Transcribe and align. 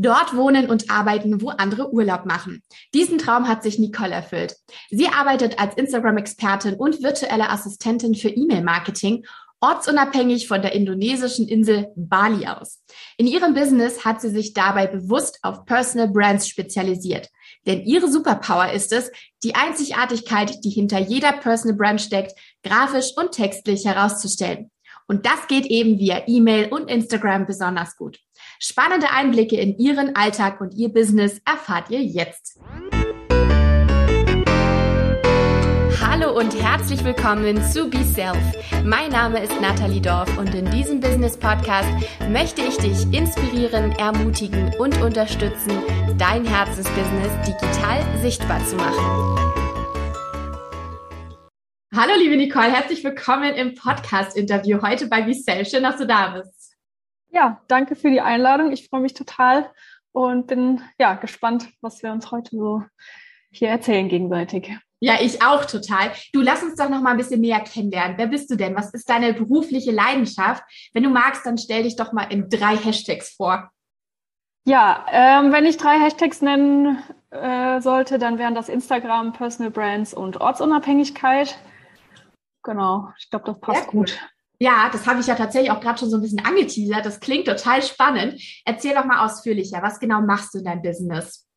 Dort 0.00 0.36
wohnen 0.36 0.70
und 0.70 0.90
arbeiten, 0.90 1.42
wo 1.42 1.48
andere 1.48 1.92
Urlaub 1.92 2.24
machen. 2.24 2.62
Diesen 2.94 3.18
Traum 3.18 3.48
hat 3.48 3.64
sich 3.64 3.80
Nicole 3.80 4.12
erfüllt. 4.12 4.54
Sie 4.90 5.08
arbeitet 5.08 5.58
als 5.58 5.74
Instagram-Expertin 5.74 6.74
und 6.74 7.02
virtuelle 7.02 7.50
Assistentin 7.50 8.14
für 8.14 8.28
E-Mail-Marketing 8.28 9.24
ortsunabhängig 9.60 10.46
von 10.46 10.62
der 10.62 10.72
indonesischen 10.72 11.48
Insel 11.48 11.88
Bali 11.96 12.46
aus. 12.46 12.80
In 13.16 13.26
ihrem 13.26 13.54
Business 13.54 14.04
hat 14.04 14.20
sie 14.20 14.30
sich 14.30 14.54
dabei 14.54 14.86
bewusst 14.86 15.40
auf 15.42 15.64
Personal 15.64 16.08
Brands 16.08 16.48
spezialisiert. 16.48 17.28
Denn 17.66 17.82
ihre 17.84 18.08
Superpower 18.08 18.70
ist 18.72 18.92
es, 18.92 19.10
die 19.42 19.56
Einzigartigkeit, 19.56 20.64
die 20.64 20.70
hinter 20.70 21.00
jeder 21.00 21.32
Personal 21.32 21.76
Brand 21.76 22.00
steckt, 22.00 22.38
grafisch 22.62 23.10
und 23.16 23.32
textlich 23.32 23.84
herauszustellen. 23.84 24.70
Und 25.08 25.26
das 25.26 25.48
geht 25.48 25.66
eben 25.66 25.98
via 25.98 26.22
E-Mail 26.26 26.68
und 26.68 26.88
Instagram 26.88 27.46
besonders 27.46 27.96
gut. 27.96 28.20
Spannende 28.60 29.10
Einblicke 29.10 29.56
in 29.56 29.78
Ihren 29.78 30.16
Alltag 30.16 30.60
und 30.60 30.74
Ihr 30.74 30.88
Business 30.88 31.40
erfahrt 31.44 31.90
ihr 31.90 32.02
jetzt. 32.02 32.58
Hallo 36.00 36.36
und 36.36 36.60
herzlich 36.60 37.04
willkommen 37.04 37.62
zu 37.62 37.88
Be 37.88 38.02
Self. 38.02 38.36
Mein 38.84 39.12
Name 39.12 39.40
ist 39.44 39.60
Nathalie 39.60 40.00
Dorf 40.00 40.36
und 40.38 40.52
in 40.56 40.68
diesem 40.72 40.98
Business 40.98 41.36
Podcast 41.36 41.88
möchte 42.30 42.62
ich 42.62 42.76
dich 42.78 43.04
inspirieren, 43.16 43.92
ermutigen 43.92 44.74
und 44.80 45.00
unterstützen, 45.02 45.80
dein 46.18 46.44
Herzensbusiness 46.44 47.30
digital 47.46 48.04
sichtbar 48.20 48.58
zu 48.66 48.74
machen. 48.74 49.38
Hallo 51.94 52.12
liebe 52.18 52.36
Nicole, 52.36 52.72
herzlich 52.72 53.04
willkommen 53.04 53.54
im 53.54 53.76
Podcast-Interview 53.76 54.82
heute 54.82 55.06
bei 55.06 55.22
Be 55.22 55.34
Self. 55.34 55.68
Schön, 55.68 55.84
dass 55.84 55.98
du 55.98 56.08
da 56.08 56.30
bist. 56.30 56.57
Ja, 57.30 57.62
danke 57.68 57.96
für 57.96 58.10
die 58.10 58.20
Einladung. 58.20 58.72
Ich 58.72 58.88
freue 58.88 59.00
mich 59.00 59.14
total 59.14 59.70
und 60.12 60.46
bin 60.46 60.82
ja 60.98 61.14
gespannt, 61.14 61.68
was 61.80 62.02
wir 62.02 62.12
uns 62.12 62.30
heute 62.30 62.56
so 62.56 62.82
hier 63.50 63.68
erzählen 63.68 64.08
gegenseitig. 64.08 64.72
Ja, 65.00 65.14
ich 65.20 65.42
auch 65.42 65.64
total. 65.64 66.10
Du 66.32 66.40
lass 66.40 66.62
uns 66.62 66.74
doch 66.74 66.88
noch 66.88 67.00
mal 67.00 67.12
ein 67.12 67.16
bisschen 67.16 67.40
näher 67.40 67.60
kennenlernen. 67.60 68.18
Wer 68.18 68.26
bist 68.26 68.50
du 68.50 68.56
denn? 68.56 68.74
Was 68.74 68.92
ist 68.94 69.08
deine 69.08 69.32
berufliche 69.32 69.92
Leidenschaft? 69.92 70.64
Wenn 70.92 71.04
du 71.04 71.10
magst, 71.10 71.46
dann 71.46 71.56
stell 71.56 71.84
dich 71.84 71.94
doch 71.94 72.12
mal 72.12 72.24
in 72.24 72.48
drei 72.48 72.76
Hashtags 72.76 73.34
vor. 73.36 73.70
Ja, 74.64 75.06
ähm, 75.10 75.52
wenn 75.52 75.64
ich 75.66 75.76
drei 75.76 76.00
Hashtags 76.00 76.42
nennen 76.42 76.98
äh, 77.30 77.80
sollte, 77.80 78.18
dann 78.18 78.38
wären 78.38 78.54
das 78.54 78.68
Instagram, 78.68 79.32
Personal 79.32 79.70
Brands 79.70 80.12
und 80.12 80.40
Ortsunabhängigkeit. 80.40 81.56
Genau, 82.64 83.08
ich 83.18 83.30
glaube, 83.30 83.46
das 83.46 83.60
passt 83.60 83.86
gut. 83.86 84.18
Ja, 84.60 84.88
das 84.90 85.06
habe 85.06 85.20
ich 85.20 85.26
ja 85.28 85.36
tatsächlich 85.36 85.70
auch 85.70 85.80
gerade 85.80 85.98
schon 85.98 86.10
so 86.10 86.16
ein 86.16 86.22
bisschen 86.22 86.44
angeteasert. 86.44 87.06
Das 87.06 87.20
klingt 87.20 87.46
total 87.46 87.82
spannend. 87.82 88.42
Erzähl 88.64 88.94
doch 88.94 89.04
mal 89.04 89.24
ausführlicher. 89.24 89.82
Was 89.82 90.00
genau 90.00 90.20
machst 90.20 90.54
du 90.54 90.58
in 90.58 90.64
deinem 90.64 90.82
Business? 90.82 91.48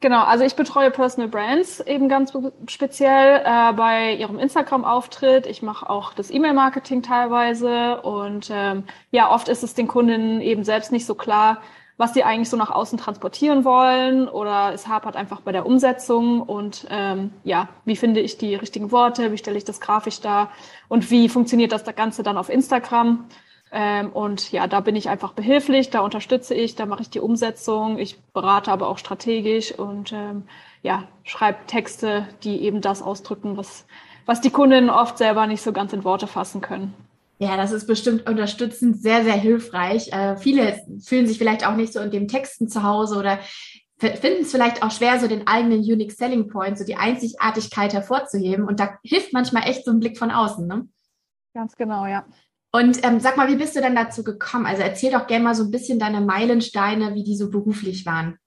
Genau, 0.00 0.22
also 0.22 0.44
ich 0.44 0.54
betreue 0.54 0.90
Personal 0.90 1.30
Brands 1.30 1.80
eben 1.80 2.10
ganz 2.10 2.30
speziell 2.68 3.40
äh, 3.42 3.72
bei 3.72 4.14
ihrem 4.16 4.38
Instagram-Auftritt. 4.38 5.46
Ich 5.46 5.62
mache 5.62 5.88
auch 5.88 6.12
das 6.12 6.30
E-Mail-Marketing 6.30 7.02
teilweise 7.02 8.02
und 8.02 8.50
ähm, 8.52 8.84
ja, 9.10 9.30
oft 9.30 9.48
ist 9.48 9.62
es 9.62 9.72
den 9.72 9.88
Kunden 9.88 10.42
eben 10.42 10.62
selbst 10.62 10.92
nicht 10.92 11.06
so 11.06 11.14
klar, 11.14 11.62
was 11.96 12.12
sie 12.12 12.24
eigentlich 12.24 12.50
so 12.50 12.56
nach 12.56 12.70
außen 12.70 12.98
transportieren 12.98 13.64
wollen 13.64 14.28
oder 14.28 14.72
es 14.74 14.88
hapert 14.88 15.16
einfach 15.16 15.40
bei 15.40 15.52
der 15.52 15.64
Umsetzung 15.64 16.42
und 16.42 16.86
ähm, 16.90 17.32
ja, 17.44 17.68
wie 17.84 17.96
finde 17.96 18.20
ich 18.20 18.36
die 18.36 18.56
richtigen 18.56 18.90
Worte, 18.90 19.30
wie 19.30 19.38
stelle 19.38 19.56
ich 19.56 19.64
das 19.64 19.80
grafisch 19.80 20.20
dar 20.20 20.50
und 20.88 21.10
wie 21.10 21.28
funktioniert 21.28 21.70
das 21.70 21.84
Ganze 21.84 22.22
dann 22.22 22.36
auf 22.36 22.48
Instagram. 22.48 23.26
Ähm, 23.70 24.10
und 24.10 24.50
ja, 24.52 24.66
da 24.66 24.80
bin 24.80 24.96
ich 24.96 25.08
einfach 25.08 25.32
behilflich, 25.32 25.90
da 25.90 26.00
unterstütze 26.00 26.54
ich, 26.54 26.74
da 26.74 26.86
mache 26.86 27.02
ich 27.02 27.10
die 27.10 27.20
Umsetzung, 27.20 27.98
ich 27.98 28.20
berate 28.32 28.70
aber 28.72 28.88
auch 28.88 28.98
strategisch 28.98 29.72
und 29.72 30.12
ähm, 30.12 30.44
ja, 30.82 31.04
schreibe 31.22 31.66
Texte, 31.66 32.26
die 32.42 32.62
eben 32.62 32.80
das 32.80 33.02
ausdrücken, 33.02 33.56
was, 33.56 33.86
was 34.26 34.40
die 34.40 34.50
Kundinnen 34.50 34.90
oft 34.90 35.18
selber 35.18 35.46
nicht 35.46 35.62
so 35.62 35.72
ganz 35.72 35.92
in 35.92 36.04
Worte 36.04 36.26
fassen 36.26 36.60
können. 36.60 36.94
Ja, 37.44 37.58
das 37.58 37.72
ist 37.72 37.86
bestimmt 37.86 38.26
unterstützend 38.26 39.02
sehr, 39.02 39.22
sehr 39.22 39.34
hilfreich. 39.34 40.10
Äh, 40.10 40.38
viele 40.38 40.80
fühlen 41.04 41.26
sich 41.26 41.36
vielleicht 41.36 41.66
auch 41.66 41.76
nicht 41.76 41.92
so 41.92 42.00
in 42.00 42.10
dem 42.10 42.26
Texten 42.26 42.68
zu 42.68 42.82
Hause 42.82 43.18
oder 43.18 43.38
finden 43.98 44.42
es 44.42 44.50
vielleicht 44.50 44.82
auch 44.82 44.90
schwer, 44.90 45.20
so 45.20 45.28
den 45.28 45.46
eigenen 45.46 45.80
Unique 45.80 46.12
Selling 46.12 46.48
Point, 46.48 46.78
so 46.78 46.84
die 46.84 46.96
Einzigartigkeit 46.96 47.92
hervorzuheben. 47.92 48.66
Und 48.66 48.80
da 48.80 48.98
hilft 49.02 49.34
manchmal 49.34 49.68
echt 49.68 49.84
so 49.84 49.90
ein 49.90 50.00
Blick 50.00 50.16
von 50.16 50.30
außen. 50.30 50.66
Ne? 50.66 50.88
Ganz 51.52 51.76
genau, 51.76 52.06
ja. 52.06 52.24
Und 52.72 53.04
ähm, 53.04 53.20
sag 53.20 53.36
mal, 53.36 53.48
wie 53.48 53.56
bist 53.56 53.76
du 53.76 53.82
denn 53.82 53.94
dazu 53.94 54.24
gekommen? 54.24 54.64
Also 54.64 54.82
erzähl 54.82 55.12
doch 55.12 55.26
gerne 55.26 55.44
mal 55.44 55.54
so 55.54 55.64
ein 55.64 55.70
bisschen 55.70 55.98
deine 55.98 56.22
Meilensteine, 56.22 57.14
wie 57.14 57.24
die 57.24 57.36
so 57.36 57.50
beruflich 57.50 58.06
waren. 58.06 58.38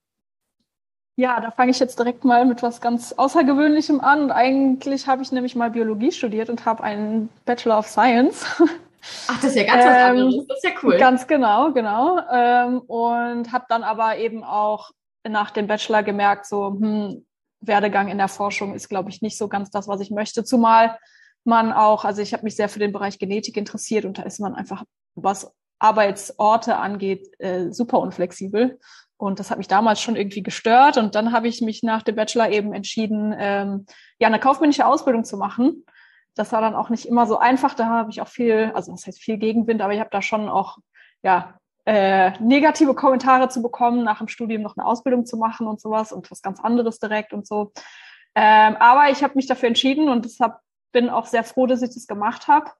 Ja, 1.19 1.39
da 1.39 1.51
fange 1.51 1.71
ich 1.71 1.79
jetzt 1.79 1.99
direkt 1.99 2.25
mal 2.25 2.45
mit 2.45 2.63
was 2.63 2.81
ganz 2.81 3.13
Außergewöhnlichem 3.13 4.01
an. 4.01 4.23
Und 4.23 4.31
eigentlich 4.31 5.07
habe 5.07 5.21
ich 5.21 5.31
nämlich 5.31 5.55
mal 5.55 5.69
Biologie 5.69 6.11
studiert 6.11 6.49
und 6.49 6.65
habe 6.65 6.83
einen 6.83 7.29
Bachelor 7.45 7.77
of 7.77 7.87
Science. 7.87 8.45
Ach, 9.27 9.39
das 9.41 9.51
ist 9.51 9.55
ja 9.55 9.63
ganz 9.63 9.85
was 9.85 9.95
ähm, 9.95 10.05
anderes. 10.05 10.47
Das 10.47 10.57
ist 10.57 10.63
ja 10.63 10.71
cool. 10.83 10.97
Ganz 10.97 11.27
genau, 11.27 11.71
genau. 11.71 12.19
Ähm, 12.31 12.79
und 12.81 13.51
habe 13.51 13.65
dann 13.69 13.83
aber 13.83 14.17
eben 14.17 14.43
auch 14.43 14.91
nach 15.27 15.51
dem 15.51 15.67
Bachelor 15.67 16.03
gemerkt, 16.03 16.45
so 16.45 16.67
hm, 16.67 17.25
Werdegang 17.61 18.07
in 18.07 18.17
der 18.17 18.27
Forschung 18.27 18.73
ist, 18.73 18.89
glaube 18.89 19.09
ich, 19.09 19.21
nicht 19.21 19.37
so 19.37 19.47
ganz 19.47 19.69
das, 19.69 19.87
was 19.87 20.01
ich 20.01 20.11
möchte. 20.11 20.43
Zumal 20.43 20.97
man 21.43 21.71
auch, 21.71 22.05
also 22.05 22.21
ich 22.21 22.33
habe 22.33 22.43
mich 22.43 22.55
sehr 22.55 22.69
für 22.69 22.79
den 22.79 22.91
Bereich 22.91 23.19
Genetik 23.19 23.57
interessiert 23.57 24.05
und 24.05 24.17
da 24.17 24.23
ist 24.23 24.39
man 24.39 24.53
einfach, 24.53 24.83
was 25.15 25.51
Arbeitsorte 25.79 26.77
angeht, 26.77 27.29
äh, 27.39 27.71
super 27.71 27.99
unflexibel. 27.99 28.79
Und 29.17 29.39
das 29.39 29.49
hat 29.49 29.57
mich 29.57 29.67
damals 29.67 29.99
schon 30.01 30.15
irgendwie 30.15 30.43
gestört. 30.43 30.97
Und 30.97 31.15
dann 31.15 31.31
habe 31.31 31.47
ich 31.47 31.61
mich 31.61 31.81
nach 31.81 32.03
dem 32.03 32.15
Bachelor 32.15 32.51
eben 32.51 32.73
entschieden, 32.73 33.35
ähm, 33.37 33.85
ja, 34.19 34.27
eine 34.27 34.39
kaufmännische 34.39 34.85
Ausbildung 34.85 35.23
zu 35.23 35.37
machen. 35.37 35.83
Das 36.37 36.51
war 36.51 36.61
dann 36.61 36.75
auch 36.75 36.89
nicht 36.89 37.05
immer 37.05 37.25
so 37.25 37.37
einfach. 37.37 37.73
Da 37.73 37.85
habe 37.87 38.09
ich 38.09 38.21
auch 38.21 38.27
viel, 38.27 38.71
also 38.73 38.91
das 38.91 39.07
heißt 39.07 39.19
viel 39.19 39.37
Gegenwind, 39.37 39.81
aber 39.81 39.93
ich 39.93 39.99
habe 39.99 40.09
da 40.11 40.21
schon 40.21 40.49
auch, 40.49 40.77
ja, 41.23 41.59
äh, 41.85 42.31
negative 42.39 42.93
Kommentare 42.95 43.47
zu 43.47 43.61
bekommen, 43.61 44.03
nach 44.03 44.17
dem 44.17 44.27
Studium 44.27 44.61
noch 44.61 44.75
eine 44.75 44.85
Ausbildung 44.85 45.25
zu 45.25 45.37
machen 45.37 45.67
und 45.67 45.79
sowas 45.79 46.11
und 46.11 46.29
was 46.29 46.41
ganz 46.41 46.59
anderes 46.59 46.99
direkt 46.99 47.31
und 47.31 47.47
so. 47.47 47.71
Ähm, 48.35 48.75
aber 48.77 49.09
ich 49.09 49.23
habe 49.23 49.35
mich 49.35 49.47
dafür 49.47 49.69
entschieden 49.69 50.09
und 50.09 50.25
deshalb 50.25 50.57
bin 50.91 51.09
auch 51.09 51.25
sehr 51.25 51.45
froh, 51.45 51.65
dass 51.65 51.81
ich 51.81 51.93
das 51.93 52.05
gemacht 52.05 52.47
habe. 52.47 52.71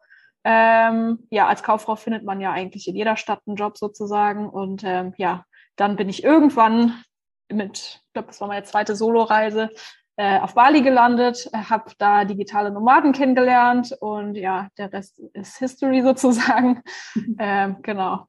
Ähm, 0.44 1.26
ja, 1.30 1.48
als 1.48 1.64
Kauffrau 1.64 1.96
findet 1.96 2.24
man 2.26 2.42
ja 2.42 2.52
eigentlich 2.52 2.88
in 2.88 2.96
jeder 2.96 3.18
Stadt 3.18 3.42
einen 3.48 3.56
Job 3.56 3.78
sozusagen 3.78 4.50
und 4.50 4.84
ähm, 4.84 5.14
ja, 5.18 5.46
dann 5.78 5.96
bin 5.96 6.10
ich 6.10 6.24
irgendwann 6.24 7.02
mit, 7.50 8.02
ich 8.06 8.14
glaube, 8.14 8.28
das 8.28 8.42
war 8.42 8.48
meine 8.48 8.64
zweite 8.64 8.96
Soloreise, 8.96 9.70
äh, 10.18 10.40
auf 10.40 10.56
Bali 10.56 10.82
gelandet, 10.82 11.50
habe 11.54 11.92
da 11.98 12.26
digitale 12.26 12.72
Nomaden 12.72 13.14
kennengelernt 13.14 13.96
und 14.00 14.36
ja, 14.36 14.68
der 14.78 14.92
Rest 14.92 15.20
ist 15.34 15.58
History 15.58 16.02
sozusagen. 16.04 16.82
ähm, 17.40 17.78
genau. 17.82 18.28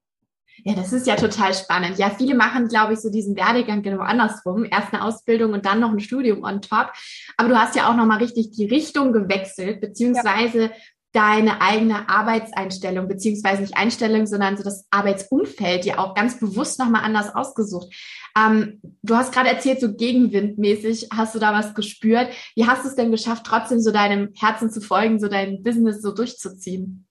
Ja, 0.65 0.75
das 0.75 0.93
ist 0.93 1.07
ja 1.07 1.15
total 1.15 1.55
spannend. 1.55 1.99
Ja, 1.99 2.11
viele 2.11 2.35
machen, 2.35 2.67
glaube 2.67 2.93
ich, 2.93 2.99
so 2.99 3.11
diesen 3.11 3.37
Werdegang 3.37 3.81
genau 3.83 4.03
andersrum. 4.03 4.65
Erst 4.65 4.93
eine 4.93 5.05
Ausbildung 5.05 5.53
und 5.53 5.65
dann 5.65 5.79
noch 5.79 5.93
ein 5.93 6.01
Studium 6.01 6.43
on 6.43 6.61
top. 6.61 6.93
Aber 7.37 7.49
du 7.49 7.57
hast 7.57 7.77
ja 7.77 7.89
auch 7.89 7.95
nochmal 7.95 8.19
richtig 8.19 8.51
die 8.51 8.67
Richtung 8.67 9.13
gewechselt, 9.13 9.81
beziehungsweise 9.81 10.63
ja 10.65 10.71
deine 11.19 11.61
eigene 11.61 12.09
Arbeitseinstellung, 12.09 13.09
beziehungsweise 13.09 13.63
nicht 13.63 13.77
Einstellung, 13.77 14.25
sondern 14.27 14.57
so 14.57 14.63
das 14.63 14.87
Arbeitsumfeld 14.93 15.85
ja 15.85 15.99
auch 15.99 16.15
ganz 16.15 16.39
bewusst 16.39 16.79
nochmal 16.79 17.03
anders 17.03 17.35
ausgesucht. 17.35 17.93
Ähm, 18.39 18.81
du 19.03 19.17
hast 19.17 19.33
gerade 19.33 19.49
erzählt, 19.49 19.81
so 19.81 19.93
gegenwindmäßig 19.93 21.09
hast 21.13 21.35
du 21.35 21.41
da 21.41 21.53
was 21.53 21.75
gespürt. 21.75 22.29
Wie 22.55 22.69
hast 22.69 22.85
du 22.85 22.89
es 22.89 22.95
denn 22.95 23.11
geschafft, 23.11 23.45
trotzdem 23.45 23.81
so 23.81 23.91
deinem 23.91 24.33
Herzen 24.39 24.71
zu 24.71 24.81
folgen, 24.81 25.19
so 25.19 25.27
dein 25.27 25.65
Business 25.65 26.03
so 26.03 26.15
durchzuziehen? 26.15 27.09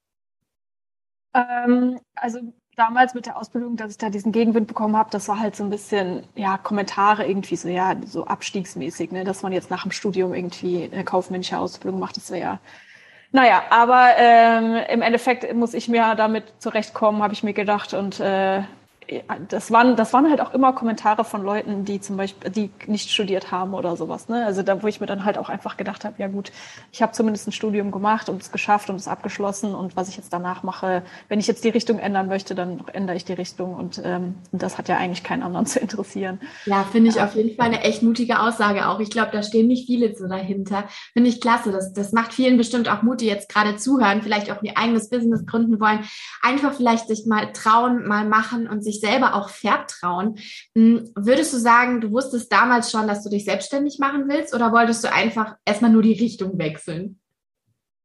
Ähm, 1.33 1.99
also 2.15 2.39
damals 2.77 3.13
mit 3.13 3.25
der 3.25 3.35
Ausbildung, 3.35 3.75
dass 3.75 3.91
ich 3.91 3.97
da 3.97 4.09
diesen 4.09 4.31
Gegenwind 4.31 4.67
bekommen 4.67 4.95
habe, 4.95 5.09
das 5.11 5.27
war 5.27 5.37
halt 5.37 5.57
so 5.57 5.65
ein 5.65 5.69
bisschen, 5.69 6.23
ja, 6.35 6.57
Kommentare 6.57 7.27
irgendwie 7.27 7.57
so, 7.57 7.67
ja, 7.67 7.93
so 8.05 8.23
abstiegsmäßig, 8.25 9.11
ne, 9.11 9.25
dass 9.25 9.43
man 9.43 9.51
jetzt 9.51 9.69
nach 9.69 9.83
dem 9.83 9.91
Studium 9.91 10.33
irgendwie 10.33 10.89
eine 10.89 11.03
kaufmännische 11.03 11.59
Ausbildung 11.59 11.99
macht, 11.99 12.15
das 12.15 12.31
wäre 12.31 12.41
ja 12.41 12.59
naja, 13.31 13.63
aber 13.69 14.11
ähm, 14.17 14.75
im 14.89 15.01
Endeffekt 15.01 15.53
muss 15.53 15.73
ich 15.73 15.87
mir 15.87 16.15
damit 16.15 16.45
zurechtkommen, 16.59 17.21
habe 17.21 17.33
ich 17.33 17.43
mir 17.43 17.53
gedacht. 17.53 17.93
Und 17.93 18.19
äh, 18.19 18.61
das 19.47 19.71
waren, 19.71 19.95
das 19.95 20.11
waren 20.13 20.29
halt 20.29 20.41
auch 20.41 20.53
immer 20.53 20.73
Kommentare 20.73 21.23
von 21.23 21.41
Leuten, 21.41 21.85
die 21.85 22.01
zum 22.01 22.17
Beispiel, 22.17 22.51
die 22.51 22.71
nicht 22.87 23.09
studiert 23.09 23.51
haben 23.51 23.73
oder 23.73 23.95
sowas. 23.95 24.27
Ne? 24.27 24.45
Also 24.45 24.63
da, 24.63 24.83
wo 24.83 24.87
ich 24.87 24.99
mir 24.99 25.07
dann 25.07 25.23
halt 25.23 25.37
auch 25.37 25.47
einfach 25.49 25.77
gedacht 25.77 26.03
habe, 26.03 26.15
ja 26.17 26.27
gut, 26.27 26.51
ich 26.91 27.01
habe 27.01 27.13
zumindest 27.13 27.47
ein 27.47 27.53
Studium 27.53 27.91
gemacht 27.91 28.27
und 28.27 28.41
es 28.41 28.51
geschafft 28.51 28.89
und 28.89 28.97
es 28.97 29.07
abgeschlossen 29.07 29.73
und 29.73 29.95
was 29.95 30.09
ich 30.09 30.17
jetzt 30.17 30.33
danach 30.33 30.63
mache, 30.63 31.03
wenn 31.29 31.39
ich 31.39 31.47
jetzt 31.47 31.63
die 31.63 31.69
Richtung 31.69 31.99
ändern 31.99 32.27
möchte, 32.27 32.53
dann 32.53 32.83
ändere 32.91 33.15
ich 33.15 33.23
die 33.23 33.33
Richtung 33.33 33.75
und 33.75 34.01
ähm, 34.03 34.35
das 34.51 34.77
hat 34.77 34.89
ja 34.89 34.97
eigentlich 34.97 35.23
keinen 35.23 35.43
anderen 35.43 35.65
zu 35.67 35.79
interessieren. 35.79 36.41
Ja, 36.65 36.83
finde 36.83 37.09
ich 37.09 37.15
ja. 37.15 37.25
auf 37.25 37.35
jeden 37.35 37.55
Fall 37.55 37.67
eine 37.67 37.83
echt 37.83 38.03
mutige 38.03 38.41
Aussage 38.41 38.87
auch. 38.89 38.99
Ich 38.99 39.09
glaube, 39.09 39.29
da 39.31 39.41
stehen 39.41 39.67
nicht 39.67 39.85
viele 39.85 40.15
so 40.15 40.27
dahinter. 40.27 40.83
Finde 41.13 41.29
ich 41.29 41.39
klasse. 41.39 41.71
Das, 41.71 41.93
das 41.93 42.11
macht 42.11 42.33
vielen 42.33 42.57
bestimmt 42.57 42.89
auch 42.89 43.03
Mut, 43.03 43.21
die 43.21 43.27
jetzt 43.27 43.49
gerade 43.49 43.77
zuhören, 43.77 44.21
vielleicht 44.21 44.51
auch 44.51 44.61
ihr 44.63 44.77
eigenes 44.77 45.09
Business 45.09 45.45
gründen 45.45 45.79
wollen. 45.79 45.99
Einfach 46.41 46.73
vielleicht 46.73 47.07
sich 47.07 47.25
mal 47.25 47.53
trauen, 47.53 48.05
mal 48.05 48.25
machen 48.25 48.67
und 48.67 48.83
sich 48.83 48.96
sich 48.97 49.09
selber 49.09 49.35
auch 49.35 49.49
vertrauen. 49.49 50.39
Hm, 50.75 51.11
würdest 51.15 51.53
du 51.53 51.57
sagen, 51.57 52.01
du 52.01 52.11
wusstest 52.11 52.51
damals 52.51 52.91
schon, 52.91 53.07
dass 53.07 53.23
du 53.23 53.29
dich 53.29 53.45
selbstständig 53.45 53.99
machen 53.99 54.27
willst 54.27 54.53
oder 54.53 54.71
wolltest 54.71 55.03
du 55.03 55.11
einfach 55.11 55.55
erstmal 55.65 55.91
nur 55.91 56.01
die 56.01 56.13
Richtung 56.13 56.57
wechseln? 56.57 57.19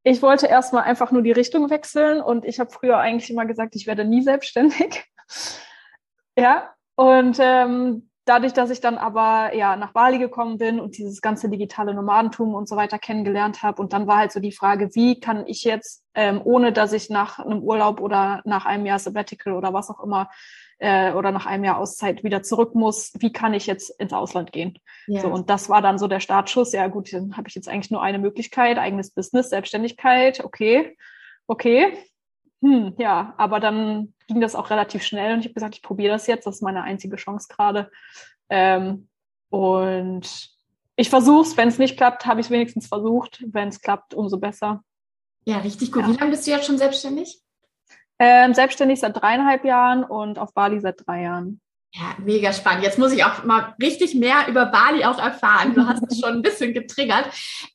Ich 0.05 0.21
wollte 0.21 0.47
erstmal 0.47 0.83
einfach 0.83 1.13
nur 1.13 1.23
die 1.23 1.33
Richtung 1.33 1.71
wechseln 1.71 2.21
und 2.21 2.45
ich 2.45 2.59
habe 2.59 2.71
früher 2.71 2.99
eigentlich 2.99 3.31
immer 3.31 3.47
gesagt, 3.47 3.77
ich 3.77 3.87
werde 3.87 4.05
nie 4.05 4.23
selbstständig. 4.23 5.05
ja, 6.37 6.75
und 6.97 7.39
ähm, 7.41 8.11
dadurch, 8.25 8.53
dass 8.53 8.71
ich 8.71 8.81
dann 8.81 8.99
aber 8.99 9.55
ja 9.55 9.77
nach 9.77 9.93
Bali 9.93 10.19
gekommen 10.19 10.59
bin 10.59 10.81
und 10.81 10.97
dieses 10.99 11.21
ganze 11.21 11.49
digitale 11.49 11.95
Nomadentum 11.95 12.55
und 12.55 12.69
so 12.69 12.77
weiter 12.77 12.99
kennengelernt 12.99 13.63
habe 13.63 13.83
und 13.83 13.93
dann 13.93 14.07
war 14.07 14.19
halt 14.19 14.33
so 14.33 14.41
die 14.41 14.53
Frage, 14.53 14.95
wie 14.95 15.19
kann 15.19 15.47
ich 15.47 15.65
jetzt, 15.65 16.05
ähm, 16.15 16.41
ohne 16.43 16.73
dass 16.73 16.93
ich 16.93 17.11
nach 17.11 17.39
einem 17.39 17.63
Urlaub 17.63 18.01
oder 18.01 18.41
nach 18.45 18.67
einem 18.67 18.87
Jahr 18.87 18.99
Sabbatical 18.99 19.55
oder 19.55 19.73
was 19.73 19.91
auch 19.91 20.03
immer 20.03 20.31
äh, 20.83 21.13
oder 21.13 21.31
nach 21.31 21.47
einem 21.47 21.63
Jahr 21.63 21.79
Auszeit 21.79 22.25
wieder 22.25 22.43
zurück 22.43 22.75
muss, 22.75 23.13
wie 23.21 23.33
kann 23.33 23.55
ich 23.55 23.67
jetzt 23.67 23.89
ins 24.01 24.13
Ausland 24.13 24.51
gehen? 24.51 24.79
Ja. 25.07 25.23
So 25.23 25.29
und 25.29 25.49
das 25.49 25.69
war 25.69 25.81
dann 25.81 25.97
so 25.99 26.09
der 26.09 26.19
Startschuss. 26.19 26.73
Ja 26.73 26.89
gut, 26.89 27.13
dann 27.13 27.37
habe 27.37 27.49
ich 27.49 27.55
jetzt 27.55 27.69
eigentlich 27.69 27.93
nur 27.93 28.03
eine 28.03 28.19
Möglichkeit, 28.19 28.79
eigenes 28.79 29.13
Business, 29.13 29.51
Selbstständigkeit. 29.51 30.45
Okay, 30.45 30.97
okay, 31.47 31.97
hm, 32.63 32.95
ja, 32.99 33.33
aber 33.39 33.61
dann 33.61 34.13
ging 34.27 34.41
das 34.41 34.57
auch 34.57 34.71
relativ 34.71 35.05
schnell 35.05 35.35
und 35.35 35.41
ich 35.41 35.47
habe 35.47 35.55
gesagt, 35.55 35.77
ich 35.77 35.83
probiere 35.83 36.13
das 36.13 36.27
jetzt, 36.27 36.47
das 36.47 36.57
ist 36.57 36.63
meine 36.63 36.83
einzige 36.83 37.17
Chance 37.17 37.47
gerade. 37.49 37.89
Ähm, 38.49 39.09
und 39.51 40.51
ich 40.97 41.11
versuche 41.11 41.43
es, 41.43 41.57
wenn 41.57 41.69
es 41.69 41.79
nicht 41.79 41.97
klappt, 41.97 42.27
habe 42.27 42.41
ich 42.41 42.47
es 42.47 42.51
wenigstens 42.51 42.89
versucht. 42.89 43.45
Wenn 43.47 43.69
es 43.69 43.81
klappt, 43.81 44.15
umso 44.15 44.39
besser. 44.39 44.83
Ja, 45.45 45.59
richtig 45.59 45.93
gut. 45.93 46.03
Ja. 46.03 46.09
Wie 46.09 46.17
lange 46.17 46.31
bist 46.33 46.47
du 46.47 46.51
jetzt 46.51 46.67
schon 46.67 46.79
selbstständig? 46.79 47.41
Ähm, 48.25 48.55
selbstständig 48.55 49.01
seit 49.01 49.21
dreieinhalb 49.21 49.65
Jahren 49.65 50.05
und 50.05 50.39
auf 50.39 50.55
Bali 50.55 50.79
seit 50.79 51.05
drei 51.05 51.23
Jahren. 51.23 51.61
Ja, 51.93 52.15
mega 52.25 52.53
spannend. 52.53 52.85
Jetzt 52.85 52.97
muss 52.97 53.11
ich 53.11 53.25
auch 53.25 53.43
mal 53.43 53.75
richtig 53.83 54.15
mehr 54.15 54.47
über 54.47 54.67
Bali 54.67 55.05
auch 55.05 55.19
erfahren. 55.19 55.75
Du 55.75 55.85
hast 55.85 56.05
es 56.09 56.21
schon 56.21 56.35
ein 56.35 56.43
bisschen 56.43 56.73
getriggert. 56.73 57.27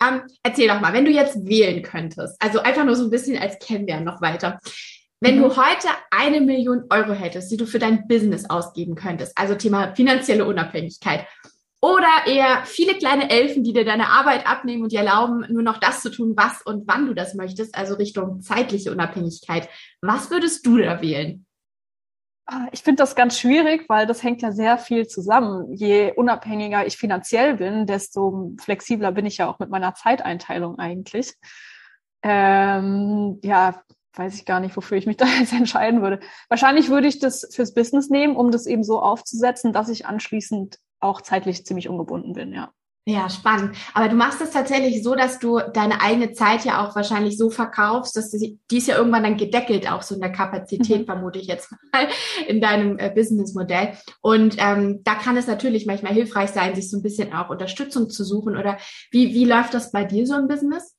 Ähm, 0.02 0.22
erzähl 0.44 0.70
doch 0.70 0.80
mal, 0.80 0.94
wenn 0.94 1.04
du 1.04 1.12
jetzt 1.12 1.46
wählen 1.46 1.84
könntest, 1.84 2.42
also 2.42 2.62
einfach 2.62 2.86
nur 2.86 2.96
so 2.96 3.04
ein 3.04 3.10
bisschen 3.10 3.38
als 3.38 3.60
Kennenlernen 3.60 4.06
noch 4.06 4.22
weiter. 4.22 4.62
Wenn 5.20 5.38
mhm. 5.38 5.44
du 5.44 5.58
heute 5.58 5.90
eine 6.12 6.40
Million 6.40 6.86
Euro 6.92 7.12
hättest, 7.12 7.52
die 7.52 7.58
du 7.58 7.66
für 7.66 7.80
dein 7.80 8.08
Business 8.08 8.50
ausgeben 8.50 8.96
könntest, 8.96 9.38
also 9.38 9.54
Thema 9.54 9.96
finanzielle 9.96 10.46
Unabhängigkeit, 10.46 11.26
oder 11.82 12.26
eher 12.26 12.64
viele 12.66 12.96
kleine 12.96 13.30
Elfen, 13.30 13.64
die 13.64 13.74
dir 13.74 13.86
deine 13.86 14.08
Arbeit 14.10 14.48
abnehmen 14.48 14.84
und 14.84 14.92
dir 14.92 15.00
erlauben, 15.00 15.46
nur 15.50 15.62
noch 15.62 15.78
das 15.78 16.02
zu 16.02 16.10
tun, 16.10 16.34
was 16.36 16.62
und 16.64 16.88
wann 16.88 17.06
du 17.06 17.14
das 17.14 17.36
möchtest, 17.36 17.76
also 17.76 17.96
Richtung 17.96 18.42
zeitliche 18.42 18.92
Unabhängigkeit. 18.92 19.70
Was 20.02 20.32
würdest 20.32 20.66
du 20.66 20.78
da 20.78 21.02
wählen? 21.02 21.46
Ah, 22.50 22.68
ich 22.72 22.82
finde 22.82 23.04
das 23.04 23.16
ganz 23.16 23.38
schwierig, 23.38 23.90
weil 23.90 24.08
das 24.08 24.24
hängt 24.24 24.42
ja 24.42 24.54
sehr 24.54 24.78
viel 24.78 25.08
zusammen. 25.08 25.74
Je 25.74 26.14
unabhängiger 26.16 26.88
ich 26.88 26.98
finanziell 26.98 27.58
bin, 27.58 27.86
desto 27.86 28.54
flexibler 28.60 29.12
bin 29.12 29.26
ich 29.26 29.38
ja 29.38 29.50
auch 29.50 29.60
mit 29.60 29.70
meiner 29.70 29.94
Zeiteinteilung 29.94 30.80
eigentlich. 30.80 31.34
Ähm, 32.24 33.40
ja, 33.44 33.84
weiß 34.14 34.36
ich 34.36 34.46
gar 34.46 34.62
nicht, 34.62 34.76
wofür 34.78 34.98
ich 34.98 35.06
mich 35.06 35.18
da 35.18 35.26
jetzt 35.26 35.54
entscheiden 35.54 36.02
würde. 36.02 36.22
Wahrscheinlich 36.50 36.90
würde 36.90 37.08
ich 37.08 37.20
das 37.20 37.48
fürs 37.54 37.74
Business 37.74 38.10
nehmen, 38.10 38.36
um 38.36 38.50
das 38.50 38.66
eben 38.66 38.84
so 38.84 39.02
aufzusetzen, 39.02 39.74
dass 39.74 39.90
ich 39.90 40.06
anschließend 40.06 40.80
auch 41.00 41.22
zeitlich 41.22 41.66
ziemlich 41.66 41.90
ungebunden 41.90 42.34
bin, 42.34 42.54
ja. 42.54 42.72
Ja, 43.10 43.30
spannend. 43.30 43.78
Aber 43.94 44.10
du 44.10 44.18
machst 44.18 44.42
es 44.42 44.52
tatsächlich 44.52 45.02
so, 45.02 45.16
dass 45.16 45.40
du 45.40 45.62
deine 45.74 46.02
eigene 46.02 46.34
Zeit 46.34 46.66
ja 46.66 46.86
auch 46.86 46.94
wahrscheinlich 46.94 47.38
so 47.38 47.50
verkaufst, 47.50 48.18
dass 48.18 48.32
die 48.32 48.60
ist 48.70 48.88
ja 48.90 48.98
irgendwann 48.98 49.24
dann 49.24 49.38
gedeckelt, 49.38 49.90
auch 49.90 50.02
so 50.02 50.16
in 50.16 50.20
der 50.20 50.34
Kapazität, 50.34 51.02
mhm. 51.02 51.06
vermute 51.06 51.40
ich 51.40 51.48
jetzt 51.48 51.72
mal, 51.72 52.10
in 52.50 52.60
deinem 52.60 53.00
äh, 53.00 53.10
Businessmodell. 53.10 53.94
Und 54.20 54.58
ähm, 54.60 55.04
da 55.06 55.16
kann 55.16 55.38
es 55.38 55.48
natürlich 55.48 55.86
manchmal 55.86 56.12
hilfreich 56.12 56.50
sein, 56.50 56.76
sich 56.76 56.90
so 56.90 56.98
ein 56.98 57.02
bisschen 57.02 57.32
auch 57.32 57.50
Unterstützung 57.50 58.10
zu 58.10 58.26
suchen. 58.26 58.58
Oder 58.58 58.78
wie, 59.12 59.34
wie 59.34 59.46
läuft 59.46 59.74
das 59.74 59.94
bei 59.94 60.04
dir 60.04 60.28
so 60.28 60.36
im 60.36 60.50
Business? 60.50 60.97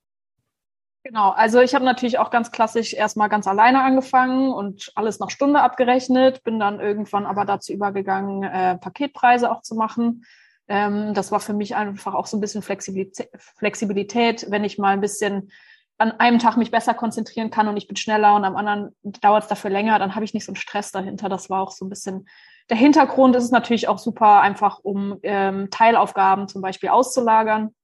Genau, 1.05 1.31
also 1.31 1.61
ich 1.61 1.75
habe 1.75 1.85
natürlich 1.85 2.19
auch 2.19 2.31
ganz 2.31 2.51
klassisch 2.51 2.93
erstmal 2.93 3.29
ganz 3.29 3.47
alleine 3.47 3.83
angefangen 3.83 4.53
und 4.53 4.93
alles 4.95 5.21
nach 5.21 5.31
Stunde 5.31 5.61
abgerechnet, 5.61 6.43
bin 6.45 6.59
dann 6.59 6.81
irgendwann 6.81 7.25
aber 7.25 7.45
dazu 7.45 7.73
übergegangen, 7.73 8.43
äh, 8.43 8.77
Paketpreise 8.77 9.51
auch 9.51 9.63
zu 9.63 9.75
machen 9.75 10.25
ähm, 10.69 11.15
das 11.15 11.33
war 11.33 11.41
für 11.41 11.55
mich 11.55 11.75
einfach 11.75 12.15
auch 12.15 12.27
so 12.27 12.37
ein 12.37 12.41
bisschen 12.41 12.63
Flexibilität, 12.63 13.31
Flexibilität, 13.57 14.47
wenn 14.51 14.65
ich 14.65 14.79
mal 14.79 14.91
ein 14.91 15.01
bisschen 15.01 15.51
an 15.97 16.13
einem 16.13 16.39
Tag 16.39 16.57
mich 16.57 16.71
besser 16.71 16.95
konzentrieren 16.95 17.51
kann 17.51 17.67
und 17.67 17.77
ich 17.77 17.89
bin 17.89 17.97
schneller 17.97 18.37
und 18.37 18.45
am 18.45 18.55
anderen 18.55 18.95
dauert 19.03 19.45
es 19.45 19.49
dafür 19.49 19.71
länger, 19.71 19.99
dann 19.99 20.15
habe 20.15 20.25
ich 20.25 20.35
nicht 20.35 20.45
so 20.45 20.53
einen 20.53 20.57
Stress 20.57 20.93
dahinter. 20.93 21.29
Das 21.29 21.51
war 21.51 21.61
auch 21.61 21.73
so 21.73 21.85
ein 21.85 21.89
bisschen 21.89 22.29
der 22.71 22.77
Hintergrund. 22.77 23.35
Ist 23.35 23.45
es 23.45 23.51
natürlich 23.51 23.89
auch 23.89 23.99
super 23.99 24.41
einfach, 24.41 24.79
um 24.81 25.19
ähm, 25.25 25.71
Teilaufgaben 25.71 26.47
zum 26.47 26.63
Beispiel 26.63 26.91
auszulagern. 26.91 27.75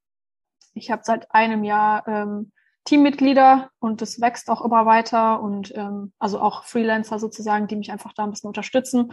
Ich 0.75 0.91
habe 0.91 1.01
seit 1.03 1.29
einem 1.33 1.65
Jahr 1.65 2.07
ähm, 2.07 2.51
Teammitglieder 2.85 3.69
und 3.79 4.01
das 4.01 4.21
wächst 4.21 4.49
auch 4.49 4.63
immer 4.63 4.85
weiter 4.85 5.41
und 5.41 5.73
ähm, 5.75 6.13
also 6.19 6.39
auch 6.39 6.63
Freelancer 6.63 7.19
sozusagen, 7.19 7.67
die 7.67 7.75
mich 7.75 7.91
einfach 7.91 8.13
da 8.13 8.23
ein 8.23 8.31
bisschen 8.31 8.47
unterstützen 8.47 9.11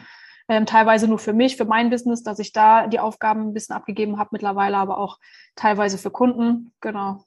ähm, 0.49 0.67
teilweise 0.67 1.09
nur 1.09 1.19
für 1.19 1.33
mich, 1.33 1.57
für 1.57 1.65
mein 1.65 1.91
Business, 1.91 2.23
dass 2.23 2.39
ich 2.39 2.53
da 2.53 2.87
die 2.87 3.01
Aufgaben 3.01 3.49
ein 3.49 3.55
bisschen 3.55 3.77
abgegeben 3.77 4.19
habe 4.19 4.31
mittlerweile, 4.33 4.77
aber 4.77 4.99
auch 4.99 5.19
teilweise 5.57 5.99
für 5.99 6.11
Kunden. 6.11 6.73
Genau. 6.81 7.25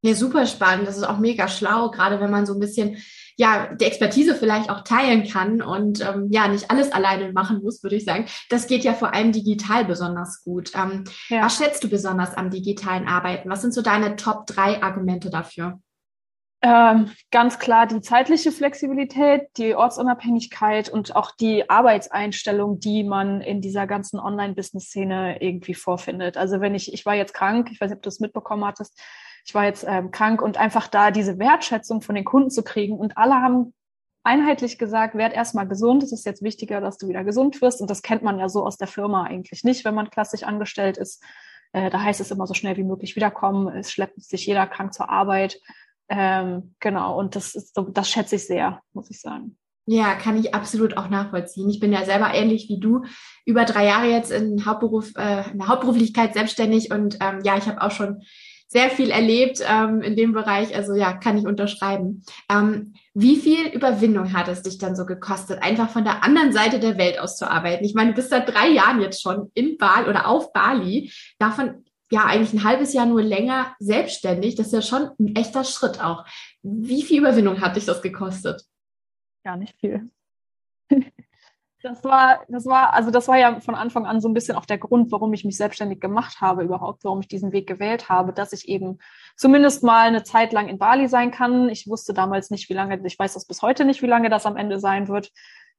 Ja, 0.00 0.14
super 0.14 0.46
spannend. 0.46 0.86
Das 0.86 0.96
ist 0.96 1.02
auch 1.02 1.18
mega 1.18 1.48
schlau, 1.48 1.90
gerade 1.90 2.20
wenn 2.20 2.30
man 2.30 2.46
so 2.46 2.54
ein 2.54 2.60
bisschen 2.60 2.98
ja 3.36 3.74
die 3.74 3.84
Expertise 3.84 4.36
vielleicht 4.36 4.70
auch 4.70 4.82
teilen 4.82 5.26
kann 5.26 5.60
und 5.60 6.00
ähm, 6.00 6.28
ja 6.30 6.46
nicht 6.46 6.70
alles 6.70 6.92
alleine 6.92 7.32
machen 7.32 7.62
muss, 7.62 7.82
würde 7.82 7.96
ich 7.96 8.04
sagen. 8.04 8.26
Das 8.48 8.68
geht 8.68 8.84
ja 8.84 8.94
vor 8.94 9.12
allem 9.12 9.32
digital 9.32 9.84
besonders 9.84 10.44
gut. 10.44 10.70
Ähm, 10.76 11.04
ja. 11.28 11.44
Was 11.44 11.56
schätzt 11.56 11.82
du 11.82 11.88
besonders 11.88 12.34
am 12.34 12.50
digitalen 12.50 13.08
Arbeiten? 13.08 13.50
Was 13.50 13.62
sind 13.62 13.74
so 13.74 13.82
deine 13.82 14.14
Top 14.14 14.46
drei 14.46 14.82
Argumente 14.82 15.30
dafür? 15.30 15.80
Ähm, 16.60 17.12
ganz 17.30 17.60
klar 17.60 17.86
die 17.86 18.00
zeitliche 18.00 18.50
Flexibilität, 18.50 19.42
die 19.56 19.76
Ortsunabhängigkeit 19.76 20.88
und 20.88 21.14
auch 21.14 21.30
die 21.30 21.70
Arbeitseinstellung, 21.70 22.80
die 22.80 23.04
man 23.04 23.40
in 23.40 23.60
dieser 23.60 23.86
ganzen 23.86 24.18
Online-Business-Szene 24.18 25.40
irgendwie 25.40 25.74
vorfindet. 25.74 26.36
Also 26.36 26.60
wenn 26.60 26.74
ich, 26.74 26.92
ich 26.92 27.06
war 27.06 27.14
jetzt 27.14 27.32
krank, 27.32 27.68
ich 27.70 27.80
weiß 27.80 27.90
nicht, 27.90 27.98
ob 27.98 28.02
du 28.02 28.08
es 28.08 28.18
mitbekommen 28.18 28.64
hattest, 28.64 29.00
ich 29.46 29.54
war 29.54 29.64
jetzt 29.64 29.84
ähm, 29.88 30.10
krank 30.10 30.42
und 30.42 30.58
einfach 30.58 30.88
da 30.88 31.12
diese 31.12 31.38
Wertschätzung 31.38 32.02
von 32.02 32.16
den 32.16 32.24
Kunden 32.24 32.50
zu 32.50 32.64
kriegen 32.64 32.98
und 32.98 33.16
alle 33.16 33.36
haben 33.36 33.72
einheitlich 34.24 34.78
gesagt, 34.78 35.14
werd 35.14 35.34
erstmal 35.34 35.68
gesund, 35.68 36.02
es 36.02 36.12
ist 36.12 36.26
jetzt 36.26 36.42
wichtiger, 36.42 36.80
dass 36.80 36.98
du 36.98 37.06
wieder 37.06 37.22
gesund 37.22 37.62
wirst 37.62 37.80
und 37.80 37.88
das 37.88 38.02
kennt 38.02 38.24
man 38.24 38.38
ja 38.40 38.48
so 38.48 38.66
aus 38.66 38.76
der 38.76 38.88
Firma 38.88 39.22
eigentlich 39.22 39.62
nicht, 39.62 39.84
wenn 39.84 39.94
man 39.94 40.10
klassisch 40.10 40.42
angestellt 40.42 40.98
ist. 40.98 41.22
Äh, 41.72 41.88
da 41.88 42.02
heißt 42.02 42.20
es 42.20 42.32
immer 42.32 42.48
so 42.48 42.54
schnell 42.54 42.76
wie 42.76 42.84
möglich 42.84 43.14
wiederkommen, 43.14 43.68
es 43.76 43.92
schleppt 43.92 44.20
sich 44.20 44.44
jeder 44.44 44.66
krank 44.66 44.92
zur 44.92 45.08
Arbeit 45.08 45.60
ähm, 46.08 46.74
genau, 46.80 47.18
und 47.18 47.36
das 47.36 47.54
ist 47.54 47.74
so, 47.74 47.82
das 47.82 48.08
schätze 48.08 48.36
ich 48.36 48.46
sehr, 48.46 48.80
muss 48.92 49.10
ich 49.10 49.20
sagen. 49.20 49.56
Ja, 49.86 50.14
kann 50.16 50.38
ich 50.38 50.54
absolut 50.54 50.98
auch 50.98 51.08
nachvollziehen. 51.08 51.70
Ich 51.70 51.80
bin 51.80 51.92
ja 51.92 52.04
selber 52.04 52.34
ähnlich 52.34 52.68
wie 52.68 52.78
du, 52.78 53.04
über 53.46 53.64
drei 53.64 53.86
Jahre 53.86 54.06
jetzt 54.10 54.30
in 54.30 54.66
Hauptberuf, 54.66 55.12
äh, 55.16 55.50
in 55.50 55.58
der 55.58 55.68
Hauptberuflichkeit 55.68 56.34
selbstständig 56.34 56.90
und 56.90 57.16
ähm, 57.20 57.40
ja, 57.42 57.56
ich 57.56 57.66
habe 57.66 57.80
auch 57.80 57.90
schon 57.90 58.22
sehr 58.70 58.90
viel 58.90 59.10
erlebt 59.10 59.62
ähm, 59.66 60.02
in 60.02 60.14
dem 60.14 60.32
Bereich. 60.32 60.76
Also 60.76 60.94
ja, 60.94 61.14
kann 61.14 61.38
ich 61.38 61.46
unterschreiben. 61.46 62.22
Ähm, 62.50 62.92
wie 63.14 63.36
viel 63.36 63.66
Überwindung 63.68 64.34
hat 64.34 64.48
es 64.48 64.62
dich 64.62 64.76
dann 64.76 64.94
so 64.94 65.06
gekostet, 65.06 65.62
einfach 65.62 65.88
von 65.88 66.04
der 66.04 66.22
anderen 66.22 66.52
Seite 66.52 66.78
der 66.78 66.98
Welt 66.98 67.18
aus 67.18 67.38
zu 67.38 67.50
arbeiten? 67.50 67.84
Ich 67.84 67.94
meine, 67.94 68.10
du 68.10 68.16
bist 68.16 68.28
seit 68.28 68.46
drei 68.54 68.68
Jahren 68.68 69.00
jetzt 69.00 69.22
schon 69.22 69.50
in 69.54 69.78
Bali 69.78 70.06
oder 70.06 70.28
auf 70.28 70.52
Bali. 70.52 71.10
Davon 71.38 71.86
ja 72.10 72.24
eigentlich 72.24 72.52
ein 72.52 72.64
halbes 72.64 72.92
Jahr 72.92 73.06
nur 73.06 73.22
länger 73.22 73.74
selbstständig. 73.78 74.54
Das 74.54 74.68
ist 74.68 74.72
ja 74.72 74.82
schon 74.82 75.10
ein 75.18 75.36
echter 75.36 75.64
Schritt 75.64 76.02
auch. 76.02 76.24
Wie 76.62 77.02
viel 77.02 77.20
Überwindung 77.20 77.60
hat 77.60 77.76
dich 77.76 77.84
das 77.84 78.02
gekostet? 78.02 78.64
Gar 79.44 79.56
nicht 79.56 79.78
viel. 79.78 80.10
Das 81.80 82.02
war, 82.02 82.44
das 82.48 82.66
war, 82.66 82.92
also 82.92 83.12
das 83.12 83.28
war 83.28 83.38
ja 83.38 83.60
von 83.60 83.76
Anfang 83.76 84.04
an 84.04 84.20
so 84.20 84.28
ein 84.28 84.34
bisschen 84.34 84.56
auch 84.56 84.66
der 84.66 84.78
Grund, 84.78 85.12
warum 85.12 85.32
ich 85.32 85.44
mich 85.44 85.56
selbstständig 85.56 86.00
gemacht 86.00 86.40
habe, 86.40 86.64
überhaupt, 86.64 87.04
warum 87.04 87.20
ich 87.20 87.28
diesen 87.28 87.52
Weg 87.52 87.68
gewählt 87.68 88.08
habe, 88.08 88.32
dass 88.32 88.52
ich 88.52 88.68
eben 88.68 88.98
zumindest 89.36 89.84
mal 89.84 90.08
eine 90.08 90.24
Zeit 90.24 90.52
lang 90.52 90.66
in 90.68 90.78
Bali 90.78 91.06
sein 91.06 91.30
kann. 91.30 91.68
Ich 91.68 91.86
wusste 91.86 92.14
damals 92.14 92.50
nicht, 92.50 92.68
wie 92.68 92.74
lange, 92.74 93.00
ich 93.06 93.16
weiß 93.16 93.34
das 93.34 93.46
bis 93.46 93.62
heute 93.62 93.84
nicht, 93.84 94.02
wie 94.02 94.08
lange 94.08 94.28
das 94.28 94.44
am 94.44 94.56
Ende 94.56 94.80
sein 94.80 95.06
wird. 95.06 95.30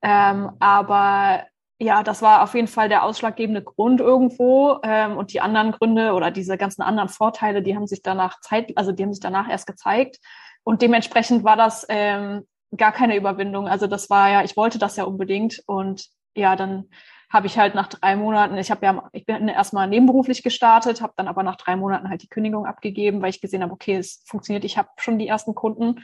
Ähm, 0.02 0.52
aber 0.60 1.44
ja, 1.82 2.04
das 2.04 2.22
war 2.22 2.44
auf 2.44 2.56
jeden 2.56 2.68
Fall 2.68 2.90
der 2.90 3.04
ausschlaggebende 3.04 3.64
Grund 3.64 4.02
irgendwo. 4.02 4.80
Ähm, 4.84 5.18
und 5.18 5.32
die 5.34 5.40
anderen 5.40 5.72
Gründe 5.72 6.14
oder 6.14 6.30
diese 6.30 6.58
ganzen 6.58 6.82
anderen 6.82 7.08
Vorteile, 7.08 7.62
die 7.62 7.76
haben 7.76 7.88
sich 7.88 8.02
danach 8.04 8.42
Zeit, 8.42 8.78
also 8.78 8.92
die 8.92 9.04
haben 9.04 9.14
sich 9.14 9.22
danach 9.22 9.50
erst 9.50 9.66
gezeigt. 9.66 10.20
Und 10.64 10.82
dementsprechend 10.82 11.46
war 11.46 11.56
das 11.56 11.86
ähm, 11.88 12.46
gar 12.76 12.92
keine 12.92 13.16
Überwindung. 13.16 13.68
Also 13.70 13.88
das 13.88 14.10
war 14.10 14.30
ja, 14.30 14.44
ich 14.44 14.58
wollte 14.58 14.78
das 14.78 14.98
ja 14.98 15.06
unbedingt. 15.06 15.64
Und 15.68 16.08
ja, 16.36 16.58
dann 16.58 16.90
habe 17.32 17.48
ich 17.48 17.58
halt 17.58 17.76
nach 17.76 17.88
drei 17.88 18.18
Monaten, 18.18 18.58
ich 18.58 18.72
habe 18.72 18.86
ja, 18.86 19.10
ich 19.14 19.26
bin 19.26 19.48
erstmal 19.48 19.88
nebenberuflich 19.88 20.44
gestartet, 20.44 21.02
habe 21.02 21.14
dann 21.16 21.30
aber 21.30 21.44
nach 21.44 21.56
drei 21.56 21.78
Monaten 21.78 22.10
halt 22.10 22.24
die 22.24 22.28
Kündigung 22.28 22.66
abgegeben, 22.66 23.22
weil 23.22 23.30
ich 23.30 23.40
gesehen 23.40 23.64
habe, 23.64 23.72
okay, 23.72 23.96
es 23.96 24.24
funktioniert, 24.26 24.66
ich 24.66 24.78
habe 24.78 24.90
schon 24.98 25.18
die 25.18 25.28
ersten 25.28 25.56
Kunden 25.56 26.04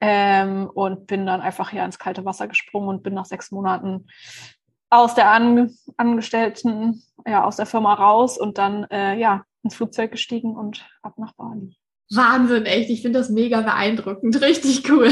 ähm, 0.00 0.70
und 0.72 1.06
bin 1.06 1.26
dann 1.26 1.40
einfach 1.40 1.72
ja 1.72 1.84
ins 1.84 1.98
kalte 1.98 2.24
Wasser 2.24 2.46
gesprungen 2.46 2.88
und 2.88 3.02
bin 3.02 3.14
nach 3.14 3.24
sechs 3.24 3.50
Monaten 3.50 4.06
aus 4.90 5.14
der 5.14 5.30
An 5.30 5.74
Angestellten, 5.96 7.02
ja, 7.26 7.44
aus 7.44 7.56
der 7.56 7.66
Firma 7.66 7.94
raus 7.94 8.38
und 8.38 8.58
dann, 8.58 8.84
äh, 8.84 9.18
ja, 9.18 9.44
ins 9.62 9.74
Flugzeug 9.74 10.12
gestiegen 10.12 10.56
und 10.56 10.86
ab 11.02 11.14
nach 11.18 11.32
Bali. 11.34 11.76
Wahnsinn, 12.10 12.66
echt. 12.66 12.88
Ich 12.88 13.02
finde 13.02 13.18
das 13.18 13.30
mega 13.30 13.62
beeindruckend. 13.62 14.40
Richtig 14.40 14.88
cool. 14.90 15.08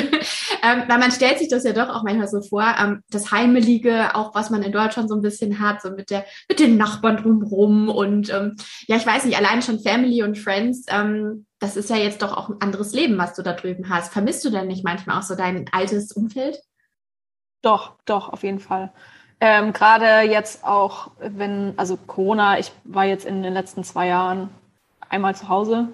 Ähm, 0.62 0.84
weil 0.86 0.98
man 0.98 1.10
stellt 1.10 1.38
sich 1.38 1.48
das 1.48 1.64
ja 1.64 1.72
doch 1.72 1.88
auch 1.88 2.04
manchmal 2.04 2.28
so 2.28 2.40
vor, 2.40 2.64
ähm, 2.78 3.02
das 3.10 3.32
Heimelige, 3.32 4.14
auch 4.14 4.34
was 4.34 4.50
man 4.50 4.62
in 4.62 4.70
Deutschland 4.70 5.08
so 5.08 5.16
ein 5.16 5.22
bisschen 5.22 5.58
hat, 5.58 5.82
so 5.82 5.90
mit 5.90 6.10
der, 6.10 6.24
mit 6.48 6.60
den 6.60 6.76
Nachbarn 6.76 7.16
drumherum 7.16 7.88
und 7.88 8.32
ähm, 8.32 8.56
ja, 8.86 8.96
ich 8.96 9.06
weiß 9.06 9.24
nicht, 9.24 9.36
allein 9.36 9.60
schon 9.60 9.80
Family 9.80 10.22
und 10.22 10.38
Friends, 10.38 10.86
ähm, 10.88 11.46
das 11.58 11.76
ist 11.76 11.90
ja 11.90 11.96
jetzt 11.96 12.22
doch 12.22 12.36
auch 12.36 12.48
ein 12.48 12.60
anderes 12.60 12.92
Leben, 12.92 13.18
was 13.18 13.34
du 13.34 13.42
da 13.42 13.54
drüben 13.54 13.88
hast. 13.88 14.12
Vermisst 14.12 14.44
du 14.44 14.50
denn 14.50 14.68
nicht 14.68 14.84
manchmal 14.84 15.18
auch 15.18 15.22
so 15.22 15.34
dein 15.34 15.66
altes 15.72 16.12
Umfeld? 16.12 16.60
Doch, 17.62 17.96
doch, 18.04 18.28
auf 18.28 18.42
jeden 18.44 18.60
Fall. 18.60 18.92
Ähm, 19.46 19.74
Gerade 19.74 20.22
jetzt 20.22 20.64
auch, 20.64 21.10
wenn, 21.18 21.74
also 21.76 21.98
Corona, 21.98 22.58
ich 22.58 22.72
war 22.84 23.04
jetzt 23.04 23.26
in 23.26 23.42
den 23.42 23.52
letzten 23.52 23.84
zwei 23.84 24.06
Jahren 24.06 24.48
einmal 25.10 25.34
zu 25.34 25.50
Hause, 25.50 25.88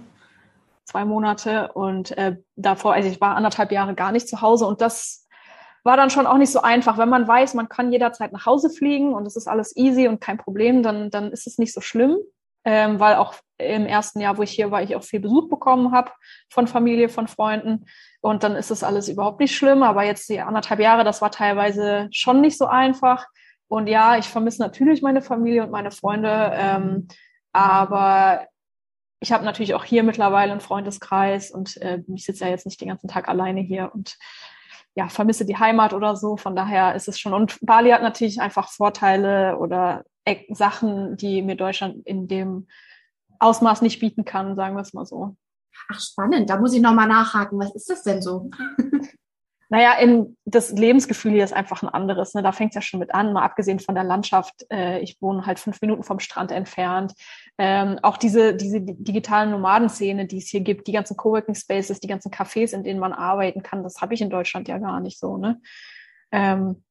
zwei 0.85 1.05
Monate 1.05 1.73
und 1.73 2.17
äh, 2.17 2.37
davor, 2.55 2.93
also 2.93 3.09
ich 3.09 3.21
war 3.21 3.35
anderthalb 3.35 3.73
Jahre 3.73 3.95
gar 3.97 4.13
nicht 4.13 4.29
zu 4.29 4.41
Hause 4.41 4.67
und 4.67 4.81
das 4.81 5.27
war 5.83 5.97
dann 5.97 6.11
schon 6.11 6.29
auch 6.29 6.37
nicht 6.37 6.53
so 6.53 6.63
einfach. 6.63 6.97
Wenn 6.97 7.09
man 7.09 7.27
weiß, 7.27 7.55
man 7.55 7.69
kann 7.69 7.91
jederzeit 7.91 8.31
nach 8.31 8.47
Hause 8.47 8.71
fliegen 8.71 9.15
und 9.15 9.27
es 9.27 9.35
ist 9.35 9.49
alles 9.49 9.77
easy 9.77 10.07
und 10.07 10.21
kein 10.21 10.39
Problem, 10.39 10.85
dann, 10.85 11.11
dann 11.11 11.33
ist 11.33 11.49
es 11.49 11.59
nicht 11.59 11.75
so 11.75 11.81
schlimm, 11.81 12.19
ähm, 12.65 13.01
weil 13.01 13.17
auch 13.17 13.35
im 13.59 13.85
ersten 13.85 14.21
Jahr, 14.21 14.39
wo 14.39 14.43
ich 14.43 14.53
hier 14.53 14.71
war, 14.71 14.81
ich 14.81 14.95
auch 14.95 15.03
viel 15.03 15.19
Besuch 15.19 15.49
bekommen 15.49 15.91
habe 15.91 16.13
von 16.51 16.69
Familie, 16.69 17.09
von 17.09 17.27
Freunden 17.27 17.87
und 18.21 18.45
dann 18.45 18.55
ist 18.55 18.71
es 18.71 18.85
alles 18.85 19.09
überhaupt 19.09 19.41
nicht 19.41 19.57
schlimm. 19.57 19.83
Aber 19.83 20.05
jetzt 20.05 20.29
die 20.29 20.39
anderthalb 20.39 20.79
Jahre, 20.79 21.03
das 21.03 21.21
war 21.21 21.33
teilweise 21.33 22.07
schon 22.13 22.41
nicht 22.41 22.57
so 22.57 22.67
einfach. 22.67 23.27
Und 23.71 23.87
ja, 23.87 24.19
ich 24.19 24.29
vermisse 24.29 24.61
natürlich 24.61 25.01
meine 25.01 25.23
Familie 25.23 25.63
und 25.63 25.71
meine 25.71 25.93
Freunde, 25.93 26.51
ähm, 26.55 27.07
aber 27.53 28.49
ich 29.21 29.31
habe 29.31 29.45
natürlich 29.45 29.75
auch 29.75 29.85
hier 29.85 30.03
mittlerweile 30.03 30.51
einen 30.51 30.61
Freundeskreis 30.61 31.53
und 31.53 31.77
äh, 31.77 32.03
ich 32.13 32.25
sitze 32.25 32.45
ja 32.45 32.51
jetzt 32.51 32.67
nicht 32.67 32.81
den 32.81 32.89
ganzen 32.89 33.07
Tag 33.07 33.29
alleine 33.29 33.61
hier 33.61 33.93
und 33.95 34.17
ja, 34.97 35.09
vermisse 35.09 35.47
die 35.47 35.57
Heimat 35.57 35.93
oder 35.93 36.17
so. 36.17 36.37
Von 36.37 36.57
daher 36.57 36.97
ist 36.97 37.07
es 37.07 37.21
schon. 37.21 37.33
Und 37.33 37.59
Bali 37.63 37.91
hat 37.91 38.03
natürlich 38.03 38.41
einfach 38.41 38.69
Vorteile 38.73 39.57
oder 39.57 40.05
Sachen, 40.49 41.17
die 41.17 41.41
mir 41.41 41.55
Deutschland 41.55 42.05
in 42.05 42.27
dem 42.27 42.67
Ausmaß 43.39 43.83
nicht 43.83 44.01
bieten 44.01 44.25
kann, 44.25 44.57
sagen 44.57 44.75
wir 44.75 44.83
es 44.83 44.95
mal 44.95 45.07
so. 45.07 45.37
Ach, 45.93 46.01
spannend. 46.01 46.51
Da 46.51 46.59
muss 46.59 46.75
ich 46.75 46.83
nochmal 46.83 47.07
nachhaken. 47.07 47.61
Was 47.61 47.73
ist 47.77 47.89
das 47.89 48.03
denn 48.03 48.21
so? 48.21 48.51
Naja, 49.73 49.93
in, 50.01 50.37
das 50.45 50.73
Lebensgefühl 50.73 51.31
hier 51.31 51.45
ist 51.45 51.53
einfach 51.53 51.83
ein 51.83 51.89
anderes. 51.89 52.35
Ne? 52.35 52.43
Da 52.43 52.51
fängt 52.51 52.73
es 52.73 52.75
ja 52.75 52.83
schon 52.83 52.99
mit 52.99 53.15
an, 53.15 53.33
mal 53.33 53.45
abgesehen 53.45 53.79
von 53.79 53.95
der 53.95 54.03
Landschaft. 54.03 54.67
Äh, 54.69 54.99
ich 54.99 55.23
wohne 55.23 55.47
halt 55.47 55.61
fünf 55.61 55.81
Minuten 55.81 56.03
vom 56.03 56.19
Strand 56.19 56.51
entfernt. 56.51 57.15
Ähm, 57.57 58.01
auch 58.03 58.17
diese, 58.17 58.55
diese 58.57 58.81
digitalen 58.81 59.53
Nomadenszene, 59.53 60.27
die 60.27 60.39
es 60.39 60.49
hier 60.49 60.61
gibt, 60.61 60.89
die 60.89 60.93
ganzen 60.93 61.17
Coworking 61.17 61.55
Spaces, 61.55 62.01
die 62.01 62.09
ganzen 62.09 62.33
Cafés, 62.33 62.75
in 62.75 62.83
denen 62.83 62.99
man 62.99 63.13
arbeiten 63.13 63.63
kann, 63.63 63.85
das 63.85 64.01
habe 64.01 64.13
ich 64.13 64.21
in 64.21 64.29
Deutschland 64.31 64.67
ja 64.67 64.79
gar 64.79 64.99
nicht 64.99 65.21
so. 65.21 65.37
Ne? 65.37 65.61
Ähm, 66.33 66.83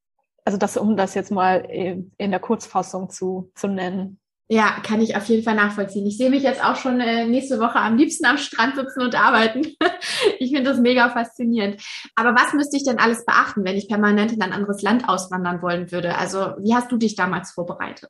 also 0.45 0.57
das, 0.57 0.77
um 0.77 0.95
das 0.95 1.15
jetzt 1.15 1.31
mal 1.31 1.57
in 1.69 2.31
der 2.31 2.39
Kurzfassung 2.39 3.09
zu, 3.09 3.51
zu 3.55 3.67
nennen. 3.67 4.18
Ja, 4.51 4.77
kann 4.81 4.99
ich 4.99 5.15
auf 5.15 5.25
jeden 5.25 5.43
Fall 5.43 5.53
nachvollziehen. 5.53 6.07
Ich 6.07 6.17
sehe 6.17 6.31
mich 6.31 6.41
jetzt 6.41 6.63
auch 6.63 6.75
schon 6.75 6.99
äh, 6.99 7.27
nächste 7.27 7.59
Woche 7.59 7.75
am 7.75 7.97
liebsten 7.97 8.25
am 8.25 8.39
Strand 8.39 8.75
sitzen 8.75 9.01
und 9.01 9.13
arbeiten. 9.13 9.61
ich 10.39 10.51
finde 10.51 10.71
das 10.71 10.79
mega 10.79 11.09
faszinierend. 11.09 11.79
Aber 12.15 12.33
was 12.33 12.53
müsste 12.53 12.75
ich 12.75 12.83
denn 12.83 12.97
alles 12.97 13.25
beachten, 13.25 13.63
wenn 13.63 13.77
ich 13.77 13.87
permanent 13.87 14.31
in 14.31 14.41
ein 14.41 14.51
anderes 14.51 14.81
Land 14.81 15.07
auswandern 15.07 15.61
wollen 15.61 15.91
würde? 15.91 16.17
Also 16.17 16.53
wie 16.57 16.73
hast 16.73 16.91
du 16.91 16.97
dich 16.97 17.15
damals 17.15 17.51
vorbereitet? 17.51 18.09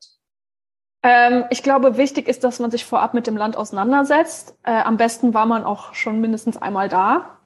Ähm, 1.04 1.44
ich 1.50 1.62
glaube, 1.62 1.98
wichtig 1.98 2.30
ist, 2.30 2.46
dass 2.46 2.60
man 2.60 2.72
sich 2.72 2.86
vorab 2.86 3.14
mit 3.14 3.28
dem 3.28 3.36
Land 3.36 3.58
auseinandersetzt. 3.58 4.56
Äh, 4.64 4.72
am 4.72 4.96
besten 4.96 5.34
war 5.34 5.46
man 5.46 5.66
auch 5.66 5.94
schon 5.94 6.22
mindestens 6.22 6.56
einmal 6.56 6.88
da, 6.88 7.38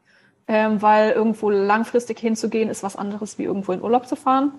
ähm, 0.47 0.83
weil 0.83 1.13
irgendwo 1.13 1.50
langfristig 1.50 2.19
hinzugehen 2.19 2.69
ist 2.69 2.83
was 2.83 2.95
anderes, 2.95 3.39
wie 3.39 3.43
irgendwo 3.45 3.71
in 3.71 3.81
Urlaub 3.81 4.07
zu 4.07 4.15
fahren. 4.15 4.53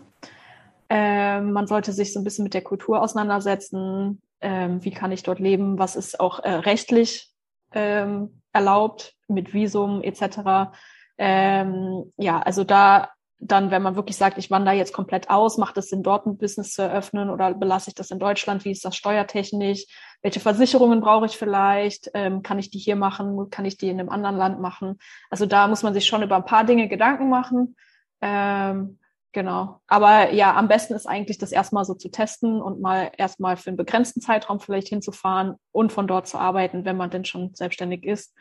Ähm, 0.88 1.52
man 1.52 1.66
sollte 1.66 1.92
sich 1.92 2.12
so 2.12 2.20
ein 2.20 2.24
bisschen 2.24 2.44
mit 2.44 2.54
der 2.54 2.62
Kultur 2.62 3.00
auseinandersetzen. 3.00 4.22
Ähm, 4.40 4.84
wie 4.84 4.90
kann 4.90 5.12
ich 5.12 5.22
dort 5.22 5.38
leben? 5.38 5.78
Was 5.78 5.96
ist 5.96 6.20
auch 6.20 6.40
äh, 6.40 6.50
rechtlich 6.50 7.30
ähm, 7.72 8.42
erlaubt 8.52 9.14
mit 9.28 9.54
Visum 9.54 10.02
etc. 10.02 10.72
Ähm, 11.18 12.12
ja, 12.16 12.40
also 12.40 12.64
da 12.64 13.08
dann, 13.40 13.70
wenn 13.70 13.82
man 13.82 13.96
wirklich 13.96 14.16
sagt, 14.16 14.38
ich 14.38 14.50
wandere 14.50 14.74
jetzt 14.74 14.92
komplett 14.92 15.28
aus, 15.28 15.58
macht 15.58 15.76
es 15.76 15.90
Sinn, 15.90 16.02
dort 16.02 16.26
ein 16.26 16.38
Business 16.38 16.72
zu 16.72 16.82
eröffnen 16.82 17.30
oder 17.30 17.52
belasse 17.52 17.90
ich 17.90 17.94
das 17.94 18.10
in 18.10 18.18
Deutschland? 18.18 18.64
Wie 18.64 18.70
ist 18.70 18.84
das 18.84 18.96
steuertechnisch? 18.96 19.86
Welche 20.22 20.40
Versicherungen 20.40 21.00
brauche 21.00 21.26
ich 21.26 21.36
vielleicht? 21.36 22.10
Ähm, 22.14 22.42
kann 22.42 22.58
ich 22.58 22.70
die 22.70 22.78
hier 22.78 22.96
machen? 22.96 23.50
Kann 23.50 23.64
ich 23.66 23.76
die 23.76 23.88
in 23.88 24.00
einem 24.00 24.08
anderen 24.08 24.36
Land 24.36 24.60
machen? 24.60 24.98
Also 25.30 25.46
da 25.46 25.68
muss 25.68 25.82
man 25.82 25.92
sich 25.92 26.06
schon 26.06 26.22
über 26.22 26.36
ein 26.36 26.46
paar 26.46 26.64
Dinge 26.64 26.88
Gedanken 26.88 27.28
machen. 27.28 27.76
Ähm, 28.22 28.98
Genau. 29.34 29.80
Aber 29.88 30.32
ja, 30.32 30.54
am 30.54 30.68
besten 30.68 30.94
ist 30.94 31.06
eigentlich 31.06 31.38
das 31.38 31.50
erstmal 31.50 31.84
so 31.84 31.94
zu 31.94 32.08
testen 32.08 32.62
und 32.62 32.80
mal 32.80 33.10
erstmal 33.18 33.56
für 33.56 33.68
einen 33.68 33.76
begrenzten 33.76 34.20
Zeitraum 34.20 34.60
vielleicht 34.60 34.88
hinzufahren 34.88 35.56
und 35.72 35.92
von 35.92 36.06
dort 36.06 36.28
zu 36.28 36.38
arbeiten, 36.38 36.84
wenn 36.84 36.96
man 36.96 37.10
denn 37.10 37.24
schon 37.24 37.52
selbstständig 37.52 38.04
ist. 38.04 38.32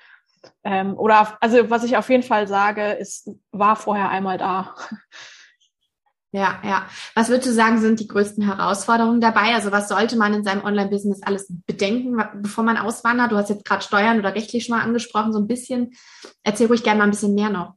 Ähm, 0.64 0.96
oder 0.96 1.36
also 1.42 1.72
was 1.72 1.84
ich 1.84 1.98
auf 1.98 2.10
jeden 2.10 2.22
Fall 2.22 2.48
sage, 2.48 2.92
ist, 2.92 3.28
war 3.52 3.76
vorher 3.76 4.10
einmal 4.10 4.38
da. 4.38 4.76
Ja, 6.36 6.60
ja. 6.64 6.88
Was 7.14 7.30
würdest 7.30 7.48
du 7.48 7.54
sagen, 7.54 7.80
sind 7.80 8.00
die 8.00 8.08
größten 8.08 8.44
Herausforderungen 8.44 9.22
dabei? 9.22 9.54
Also 9.54 9.72
was 9.72 9.88
sollte 9.88 10.18
man 10.18 10.34
in 10.34 10.44
seinem 10.44 10.64
Online-Business 10.66 11.22
alles 11.22 11.46
bedenken, 11.68 12.18
bevor 12.42 12.64
man 12.64 12.78
auswandert? 12.78 13.32
Du 13.32 13.36
hast 13.36 13.52
jetzt 13.52 13.66
gerade 13.66 13.84
Steuern 13.84 14.18
oder 14.18 14.34
rechtlich 14.34 14.66
schon 14.66 14.76
mal 14.76 14.84
angesprochen, 14.84 15.32
so 15.32 15.38
ein 15.38 15.46
bisschen. 15.46 15.92
Erzähl 16.42 16.66
ruhig 16.66 16.82
gerne 16.82 16.98
mal 16.98 17.04
ein 17.04 17.12
bisschen 17.12 17.36
mehr 17.36 17.52
noch. 17.52 17.76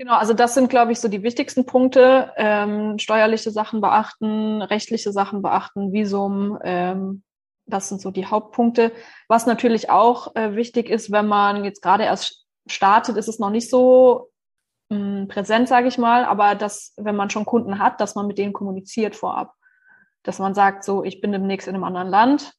Genau, 0.00 0.14
also 0.14 0.32
das 0.32 0.54
sind, 0.54 0.70
glaube 0.70 0.92
ich, 0.92 0.98
so 0.98 1.08
die 1.08 1.22
wichtigsten 1.22 1.66
Punkte. 1.66 2.32
Ähm, 2.38 2.98
steuerliche 2.98 3.50
Sachen 3.50 3.82
beachten, 3.82 4.62
rechtliche 4.62 5.12
Sachen 5.12 5.42
beachten, 5.42 5.92
Visum, 5.92 6.58
ähm, 6.64 7.22
das 7.66 7.90
sind 7.90 8.00
so 8.00 8.10
die 8.10 8.24
Hauptpunkte. 8.24 8.92
Was 9.28 9.44
natürlich 9.44 9.90
auch 9.90 10.34
äh, 10.36 10.56
wichtig 10.56 10.88
ist, 10.88 11.12
wenn 11.12 11.26
man 11.26 11.66
jetzt 11.66 11.82
gerade 11.82 12.04
erst 12.04 12.46
startet, 12.66 13.18
ist 13.18 13.28
es 13.28 13.38
noch 13.38 13.50
nicht 13.50 13.68
so 13.68 14.30
mh, 14.88 14.96
hm, 14.96 15.28
präsent, 15.28 15.68
sage 15.68 15.88
ich 15.88 15.98
mal, 15.98 16.24
aber 16.24 16.54
dass, 16.54 16.94
wenn 16.96 17.14
man 17.14 17.28
schon 17.28 17.44
Kunden 17.44 17.78
hat, 17.78 18.00
dass 18.00 18.14
man 18.14 18.26
mit 18.26 18.38
denen 18.38 18.54
kommuniziert 18.54 19.14
vorab. 19.14 19.52
Dass 20.22 20.38
man 20.38 20.54
sagt, 20.54 20.82
so, 20.82 21.04
ich 21.04 21.20
bin 21.20 21.30
demnächst 21.30 21.68
in 21.68 21.74
einem 21.74 21.84
anderen 21.84 22.08
Land, 22.08 22.54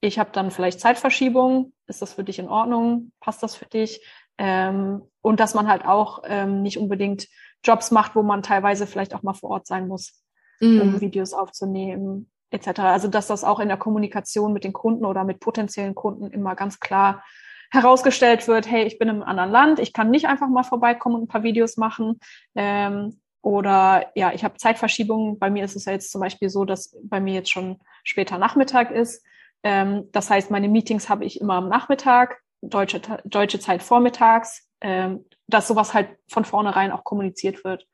ich 0.00 0.20
habe 0.20 0.30
dann 0.32 0.52
vielleicht 0.52 0.78
Zeitverschiebung, 0.78 1.72
ist 1.88 2.00
das 2.00 2.12
für 2.12 2.22
dich 2.22 2.38
in 2.38 2.48
Ordnung, 2.48 3.10
passt 3.18 3.42
das 3.42 3.56
für 3.56 3.66
dich? 3.66 4.06
Ähm, 4.42 5.02
und 5.20 5.38
dass 5.38 5.52
man 5.52 5.68
halt 5.68 5.84
auch 5.84 6.22
ähm, 6.24 6.62
nicht 6.62 6.78
unbedingt 6.78 7.28
Jobs 7.62 7.90
macht, 7.90 8.16
wo 8.16 8.22
man 8.22 8.42
teilweise 8.42 8.86
vielleicht 8.86 9.14
auch 9.14 9.22
mal 9.22 9.34
vor 9.34 9.50
Ort 9.50 9.66
sein 9.66 9.86
muss, 9.86 10.24
mm. 10.60 10.80
um 10.80 11.00
Videos 11.02 11.34
aufzunehmen, 11.34 12.30
etc. 12.50 12.80
Also 12.80 13.08
dass 13.08 13.26
das 13.26 13.44
auch 13.44 13.60
in 13.60 13.68
der 13.68 13.76
Kommunikation 13.76 14.54
mit 14.54 14.64
den 14.64 14.72
Kunden 14.72 15.04
oder 15.04 15.24
mit 15.24 15.40
potenziellen 15.40 15.94
Kunden 15.94 16.28
immer 16.28 16.54
ganz 16.54 16.80
klar 16.80 17.22
herausgestellt 17.70 18.48
wird, 18.48 18.68
hey, 18.68 18.84
ich 18.84 18.98
bin 18.98 19.08
im 19.08 19.22
anderen 19.22 19.50
Land, 19.50 19.78
ich 19.78 19.92
kann 19.92 20.10
nicht 20.10 20.26
einfach 20.26 20.48
mal 20.48 20.64
vorbeikommen 20.64 21.16
und 21.16 21.22
ein 21.24 21.28
paar 21.28 21.42
Videos 21.42 21.76
machen. 21.76 22.18
Ähm, 22.54 23.20
oder 23.42 24.06
ja, 24.14 24.32
ich 24.32 24.42
habe 24.42 24.56
Zeitverschiebungen. 24.56 25.38
Bei 25.38 25.50
mir 25.50 25.64
ist 25.64 25.76
es 25.76 25.84
ja 25.84 25.92
jetzt 25.92 26.10
zum 26.10 26.22
Beispiel 26.22 26.48
so, 26.48 26.64
dass 26.64 26.96
bei 27.04 27.20
mir 27.20 27.34
jetzt 27.34 27.50
schon 27.50 27.78
später 28.04 28.38
Nachmittag 28.38 28.90
ist. 28.90 29.22
Ähm, 29.62 30.08
das 30.12 30.30
heißt, 30.30 30.50
meine 30.50 30.68
Meetings 30.68 31.10
habe 31.10 31.26
ich 31.26 31.42
immer 31.42 31.54
am 31.54 31.68
Nachmittag 31.68 32.38
deutsche, 32.62 33.00
deutsche 33.24 33.58
Zeit 33.58 33.82
vormittags, 33.82 34.68
ähm, 34.80 35.24
dass 35.46 35.68
sowas 35.68 35.94
halt 35.94 36.08
von 36.28 36.44
vornherein 36.44 36.92
auch 36.92 37.04
kommuniziert 37.04 37.64
wird. 37.64 37.86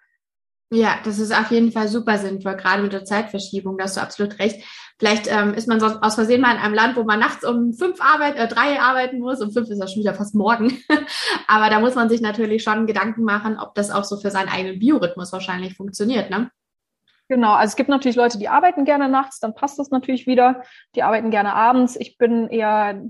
Ja, 0.72 0.96
das 1.04 1.20
ist 1.20 1.32
auf 1.32 1.52
jeden 1.52 1.70
Fall 1.70 1.86
super 1.86 2.18
sinnvoll, 2.18 2.56
gerade 2.56 2.82
mit 2.82 2.92
der 2.92 3.04
Zeitverschiebung, 3.04 3.78
da 3.78 3.84
hast 3.84 3.96
du 3.96 4.00
absolut 4.00 4.40
recht. 4.40 4.64
Vielleicht 4.98 5.30
ähm, 5.30 5.54
ist 5.54 5.68
man 5.68 5.78
sonst 5.78 6.02
aus 6.02 6.16
Versehen 6.16 6.40
mal 6.40 6.56
in 6.56 6.60
einem 6.60 6.74
Land, 6.74 6.96
wo 6.96 7.04
man 7.04 7.20
nachts 7.20 7.44
um 7.44 7.72
fünf 7.72 8.00
Arbeit, 8.00 8.36
äh, 8.36 8.48
drei 8.48 8.80
arbeiten 8.80 9.20
muss, 9.20 9.40
um 9.40 9.52
fünf 9.52 9.70
ist 9.70 9.78
das 9.78 9.92
schon 9.92 10.02
wieder 10.02 10.14
fast 10.14 10.34
morgen. 10.34 10.76
Aber 11.46 11.70
da 11.70 11.78
muss 11.78 11.94
man 11.94 12.08
sich 12.08 12.20
natürlich 12.20 12.64
schon 12.64 12.88
Gedanken 12.88 13.22
machen, 13.22 13.58
ob 13.60 13.74
das 13.76 13.92
auch 13.92 14.02
so 14.02 14.16
für 14.16 14.32
seinen 14.32 14.48
eigenen 14.48 14.80
Biorhythmus 14.80 15.32
wahrscheinlich 15.32 15.76
funktioniert, 15.76 16.30
ne? 16.30 16.50
Genau, 17.28 17.52
also 17.52 17.70
es 17.70 17.76
gibt 17.76 17.88
natürlich 17.88 18.16
Leute, 18.16 18.38
die 18.38 18.48
arbeiten 18.48 18.84
gerne 18.84 19.08
nachts, 19.08 19.40
dann 19.40 19.54
passt 19.54 19.78
das 19.78 19.90
natürlich 19.90 20.26
wieder. 20.26 20.62
Die 20.94 21.02
arbeiten 21.02 21.30
gerne 21.30 21.54
abends. 21.54 21.96
Ich 21.96 22.18
bin 22.18 22.48
eher 22.48 23.02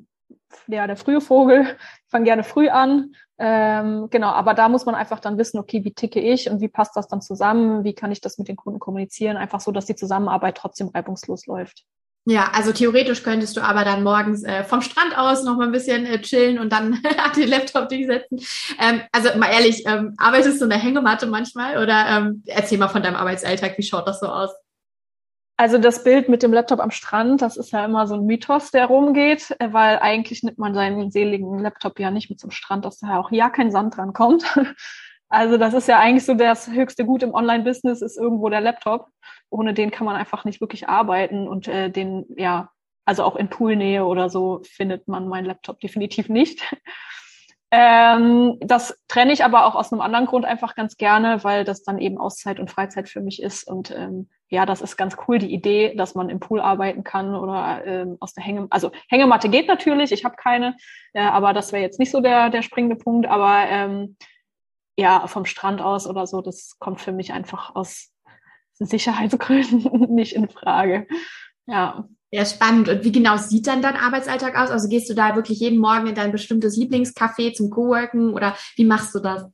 ja, 0.66 0.86
der 0.86 0.96
frühe 0.96 1.20
Vogel. 1.20 1.62
Ich 2.04 2.10
fange 2.10 2.24
gerne 2.24 2.44
früh 2.44 2.68
an. 2.68 3.14
Ähm, 3.38 4.08
genau, 4.10 4.28
aber 4.28 4.54
da 4.54 4.68
muss 4.68 4.86
man 4.86 4.94
einfach 4.94 5.20
dann 5.20 5.38
wissen, 5.38 5.58
okay, 5.58 5.84
wie 5.84 5.92
ticke 5.92 6.20
ich 6.20 6.48
und 6.50 6.60
wie 6.60 6.68
passt 6.68 6.96
das 6.96 7.08
dann 7.08 7.20
zusammen? 7.20 7.84
Wie 7.84 7.94
kann 7.94 8.12
ich 8.12 8.20
das 8.20 8.38
mit 8.38 8.48
den 8.48 8.56
Kunden 8.56 8.78
kommunizieren? 8.78 9.36
Einfach 9.36 9.60
so, 9.60 9.72
dass 9.72 9.86
die 9.86 9.96
Zusammenarbeit 9.96 10.56
trotzdem 10.56 10.88
reibungslos 10.88 11.46
läuft. 11.46 11.84
Ja, 12.28 12.50
also 12.52 12.72
theoretisch 12.72 13.22
könntest 13.22 13.56
du 13.56 13.60
aber 13.60 13.84
dann 13.84 14.02
morgens 14.02 14.42
äh, 14.42 14.64
vom 14.64 14.82
Strand 14.82 15.16
aus 15.16 15.44
noch 15.44 15.56
mal 15.56 15.66
ein 15.66 15.72
bisschen 15.72 16.06
äh, 16.06 16.20
chillen 16.20 16.58
und 16.58 16.72
dann 16.72 16.94
an 17.24 17.32
den 17.36 17.48
Laptop 17.48 17.88
dich 17.88 18.06
setzen. 18.06 18.40
Ähm, 18.80 19.02
also 19.12 19.38
mal 19.38 19.52
ehrlich, 19.52 19.84
ähm, 19.86 20.14
arbeitest 20.18 20.60
du 20.60 20.64
in 20.64 20.70
der 20.70 20.80
Hängematte 20.80 21.26
manchmal 21.26 21.80
oder 21.80 22.04
ähm, 22.08 22.42
erzähl 22.46 22.78
mal 22.78 22.88
von 22.88 23.02
deinem 23.02 23.14
Arbeitsalltag, 23.14 23.78
wie 23.78 23.84
schaut 23.84 24.08
das 24.08 24.18
so 24.18 24.26
aus? 24.26 24.50
Also 25.58 25.78
das 25.78 26.04
Bild 26.04 26.28
mit 26.28 26.42
dem 26.42 26.52
Laptop 26.52 26.80
am 26.80 26.90
Strand, 26.90 27.40
das 27.40 27.56
ist 27.56 27.72
ja 27.72 27.84
immer 27.84 28.06
so 28.06 28.14
ein 28.14 28.26
Mythos, 28.26 28.70
der 28.70 28.86
rumgeht, 28.86 29.56
äh, 29.58 29.72
weil 29.72 29.98
eigentlich 29.98 30.42
nimmt 30.42 30.58
man 30.58 30.74
seinen 30.74 31.10
seligen 31.10 31.58
Laptop 31.58 31.98
ja 31.98 32.10
nicht 32.10 32.28
mit 32.28 32.38
zum 32.38 32.50
Strand, 32.50 32.84
dass 32.84 32.98
da 32.98 33.18
auch 33.18 33.30
ja 33.30 33.48
kein 33.48 33.70
Sand 33.70 33.96
dran 33.96 34.12
kommt. 34.12 34.44
Also 35.28 35.56
das 35.58 35.74
ist 35.74 35.88
ja 35.88 35.98
eigentlich 35.98 36.24
so 36.24 36.34
das 36.34 36.68
höchste 36.70 37.04
Gut 37.04 37.24
im 37.24 37.34
Online-Business 37.34 38.00
ist 38.00 38.16
irgendwo 38.16 38.48
der 38.48 38.60
Laptop. 38.60 39.08
Ohne 39.50 39.74
den 39.74 39.90
kann 39.90 40.06
man 40.06 40.14
einfach 40.14 40.44
nicht 40.44 40.60
wirklich 40.60 40.88
arbeiten 40.88 41.48
und 41.48 41.66
äh, 41.66 41.90
den, 41.90 42.26
ja, 42.36 42.70
also 43.04 43.24
auch 43.24 43.34
in 43.34 43.48
Poolnähe 43.48 44.04
oder 44.04 44.30
so 44.30 44.60
findet 44.64 45.08
man 45.08 45.26
meinen 45.26 45.46
Laptop 45.46 45.80
definitiv 45.80 46.28
nicht. 46.28 46.62
Ähm, 47.78 48.56
das 48.60 48.98
trenne 49.06 49.34
ich 49.34 49.44
aber 49.44 49.66
auch 49.66 49.74
aus 49.74 49.92
einem 49.92 50.00
anderen 50.00 50.24
Grund 50.24 50.46
einfach 50.46 50.74
ganz 50.74 50.96
gerne, 50.96 51.44
weil 51.44 51.62
das 51.62 51.82
dann 51.82 51.98
eben 51.98 52.16
Auszeit 52.16 52.58
und 52.58 52.70
Freizeit 52.70 53.06
für 53.06 53.20
mich 53.20 53.42
ist. 53.42 53.68
Und 53.68 53.90
ähm, 53.90 54.30
ja, 54.48 54.64
das 54.64 54.80
ist 54.80 54.96
ganz 54.96 55.18
cool, 55.28 55.36
die 55.36 55.52
Idee, 55.52 55.94
dass 55.94 56.14
man 56.14 56.30
im 56.30 56.40
Pool 56.40 56.62
arbeiten 56.62 57.04
kann 57.04 57.34
oder 57.34 57.84
ähm, 57.84 58.16
aus 58.18 58.32
der 58.32 58.42
Hänge, 58.42 58.66
also 58.70 58.92
Hängematte 59.10 59.50
geht 59.50 59.68
natürlich, 59.68 60.10
ich 60.10 60.24
habe 60.24 60.36
keine, 60.36 60.74
äh, 61.12 61.20
aber 61.20 61.52
das 61.52 61.72
wäre 61.72 61.82
jetzt 61.82 61.98
nicht 61.98 62.10
so 62.10 62.22
der, 62.22 62.48
der 62.48 62.62
springende 62.62 62.96
Punkt. 62.96 63.26
Aber 63.26 63.64
ähm, 63.68 64.16
ja, 64.96 65.26
vom 65.26 65.44
Strand 65.44 65.82
aus 65.82 66.06
oder 66.06 66.26
so, 66.26 66.40
das 66.40 66.78
kommt 66.78 67.02
für 67.02 67.12
mich 67.12 67.34
einfach 67.34 67.74
aus 67.74 68.10
Sicherheitsgründen 68.78 70.14
nicht 70.14 70.34
in 70.34 70.48
Frage. 70.48 71.06
Ja. 71.66 72.08
Ja, 72.32 72.44
spannend. 72.44 72.88
Und 72.88 73.04
wie 73.04 73.12
genau 73.12 73.36
sieht 73.36 73.66
dann 73.66 73.82
dein 73.82 73.96
Arbeitsalltag 73.96 74.56
aus? 74.56 74.70
Also 74.70 74.88
gehst 74.88 75.08
du 75.08 75.14
da 75.14 75.36
wirklich 75.36 75.60
jeden 75.60 75.78
Morgen 75.78 76.08
in 76.08 76.14
dein 76.14 76.32
bestimmtes 76.32 76.76
Lieblingscafé 76.76 77.52
zum 77.54 77.70
Coworken 77.70 78.34
oder 78.34 78.56
wie 78.76 78.84
machst 78.84 79.14
du 79.14 79.20
das? 79.20 79.46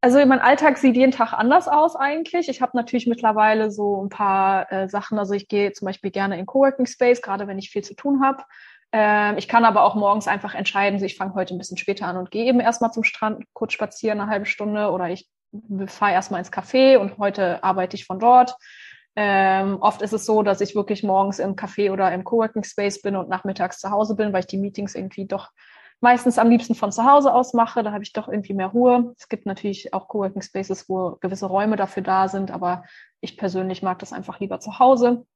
Also 0.00 0.24
mein 0.26 0.38
Alltag 0.38 0.78
sieht 0.78 0.96
jeden 0.96 1.12
Tag 1.12 1.32
anders 1.32 1.66
aus 1.66 1.96
eigentlich. 1.96 2.48
Ich 2.48 2.62
habe 2.62 2.76
natürlich 2.76 3.06
mittlerweile 3.06 3.70
so 3.70 4.04
ein 4.04 4.08
paar 4.08 4.70
äh, 4.72 4.88
Sachen. 4.88 5.18
Also 5.18 5.34
ich 5.34 5.48
gehe 5.48 5.72
zum 5.72 5.86
Beispiel 5.86 6.10
gerne 6.10 6.38
in 6.38 6.46
Coworking 6.46 6.86
Space, 6.86 7.20
gerade 7.20 7.46
wenn 7.48 7.58
ich 7.58 7.70
viel 7.70 7.82
zu 7.82 7.94
tun 7.94 8.22
habe. 8.22 8.44
Ähm, 8.92 9.36
ich 9.38 9.48
kann 9.48 9.64
aber 9.64 9.82
auch 9.82 9.94
morgens 9.94 10.28
einfach 10.28 10.54
entscheiden, 10.54 11.02
ich 11.02 11.16
fange 11.16 11.34
heute 11.34 11.54
ein 11.54 11.58
bisschen 11.58 11.76
später 11.76 12.06
an 12.06 12.16
und 12.16 12.30
gehe 12.30 12.46
eben 12.46 12.60
erstmal 12.60 12.92
zum 12.92 13.04
Strand, 13.04 13.44
kurz 13.52 13.72
spazieren, 13.72 14.20
eine 14.20 14.30
halbe 14.30 14.46
Stunde 14.46 14.90
oder 14.90 15.10
ich 15.10 15.28
fahre 15.86 16.12
erstmal 16.12 16.40
ins 16.40 16.52
Café 16.52 16.96
und 16.96 17.18
heute 17.18 17.62
arbeite 17.62 17.96
ich 17.96 18.06
von 18.06 18.18
dort. 18.18 18.54
Ähm, 19.20 19.78
oft 19.80 20.00
ist 20.00 20.12
es 20.12 20.24
so, 20.24 20.44
dass 20.44 20.60
ich 20.60 20.76
wirklich 20.76 21.02
morgens 21.02 21.40
im 21.40 21.56
Café 21.56 21.90
oder 21.90 22.12
im 22.12 22.22
Coworking 22.22 22.62
Space 22.62 23.02
bin 23.02 23.16
und 23.16 23.28
nachmittags 23.28 23.80
zu 23.80 23.90
Hause 23.90 24.14
bin, 24.14 24.32
weil 24.32 24.42
ich 24.42 24.46
die 24.46 24.58
Meetings 24.58 24.94
irgendwie 24.94 25.26
doch 25.26 25.50
meistens 25.98 26.38
am 26.38 26.48
liebsten 26.48 26.76
von 26.76 26.92
zu 26.92 27.04
Hause 27.04 27.34
aus 27.34 27.52
mache. 27.52 27.82
Da 27.82 27.90
habe 27.90 28.04
ich 28.04 28.12
doch 28.12 28.28
irgendwie 28.28 28.54
mehr 28.54 28.68
Ruhe. 28.68 29.12
Es 29.18 29.28
gibt 29.28 29.44
natürlich 29.44 29.92
auch 29.92 30.06
Coworking 30.06 30.42
Spaces, 30.42 30.88
wo 30.88 31.16
gewisse 31.20 31.46
Räume 31.46 31.74
dafür 31.74 32.04
da 32.04 32.28
sind, 32.28 32.52
aber 32.52 32.84
ich 33.20 33.36
persönlich 33.36 33.82
mag 33.82 33.98
das 33.98 34.12
einfach 34.12 34.38
lieber 34.38 34.60
zu 34.60 34.78
Hause. 34.78 35.26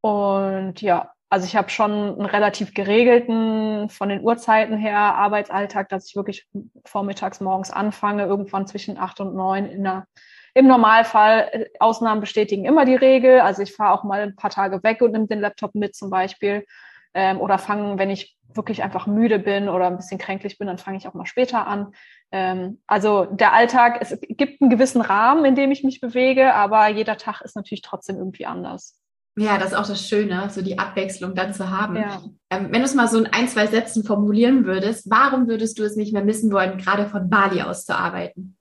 Und 0.00 0.82
ja, 0.82 1.12
also 1.30 1.46
ich 1.46 1.54
habe 1.54 1.70
schon 1.70 1.92
einen 1.92 2.26
relativ 2.26 2.74
geregelten 2.74 3.90
von 3.90 4.08
den 4.08 4.24
Uhrzeiten 4.24 4.76
her 4.76 4.98
Arbeitsalltag, 4.98 5.88
dass 5.88 6.08
ich 6.08 6.16
wirklich 6.16 6.48
vormittags 6.84 7.40
morgens 7.40 7.70
anfange, 7.70 8.24
irgendwann 8.24 8.66
zwischen 8.66 8.98
acht 8.98 9.20
und 9.20 9.36
neun 9.36 9.66
in 9.66 9.84
der 9.84 10.08
im 10.54 10.68
Normalfall, 10.68 11.48
äh, 11.52 11.64
Ausnahmen 11.80 12.20
bestätigen 12.20 12.64
immer 12.64 12.84
die 12.84 12.94
Regel. 12.94 13.40
Also 13.40 13.62
ich 13.62 13.74
fahre 13.74 13.92
auch 13.92 14.04
mal 14.04 14.20
ein 14.20 14.36
paar 14.36 14.50
Tage 14.50 14.82
weg 14.82 15.02
und 15.02 15.12
nehme 15.12 15.26
den 15.26 15.40
Laptop 15.40 15.74
mit 15.74 15.94
zum 15.94 16.10
Beispiel. 16.10 16.64
Ähm, 17.12 17.40
oder 17.40 17.58
fange, 17.58 17.98
wenn 17.98 18.10
ich 18.10 18.36
wirklich 18.54 18.82
einfach 18.82 19.06
müde 19.06 19.38
bin 19.38 19.68
oder 19.68 19.86
ein 19.86 19.96
bisschen 19.96 20.18
kränklich 20.18 20.58
bin, 20.58 20.68
dann 20.68 20.78
fange 20.78 20.96
ich 20.96 21.08
auch 21.08 21.14
mal 21.14 21.26
später 21.26 21.66
an. 21.66 21.92
Ähm, 22.30 22.80
also 22.86 23.24
der 23.24 23.52
Alltag, 23.52 23.98
es 24.00 24.18
gibt 24.28 24.60
einen 24.60 24.70
gewissen 24.70 25.00
Rahmen, 25.00 25.44
in 25.44 25.54
dem 25.54 25.70
ich 25.70 25.84
mich 25.84 26.00
bewege, 26.00 26.54
aber 26.54 26.88
jeder 26.88 27.16
Tag 27.16 27.40
ist 27.42 27.56
natürlich 27.56 27.82
trotzdem 27.82 28.16
irgendwie 28.16 28.46
anders. 28.46 29.00
Ja, 29.36 29.58
das 29.58 29.72
ist 29.72 29.74
auch 29.74 29.86
das 29.86 30.06
Schöne, 30.06 30.48
so 30.50 30.62
die 30.62 30.78
Abwechslung 30.78 31.34
dann 31.34 31.52
zu 31.52 31.70
haben. 31.70 31.96
Ja. 31.96 32.22
Ähm, 32.50 32.68
wenn 32.70 32.80
du 32.80 32.84
es 32.84 32.94
mal 32.94 33.08
so 33.08 33.18
in 33.18 33.26
ein, 33.26 33.48
zwei 33.48 33.66
Sätzen 33.66 34.04
formulieren 34.04 34.64
würdest, 34.64 35.10
warum 35.10 35.48
würdest 35.48 35.78
du 35.78 35.82
es 35.82 35.96
nicht 35.96 36.12
mehr 36.12 36.24
missen 36.24 36.52
wollen, 36.52 36.78
gerade 36.78 37.06
von 37.06 37.28
Bali 37.28 37.60
aus 37.62 37.84
zu 37.84 37.96
arbeiten? 37.96 38.56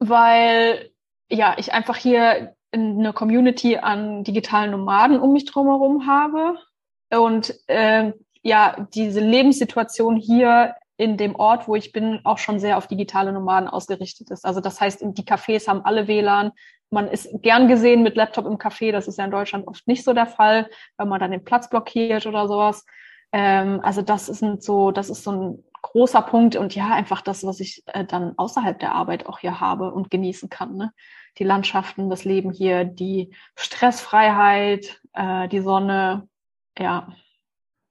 Weil, 0.00 0.90
ja, 1.30 1.54
ich 1.58 1.72
einfach 1.72 1.96
hier 1.96 2.56
eine 2.72 3.12
Community 3.12 3.76
an 3.76 4.24
digitalen 4.24 4.72
Nomaden 4.72 5.20
um 5.20 5.32
mich 5.32 5.44
drumherum 5.44 6.06
habe 6.06 6.58
und 7.10 7.54
äh, 7.68 8.12
ja, 8.42 8.88
diese 8.94 9.20
Lebenssituation 9.20 10.16
hier 10.16 10.74
in 10.96 11.16
dem 11.16 11.34
Ort, 11.34 11.66
wo 11.66 11.76
ich 11.76 11.92
bin, 11.92 12.20
auch 12.24 12.38
schon 12.38 12.60
sehr 12.60 12.76
auf 12.76 12.86
digitale 12.86 13.32
Nomaden 13.32 13.68
ausgerichtet 13.68 14.30
ist. 14.30 14.44
Also 14.44 14.60
das 14.60 14.80
heißt, 14.80 15.00
die 15.02 15.24
Cafés 15.24 15.66
haben 15.66 15.84
alle 15.84 16.08
WLAN, 16.08 16.52
man 16.90 17.08
ist 17.08 17.28
gern 17.42 17.68
gesehen 17.68 18.02
mit 18.02 18.16
Laptop 18.16 18.46
im 18.46 18.58
Café. 18.58 18.92
Das 18.92 19.06
ist 19.06 19.18
ja 19.18 19.24
in 19.24 19.30
Deutschland 19.30 19.66
oft 19.66 19.86
nicht 19.86 20.04
so 20.04 20.12
der 20.12 20.26
Fall, 20.26 20.68
wenn 20.98 21.08
man 21.08 21.20
dann 21.20 21.30
den 21.30 21.44
Platz 21.44 21.70
blockiert 21.70 22.26
oder 22.26 22.48
sowas. 22.48 22.84
Ähm, 23.32 23.80
also 23.82 24.02
das 24.02 24.28
ist 24.28 24.42
so, 24.62 24.90
das 24.90 25.08
ist 25.08 25.22
so 25.22 25.32
ein 25.32 25.64
großer 25.82 26.22
Punkt 26.22 26.56
und 26.56 26.74
ja, 26.74 26.92
einfach 26.92 27.20
das, 27.20 27.44
was 27.44 27.60
ich 27.60 27.82
äh, 27.86 28.04
dann 28.04 28.34
außerhalb 28.36 28.78
der 28.78 28.94
Arbeit 28.94 29.26
auch 29.26 29.38
hier 29.38 29.60
habe 29.60 29.92
und 29.92 30.10
genießen 30.10 30.48
kann. 30.48 30.76
Ne? 30.76 30.92
Die 31.38 31.44
Landschaften, 31.44 32.10
das 32.10 32.24
Leben 32.24 32.52
hier, 32.52 32.84
die 32.84 33.34
Stressfreiheit, 33.56 35.00
äh, 35.12 35.48
die 35.48 35.60
Sonne, 35.60 36.28
ja, 36.78 37.08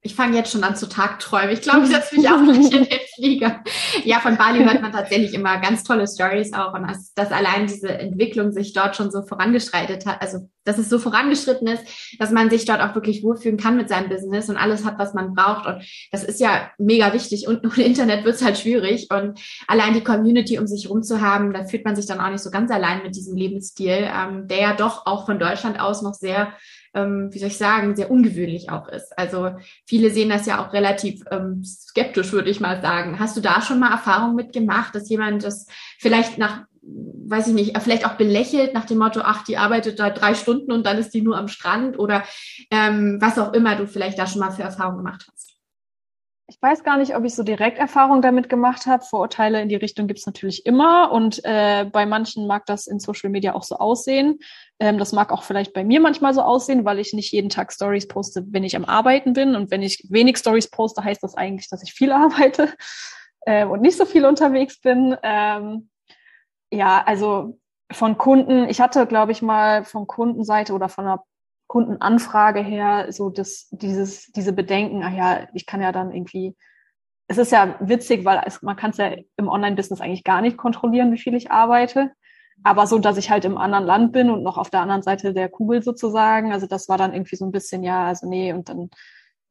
ich 0.01 0.15
fange 0.15 0.37
jetzt 0.37 0.51
schon 0.51 0.63
an 0.63 0.77
zu 0.77 0.87
tagträumen. 0.87 1.49
Ich 1.49 1.61
glaube, 1.61 1.83
ich 1.83 1.91
setze 1.91 2.15
mich 2.15 2.29
auch 2.29 2.41
nicht 2.41 2.73
in 2.73 2.85
den 2.85 2.99
Flieger. 3.15 3.61
Ja, 4.05 4.21
von 4.21 4.37
Bali 4.37 4.63
hört 4.63 4.81
man 4.81 4.93
tatsächlich 4.93 5.33
immer 5.33 5.59
ganz 5.59 5.83
tolle 5.83 6.07
Stories 6.07 6.53
auch. 6.53 6.73
Und 6.73 6.87
dass, 6.87 7.13
dass 7.13 7.31
allein 7.33 7.67
diese 7.67 7.89
Entwicklung 7.89 8.53
sich 8.53 8.71
dort 8.71 8.95
schon 8.95 9.11
so 9.11 9.23
vorangeschreitet 9.23 10.05
hat, 10.05 10.21
also 10.21 10.49
dass 10.63 10.77
es 10.77 10.87
so 10.87 10.99
vorangeschritten 10.99 11.67
ist, 11.67 11.83
dass 12.17 12.31
man 12.31 12.49
sich 12.49 12.63
dort 12.63 12.79
auch 12.79 12.95
wirklich 12.95 13.23
wohlfühlen 13.23 13.57
kann 13.57 13.75
mit 13.75 13.89
seinem 13.89 14.07
Business 14.07 14.49
und 14.49 14.55
alles 14.55 14.85
hat, 14.85 14.99
was 14.99 15.13
man 15.13 15.33
braucht. 15.33 15.65
Und 15.65 15.83
das 16.13 16.23
ist 16.23 16.39
ja 16.39 16.71
mega 16.77 17.11
wichtig. 17.11 17.49
Und 17.49 17.65
ohne 17.65 17.85
Internet 17.85 18.23
wird 18.23 18.35
es 18.35 18.43
halt 18.43 18.57
schwierig. 18.57 19.09
Und 19.11 19.37
allein 19.67 19.93
die 19.93 20.03
Community 20.03 20.59
um 20.59 20.67
sich 20.67 20.89
rum 20.89 21.03
zu 21.03 21.19
haben, 21.19 21.51
da 21.51 21.65
fühlt 21.65 21.83
man 21.83 21.97
sich 21.97 22.05
dann 22.05 22.21
auch 22.21 22.29
nicht 22.29 22.43
so 22.43 22.51
ganz 22.51 22.71
allein 22.71 23.03
mit 23.03 23.17
diesem 23.17 23.35
Lebensstil, 23.35 24.09
ähm, 24.09 24.47
der 24.47 24.59
ja 24.59 24.73
doch 24.75 25.05
auch 25.05 25.25
von 25.25 25.39
Deutschland 25.39 25.77
aus 25.81 26.01
noch 26.01 26.13
sehr 26.13 26.53
ähm, 26.93 27.29
wie 27.31 27.39
soll 27.39 27.49
ich 27.49 27.57
sagen, 27.57 27.95
sehr 27.95 28.11
ungewöhnlich 28.11 28.69
auch 28.69 28.87
ist. 28.87 29.17
Also 29.17 29.51
viele 29.85 30.09
sehen 30.09 30.29
das 30.29 30.45
ja 30.45 30.63
auch 30.63 30.73
relativ 30.73 31.23
ähm, 31.31 31.63
skeptisch, 31.63 32.31
würde 32.31 32.49
ich 32.49 32.59
mal 32.59 32.81
sagen. 32.81 33.19
Hast 33.19 33.37
du 33.37 33.41
da 33.41 33.61
schon 33.61 33.79
mal 33.79 33.91
Erfahrung 33.91 34.35
mitgemacht, 34.35 34.95
dass 34.95 35.09
jemand 35.09 35.43
das 35.43 35.67
vielleicht 35.97 36.37
nach 36.37 36.63
weiß 36.81 37.47
ich 37.47 37.53
nicht, 37.53 37.77
vielleicht 37.81 38.05
auch 38.05 38.13
belächelt 38.13 38.73
nach 38.73 38.85
dem 38.85 38.97
Motto, 38.97 39.21
ach, 39.23 39.43
die 39.43 39.57
arbeitet 39.57 39.99
da 39.99 40.09
drei 40.09 40.33
Stunden 40.33 40.71
und 40.71 40.85
dann 40.85 40.97
ist 40.97 41.13
die 41.13 41.21
nur 41.21 41.37
am 41.37 41.47
Strand 41.47 41.99
oder 41.99 42.23
ähm, 42.71 43.17
was 43.19 43.37
auch 43.37 43.53
immer 43.53 43.75
du 43.75 43.85
vielleicht 43.85 44.17
da 44.17 44.25
schon 44.25 44.39
mal 44.39 44.51
für 44.51 44.63
Erfahrung 44.63 44.97
gemacht 44.97 45.27
hast. 45.31 45.48
Ich 46.49 46.59
weiß 46.59 46.83
gar 46.83 46.97
nicht, 46.97 47.15
ob 47.15 47.23
ich 47.25 47.35
so 47.35 47.43
direkt 47.43 47.77
Erfahrung 47.77 48.23
damit 48.23 48.49
gemacht 48.49 48.87
habe. 48.87 49.03
Vorurteile 49.03 49.61
in 49.61 49.69
die 49.69 49.75
Richtung 49.75 50.07
gibt 50.07 50.19
es 50.19 50.25
natürlich 50.25 50.65
immer 50.65 51.11
und 51.11 51.45
äh, 51.45 51.85
bei 51.85 52.07
manchen 52.07 52.47
mag 52.47 52.65
das 52.65 52.87
in 52.87 52.99
Social 52.99 53.29
Media 53.29 53.53
auch 53.53 53.61
so 53.61 53.75
aussehen. 53.75 54.39
Ähm, 54.79 54.97
das 54.97 55.13
mag 55.13 55.31
auch 55.31 55.43
vielleicht 55.43 55.73
bei 55.73 55.83
mir 55.83 55.99
manchmal 55.99 56.33
so 56.33 56.41
aussehen, 56.41 56.85
weil 56.85 56.97
ich 56.97 57.13
nicht 57.13 57.31
jeden 57.31 57.49
Tag 57.49 57.71
Stories 57.71 58.07
poste, 58.07 58.45
wenn 58.49 58.63
ich 58.63 58.75
am 58.75 58.85
Arbeiten 58.85 59.33
bin 59.33 59.55
und 59.55 59.69
wenn 59.69 59.83
ich 59.83 60.07
wenig 60.09 60.37
Stories 60.37 60.71
poste, 60.71 61.03
heißt 61.03 61.21
das 61.21 61.35
eigentlich, 61.35 61.69
dass 61.69 61.83
ich 61.83 61.93
viel 61.93 62.11
arbeite 62.11 62.73
äh, 63.41 63.65
und 63.65 63.81
nicht 63.81 63.97
so 63.97 64.05
viel 64.05 64.25
unterwegs 64.25 64.81
bin. 64.81 65.15
Ähm, 65.21 65.91
ja, 66.71 67.03
also 67.05 67.59
von 67.91 68.17
Kunden, 68.17 68.67
ich 68.69 68.81
hatte, 68.81 69.05
glaube 69.05 69.33
ich, 69.33 69.43
mal 69.43 69.83
von 69.83 70.07
Kundenseite 70.07 70.73
oder 70.73 70.89
von 70.89 71.05
einer 71.05 71.23
Kundenanfrage 71.69 72.61
her 72.61 73.11
so 73.11 73.29
das, 73.29 73.67
dieses, 73.69 74.31
diese 74.31 74.53
Bedenken, 74.53 75.03
ah 75.03 75.13
ja, 75.13 75.47
ich 75.53 75.67
kann 75.67 75.81
ja 75.81 75.91
dann 75.91 76.11
irgendwie, 76.11 76.57
es 77.27 77.37
ist 77.37 77.51
ja 77.51 77.75
witzig, 77.79 78.25
weil 78.25 78.41
es, 78.43 78.63
man 78.63 78.75
kann 78.75 78.89
es 78.89 78.97
ja 78.97 79.11
im 79.37 79.47
Online-Business 79.47 80.01
eigentlich 80.01 80.23
gar 80.23 80.41
nicht 80.41 80.57
kontrollieren, 80.57 81.13
wie 81.13 81.19
viel 81.19 81.35
ich 81.35 81.51
arbeite. 81.51 82.11
Aber 82.63 82.87
so, 82.87 82.97
dass 82.97 83.17
ich 83.17 83.29
halt 83.29 83.45
im 83.45 83.57
anderen 83.59 83.85
Land 83.85 84.13
bin 84.13 84.31
und 84.31 84.41
noch 84.41 84.57
auf 84.57 84.71
der 84.71 84.81
anderen 84.81 85.03
Seite 85.03 85.31
der 85.31 85.47
Kugel 85.47 85.83
sozusagen, 85.83 86.51
also 86.51 86.65
das 86.65 86.89
war 86.89 86.97
dann 86.97 87.13
irgendwie 87.13 87.35
so 87.35 87.45
ein 87.45 87.51
bisschen, 87.51 87.83
ja, 87.83 88.07
also 88.07 88.27
nee, 88.27 88.51
und 88.51 88.67
dann 88.67 88.89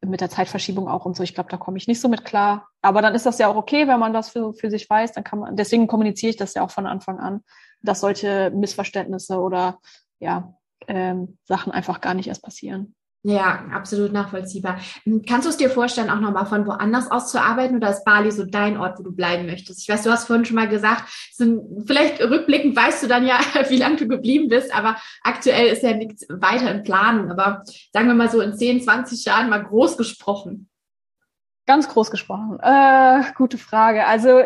mit 0.05 0.21
der 0.21 0.29
Zeitverschiebung 0.29 0.89
auch 0.89 1.05
und 1.05 1.17
so. 1.17 1.23
Ich 1.23 1.35
glaube, 1.35 1.51
da 1.51 1.57
komme 1.57 1.79
ich 1.79 1.87
nicht 1.87 2.01
so 2.01 2.09
mit 2.09 2.25
klar. 2.25 2.67
Aber 2.83 3.01
dann 3.01 3.15
ist 3.15 3.27
das 3.27 3.39
ja 3.39 3.47
auch 3.47 3.57
okay, 3.57 3.87
wenn 3.87 4.01
man 4.01 4.13
das 4.13 4.31
für, 4.31 4.55
für 4.55 4.71
sich 4.71 4.91
weiß. 4.91 5.13
Dann 5.13 5.25
kann 5.25 5.39
man, 5.39 5.55
deswegen 5.57 5.87
kommuniziere 5.87 6.31
ich 6.31 6.37
das 6.37 6.55
ja 6.55 6.63
auch 6.63 6.71
von 6.73 6.87
Anfang 6.87 7.21
an, 7.21 7.45
dass 7.81 8.01
solche 8.01 8.51
Missverständnisse 8.51 9.39
oder 9.41 9.79
ja, 10.19 10.58
ähm, 10.87 11.39
Sachen 11.45 11.73
einfach 11.73 12.01
gar 12.01 12.15
nicht 12.15 12.29
erst 12.29 12.43
passieren. 12.43 12.95
Ja, 13.25 13.67
absolut 13.73 14.13
nachvollziehbar. 14.13 14.79
Hm, 15.03 15.25
kannst 15.29 15.45
du 15.45 15.51
es 15.51 15.57
dir 15.57 15.71
vorstellen, 15.71 16.09
auch 16.09 16.21
nochmal 16.21 16.47
von 16.47 16.67
woanders 16.67 17.11
aus 17.11 17.31
zu 17.33 17.43
arbeiten 17.43 17.77
oder 17.77 17.91
ist 17.91 18.05
Bali 18.05 18.31
so 18.31 18.45
dein 18.45 18.79
Ort, 18.79 18.99
wo 18.99 19.03
du 19.03 19.13
bleiben 19.13 19.47
möchtest? 19.47 19.83
Ich 19.83 19.89
weiß, 19.89 20.05
du 20.05 20.11
hast 20.11 20.29
vorhin 20.29 20.45
schon 20.45 20.55
mal 20.55 20.69
gesagt, 20.69 21.05
sind, 21.33 21.87
vielleicht 21.87 22.21
rückblickend 22.21 22.77
weißt 22.77 23.03
du 23.03 23.09
dann 23.09 23.27
ja, 23.27 23.41
wie 23.69 23.77
lange 23.77 23.97
du 23.97 24.07
geblieben 24.07 24.49
bist, 24.49 24.73
aber 24.73 24.97
aktuell 25.23 25.67
ist 25.67 25.83
ja 25.83 25.95
nichts 25.95 26.27
weiter 26.29 26.71
in 26.71 26.85
Planung. 26.85 27.31
Aber 27.31 27.65
sagen 27.93 28.07
wir 28.07 28.15
mal 28.15 28.31
so 28.31 28.41
in 28.41 28.57
10, 28.57 28.83
20 28.83 29.25
Jahren 29.25 29.51
mal 29.51 29.65
groß 29.65 29.97
gesprochen. 29.97 30.71
Ganz 31.67 31.89
groß 31.89 32.11
gesprochen. 32.13 32.59
Äh, 32.63 33.25
gute 33.35 33.59
Frage. 33.59 34.07
Also 34.07 34.43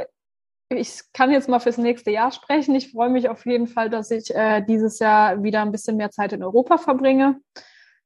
ich 0.77 1.01
kann 1.13 1.31
jetzt 1.31 1.49
mal 1.49 1.61
fürs 1.61 1.79
nächste 1.79 2.11
Jahr 2.11 2.33
sprechen. 2.33 2.75
Ich 2.75 2.93
freue 2.93 3.11
mich 3.11 3.29
auf 3.29 3.47
jeden 3.47 3.67
Fall, 3.67 3.91
dass 3.91 4.11
ich 4.11 4.35
äh, 4.35 4.63
dieses 4.63 4.99
Jahr 4.99 5.43
wieder 5.43 5.63
ein 5.63 5.73
bisschen 5.73 5.97
mehr 5.97 6.11
Zeit 6.11 6.33
in 6.33 6.43
Europa 6.43 6.79
verbringe. 6.79 7.41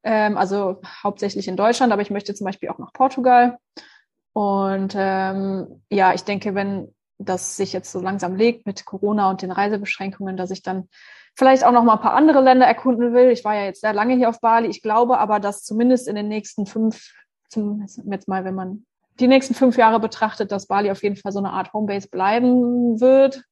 Ähm, 0.02 0.36
also 0.36 0.80
hauptsächlich 1.02 1.48
in 1.48 1.56
Deutschland, 1.56 1.92
aber 1.92 2.02
ich 2.02 2.10
möchte 2.10 2.34
zum 2.34 2.44
Beispiel 2.44 2.68
auch 2.68 2.78
nach 2.78 2.92
Portugal. 2.92 3.58
Und 4.32 4.94
ähm, 4.96 5.82
ja, 5.90 6.14
ich 6.14 6.24
denke, 6.24 6.54
wenn 6.54 6.94
das 7.18 7.56
sich 7.56 7.72
jetzt 7.72 7.90
so 7.90 8.00
langsam 8.00 8.36
legt 8.36 8.66
mit 8.66 8.84
Corona 8.84 9.30
und 9.30 9.42
den 9.42 9.50
Reisebeschränkungen, 9.50 10.36
dass 10.36 10.50
ich 10.50 10.62
dann 10.62 10.88
vielleicht 11.34 11.64
auch 11.64 11.72
noch 11.72 11.84
mal 11.84 11.94
ein 11.94 12.00
paar 12.00 12.14
andere 12.14 12.40
Länder 12.40 12.66
erkunden 12.66 13.14
will. 13.14 13.30
Ich 13.30 13.44
war 13.44 13.54
ja 13.54 13.64
jetzt 13.64 13.80
sehr 13.80 13.92
lange 13.92 14.14
hier 14.14 14.28
auf 14.28 14.40
Bali. 14.40 14.68
Ich 14.68 14.82
glaube 14.82 15.18
aber, 15.18 15.40
dass 15.40 15.64
zumindest 15.64 16.08
in 16.08 16.16
den 16.16 16.28
nächsten 16.28 16.66
fünf, 16.66 17.12
zum, 17.48 17.86
jetzt 18.10 18.28
mal, 18.28 18.44
wenn 18.44 18.54
man 18.54 18.86
die 19.20 19.28
nächsten 19.28 19.54
fünf 19.54 19.76
Jahre 19.76 20.00
betrachtet, 20.00 20.52
dass 20.52 20.66
Bali 20.66 20.90
auf 20.90 21.02
jeden 21.02 21.16
Fall 21.16 21.32
so 21.32 21.38
eine 21.38 21.50
Art 21.50 21.72
Homebase 21.72 22.08
bleiben 22.08 23.00
wird, 23.00 23.42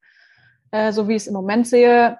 äh, 0.70 0.92
so 0.92 1.08
wie 1.08 1.14
ich 1.14 1.22
es 1.22 1.26
im 1.26 1.34
Moment 1.34 1.66
sehe. 1.66 2.18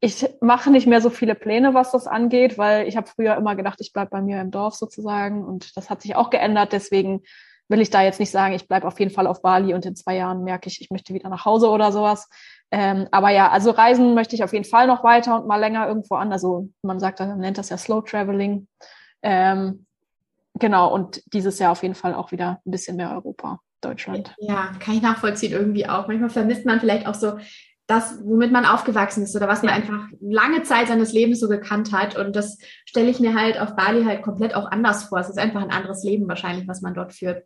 Ich 0.00 0.26
mache 0.40 0.70
nicht 0.70 0.86
mehr 0.86 1.00
so 1.00 1.10
viele 1.10 1.34
Pläne, 1.34 1.74
was 1.74 1.90
das 1.90 2.06
angeht, 2.06 2.58
weil 2.58 2.86
ich 2.86 2.96
habe 2.96 3.08
früher 3.08 3.36
immer 3.36 3.56
gedacht, 3.56 3.80
ich 3.80 3.92
bleib 3.92 4.10
bei 4.10 4.20
mir 4.20 4.40
im 4.40 4.50
Dorf 4.50 4.74
sozusagen 4.74 5.44
und 5.44 5.76
das 5.76 5.90
hat 5.90 6.02
sich 6.02 6.16
auch 6.16 6.30
geändert. 6.30 6.72
Deswegen 6.72 7.22
will 7.68 7.80
ich 7.80 7.90
da 7.90 8.02
jetzt 8.02 8.20
nicht 8.20 8.30
sagen, 8.30 8.54
ich 8.54 8.68
bleib 8.68 8.84
auf 8.84 9.00
jeden 9.00 9.10
Fall 9.10 9.26
auf 9.26 9.42
Bali 9.42 9.74
und 9.74 9.86
in 9.86 9.96
zwei 9.96 10.16
Jahren 10.16 10.44
merke 10.44 10.68
ich, 10.68 10.80
ich 10.80 10.90
möchte 10.90 11.14
wieder 11.14 11.28
nach 11.28 11.44
Hause 11.44 11.68
oder 11.68 11.90
sowas. 11.92 12.28
Ähm, 12.70 13.08
aber 13.10 13.30
ja, 13.30 13.50
also 13.50 13.70
reisen 13.70 14.14
möchte 14.14 14.36
ich 14.36 14.44
auf 14.44 14.52
jeden 14.52 14.64
Fall 14.64 14.86
noch 14.86 15.02
weiter 15.02 15.36
und 15.36 15.46
mal 15.46 15.56
länger 15.56 15.88
irgendwo 15.88 16.16
an. 16.16 16.32
Also 16.32 16.68
man 16.82 17.00
sagt, 17.00 17.20
man 17.20 17.38
nennt 17.38 17.58
das 17.58 17.70
ja 17.70 17.78
Slow 17.78 18.02
Traveling. 18.02 18.68
Ähm, 19.22 19.86
genau, 20.58 20.92
und 20.92 21.22
dieses 21.32 21.58
Jahr 21.58 21.72
auf 21.72 21.82
jeden 21.82 21.94
Fall 21.94 22.14
auch 22.14 22.32
wieder 22.32 22.60
ein 22.66 22.70
bisschen 22.70 22.96
mehr 22.96 23.12
Europa, 23.12 23.60
Deutschland. 23.80 24.34
Ja, 24.38 24.72
kann 24.80 24.94
ich 24.94 25.02
nachvollziehen 25.02 25.52
irgendwie 25.52 25.88
auch. 25.88 26.08
Manchmal 26.08 26.30
vermisst 26.30 26.66
man 26.66 26.80
vielleicht 26.80 27.06
auch 27.06 27.14
so 27.14 27.38
das, 27.86 28.18
womit 28.24 28.50
man 28.50 28.66
aufgewachsen 28.66 29.22
ist 29.22 29.36
oder 29.36 29.46
was 29.46 29.62
man 29.62 29.72
einfach 29.72 30.08
lange 30.20 30.64
Zeit 30.64 30.88
seines 30.88 31.12
Lebens 31.12 31.38
so 31.38 31.48
gekannt 31.48 31.92
hat. 31.92 32.16
Und 32.18 32.34
das 32.34 32.58
stelle 32.84 33.08
ich 33.08 33.20
mir 33.20 33.34
halt 33.34 33.60
auf 33.60 33.76
Bali 33.76 34.04
halt 34.04 34.22
komplett 34.22 34.56
auch 34.56 34.68
anders 34.68 35.04
vor. 35.04 35.20
Es 35.20 35.28
ist 35.28 35.38
einfach 35.38 35.62
ein 35.62 35.70
anderes 35.70 36.02
Leben 36.02 36.26
wahrscheinlich, 36.26 36.66
was 36.66 36.82
man 36.82 36.94
dort 36.94 37.12
führt. 37.12 37.44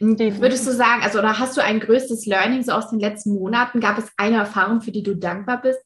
Würdest 0.00 0.66
du 0.66 0.72
sagen, 0.72 1.02
also 1.02 1.18
oder 1.18 1.38
hast 1.38 1.56
du 1.58 1.62
ein 1.62 1.80
größtes 1.80 2.24
Learning 2.24 2.62
so 2.62 2.72
aus 2.72 2.88
den 2.88 3.00
letzten 3.00 3.34
Monaten? 3.34 3.80
Gab 3.80 3.98
es 3.98 4.10
eine 4.16 4.38
Erfahrung, 4.38 4.80
für 4.80 4.92
die 4.92 5.02
du 5.02 5.14
dankbar 5.14 5.60
bist? 5.60 5.80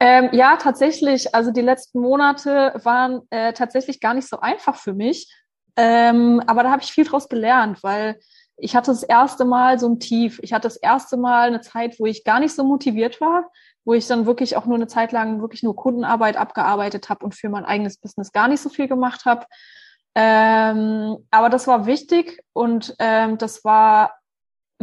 Ähm, 0.00 0.30
ja, 0.32 0.56
tatsächlich. 0.56 1.34
Also 1.34 1.50
die 1.50 1.60
letzten 1.60 2.00
Monate 2.00 2.72
waren 2.84 3.20
äh, 3.28 3.52
tatsächlich 3.52 4.00
gar 4.00 4.14
nicht 4.14 4.28
so 4.28 4.40
einfach 4.40 4.76
für 4.76 4.94
mich. 4.94 5.30
Ähm, 5.78 6.42
aber 6.46 6.64
da 6.64 6.72
habe 6.72 6.82
ich 6.82 6.90
viel 6.90 7.04
draus 7.04 7.28
gelernt, 7.28 7.84
weil 7.84 8.18
ich 8.56 8.74
hatte 8.74 8.90
das 8.90 9.04
erste 9.04 9.44
Mal 9.44 9.78
so 9.78 9.88
ein 9.88 10.00
Tief. 10.00 10.40
Ich 10.42 10.52
hatte 10.52 10.66
das 10.66 10.76
erste 10.76 11.16
Mal 11.16 11.46
eine 11.46 11.60
Zeit, 11.60 12.00
wo 12.00 12.06
ich 12.06 12.24
gar 12.24 12.40
nicht 12.40 12.52
so 12.52 12.64
motiviert 12.64 13.20
war, 13.20 13.50
wo 13.84 13.94
ich 13.94 14.08
dann 14.08 14.26
wirklich 14.26 14.56
auch 14.56 14.66
nur 14.66 14.74
eine 14.74 14.88
Zeit 14.88 15.12
lang 15.12 15.40
wirklich 15.40 15.62
nur 15.62 15.76
Kundenarbeit 15.76 16.36
abgearbeitet 16.36 17.08
habe 17.08 17.24
und 17.24 17.36
für 17.36 17.48
mein 17.48 17.64
eigenes 17.64 17.96
Business 17.96 18.32
gar 18.32 18.48
nicht 18.48 18.60
so 18.60 18.68
viel 18.68 18.88
gemacht 18.88 19.24
habe. 19.24 19.46
Ähm, 20.16 21.18
aber 21.30 21.48
das 21.48 21.68
war 21.68 21.86
wichtig 21.86 22.42
und 22.52 22.96
ähm, 22.98 23.38
das 23.38 23.64
war 23.64 24.18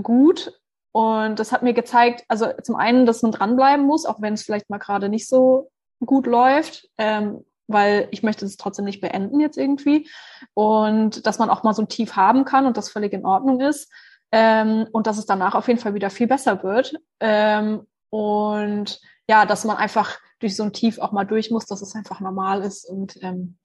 gut 0.01 0.57
und 0.93 1.39
das 1.39 1.51
hat 1.51 1.61
mir 1.61 1.73
gezeigt, 1.73 2.23
also 2.29 2.47
zum 2.63 2.77
einen, 2.77 3.05
dass 3.05 3.21
man 3.21 3.33
dranbleiben 3.33 3.85
muss, 3.85 4.05
auch 4.05 4.21
wenn 4.21 4.35
es 4.35 4.43
vielleicht 4.43 4.69
mal 4.69 4.77
gerade 4.77 5.09
nicht 5.09 5.27
so 5.27 5.69
gut 6.05 6.25
läuft. 6.25 6.87
Ähm, 6.97 7.43
weil 7.67 8.07
ich 8.11 8.23
möchte 8.23 8.45
es 8.45 8.57
trotzdem 8.57 8.85
nicht 8.85 9.01
beenden 9.01 9.39
jetzt 9.39 9.57
irgendwie. 9.57 10.09
Und 10.53 11.25
dass 11.25 11.39
man 11.39 11.49
auch 11.49 11.63
mal 11.63 11.73
so 11.73 11.81
ein 11.81 11.89
Tief 11.89 12.15
haben 12.15 12.45
kann 12.45 12.65
und 12.65 12.77
das 12.77 12.89
völlig 12.89 13.13
in 13.13 13.25
Ordnung 13.25 13.61
ist. 13.61 13.91
Ähm, 14.31 14.87
und 14.91 15.07
dass 15.07 15.17
es 15.17 15.25
danach 15.25 15.55
auf 15.55 15.67
jeden 15.67 15.79
Fall 15.79 15.93
wieder 15.93 16.09
viel 16.09 16.27
besser 16.27 16.63
wird. 16.63 16.95
Ähm, 17.19 17.85
und 18.09 18.99
ja, 19.27 19.45
dass 19.45 19.65
man 19.65 19.77
einfach 19.77 20.19
durch 20.39 20.55
so 20.55 20.63
ein 20.63 20.73
Tief 20.73 20.99
auch 20.99 21.11
mal 21.11 21.25
durch 21.25 21.51
muss, 21.51 21.65
dass 21.65 21.81
es 21.81 21.95
einfach 21.95 22.19
normal 22.19 22.61
ist. 22.61 22.89
Und 22.89 23.17
ähm, 23.21 23.57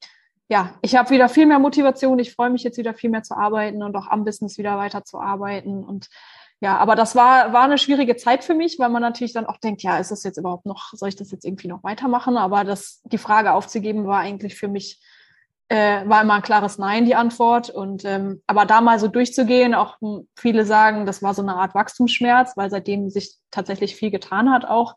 ja, 0.48 0.74
ich 0.82 0.96
habe 0.96 1.10
wieder 1.10 1.28
viel 1.28 1.46
mehr 1.46 1.58
Motivation. 1.58 2.18
Ich 2.18 2.34
freue 2.34 2.50
mich 2.50 2.62
jetzt 2.62 2.78
wieder 2.78 2.94
viel 2.94 3.10
mehr 3.10 3.22
zu 3.22 3.36
arbeiten 3.36 3.82
und 3.82 3.96
auch 3.96 4.08
am 4.08 4.24
Business 4.24 4.58
wieder 4.58 4.76
weiter 4.78 5.04
zu 5.04 5.20
arbeiten. 5.20 5.84
Und 5.84 6.08
ja, 6.62 6.76
aber 6.76 6.94
das 6.94 7.16
war, 7.16 7.54
war 7.54 7.62
eine 7.62 7.78
schwierige 7.78 8.16
Zeit 8.16 8.44
für 8.44 8.54
mich, 8.54 8.78
weil 8.78 8.90
man 8.90 9.00
natürlich 9.00 9.32
dann 9.32 9.46
auch 9.46 9.56
denkt, 9.56 9.82
ja, 9.82 9.98
ist 9.98 10.10
das 10.10 10.24
jetzt 10.24 10.36
überhaupt 10.36 10.66
noch, 10.66 10.92
soll 10.92 11.08
ich 11.08 11.16
das 11.16 11.30
jetzt 11.30 11.46
irgendwie 11.46 11.68
noch 11.68 11.82
weitermachen? 11.82 12.36
Aber 12.36 12.64
das, 12.64 13.00
die 13.04 13.18
Frage 13.18 13.52
aufzugeben 13.54 14.06
war 14.06 14.20
eigentlich 14.20 14.56
für 14.56 14.68
mich, 14.68 15.00
äh, 15.68 16.06
war 16.06 16.20
immer 16.20 16.34
ein 16.34 16.42
klares 16.42 16.76
Nein, 16.76 17.06
die 17.06 17.14
Antwort. 17.14 17.70
Und 17.70 18.04
ähm, 18.04 18.42
aber 18.46 18.66
da 18.66 18.82
mal 18.82 18.98
so 18.98 19.08
durchzugehen, 19.08 19.74
auch 19.74 19.96
viele 20.36 20.66
sagen, 20.66 21.06
das 21.06 21.22
war 21.22 21.32
so 21.32 21.40
eine 21.40 21.54
Art 21.54 21.74
Wachstumsschmerz, 21.74 22.58
weil 22.58 22.68
seitdem 22.70 23.08
sich 23.08 23.36
tatsächlich 23.50 23.96
viel 23.96 24.10
getan 24.10 24.52
hat 24.52 24.66
auch. 24.66 24.96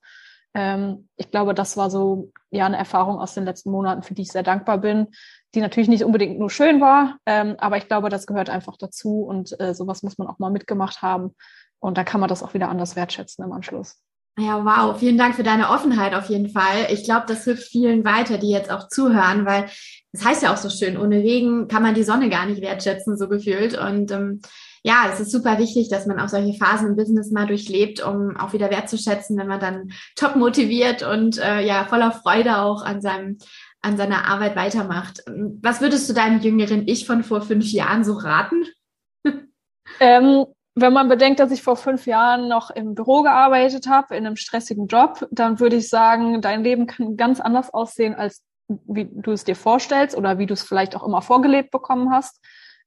Ähm, 0.54 1.10
ich 1.18 1.32
glaube, 1.32 1.54
das 1.54 1.78
war 1.78 1.90
so 1.90 2.32
ja 2.52 2.66
eine 2.66 2.78
Erfahrung 2.78 3.20
aus 3.20 3.34
den 3.34 3.46
letzten 3.46 3.72
Monaten, 3.72 4.04
für 4.04 4.14
die 4.14 4.24
ich 4.24 4.32
sehr 4.32 4.44
dankbar 4.44 4.78
bin, 4.78 5.08
die 5.56 5.62
natürlich 5.62 5.90
nicht 5.90 6.04
unbedingt 6.04 6.40
nur 6.40 6.50
schön 6.50 6.82
war, 6.82 7.18
ähm, 7.26 7.56
aber 7.58 7.78
ich 7.78 7.88
glaube, 7.88 8.10
das 8.10 8.26
gehört 8.28 8.50
einfach 8.50 8.78
dazu 8.78 9.22
und 9.22 9.60
äh, 9.60 9.74
sowas 9.74 10.04
muss 10.04 10.18
man 10.18 10.28
auch 10.28 10.40
mal 10.40 10.52
mitgemacht 10.52 11.02
haben. 11.02 11.36
Und 11.80 11.98
da 11.98 12.04
kann 12.04 12.22
man 12.22 12.30
das 12.30 12.44
auch 12.44 12.54
wieder 12.54 12.70
anders 12.70 12.96
wertschätzen 12.96 13.44
im 13.44 13.52
Anschluss. 13.52 13.98
Ja, 14.38 14.66
wow. 14.66 14.98
Vielen 14.98 15.18
Dank 15.18 15.36
für 15.36 15.44
deine 15.44 15.70
Offenheit 15.70 16.16
auf 16.16 16.28
jeden 16.28 16.50
Fall. 16.50 16.88
Ich 16.90 17.04
glaube, 17.04 17.26
das 17.28 17.44
hilft 17.44 17.64
vielen 17.64 18.04
weiter, 18.04 18.40
die 18.40 18.50
jetzt 18.50 18.72
auch 18.72 18.88
zuhören, 18.88 19.46
weil 19.46 19.66
es 19.66 20.02
das 20.12 20.26
heißt 20.26 20.44
ja 20.44 20.54
auch 20.54 20.58
so 20.58 20.70
schön, 20.70 20.98
ohne 20.98 21.18
Regen 21.18 21.68
kann 21.68 21.84
man 21.84 21.94
die 21.94 22.04
Sonne 22.04 22.30
gar 22.30 22.48
nicht 22.48 22.62
wertschätzen, 22.62 23.16
so 23.16 23.28
gefühlt. 23.28 23.78
Und 23.78 24.12
ähm, 24.12 24.42
ja, 24.84 25.10
es 25.12 25.20
ist 25.20 25.32
super 25.32 25.58
wichtig, 25.60 25.90
dass 25.90 26.06
man 26.06 26.20
auch 26.20 26.28
solche 26.28 26.58
Phasen 26.58 26.90
im 26.90 26.96
Business 26.96 27.32
mal 27.32 27.48
durchlebt, 27.48 28.06
um 28.06 28.36
auch 28.36 28.52
wieder 28.52 28.70
wertzuschätzen, 28.70 29.38
wenn 29.38 29.48
man 29.48 29.62
dann 29.62 29.92
top 30.16 30.36
motiviert 30.36 31.04
und 31.04 31.38
äh, 31.40 31.62
ja 31.62 31.86
voller 31.86 32.12
Freude 32.12 32.60
auch 32.60 32.84
an 32.84 33.02
seinem 33.02 33.38
an 33.82 33.98
seiner 33.98 34.28
Arbeit 34.30 34.56
weitermacht. 34.56 35.24
Was 35.62 35.82
würdest 35.82 36.10
du 36.10 36.14
deinem 36.14 36.40
jüngeren 36.40 36.88
Ich 36.88 37.06
von 37.06 37.24
vor 37.24 37.42
fünf 37.42 37.72
Jahren 37.72 38.04
so 38.04 38.14
raten? 38.14 38.64
Ähm, 40.00 40.46
wenn 40.76 40.94
man 40.94 41.08
bedenkt, 41.08 41.40
dass 41.40 41.52
ich 41.52 41.62
vor 41.62 41.76
fünf 41.76 42.08
Jahren 42.08 42.48
noch 42.48 42.72
im 42.72 42.96
Büro 42.96 43.22
gearbeitet 43.22 43.88
habe, 43.88 44.16
in 44.16 44.26
einem 44.26 44.38
stressigen 44.38 44.88
Job, 44.88 45.28
dann 45.32 45.60
würde 45.60 45.76
ich 45.76 45.90
sagen, 45.90 46.42
dein 46.42 46.64
Leben 46.64 46.88
kann 46.88 47.16
ganz 47.16 47.40
anders 47.40 47.74
aussehen, 47.74 48.16
als 48.16 48.42
wie 48.68 49.08
du 49.12 49.32
es 49.32 49.44
dir 49.44 49.56
vorstellst 49.56 50.16
oder 50.18 50.40
wie 50.40 50.46
du 50.46 50.54
es 50.54 50.64
vielleicht 50.64 50.96
auch 50.96 51.06
immer 51.06 51.22
vorgelebt 51.22 51.70
bekommen 51.70 52.12
hast, 52.12 52.40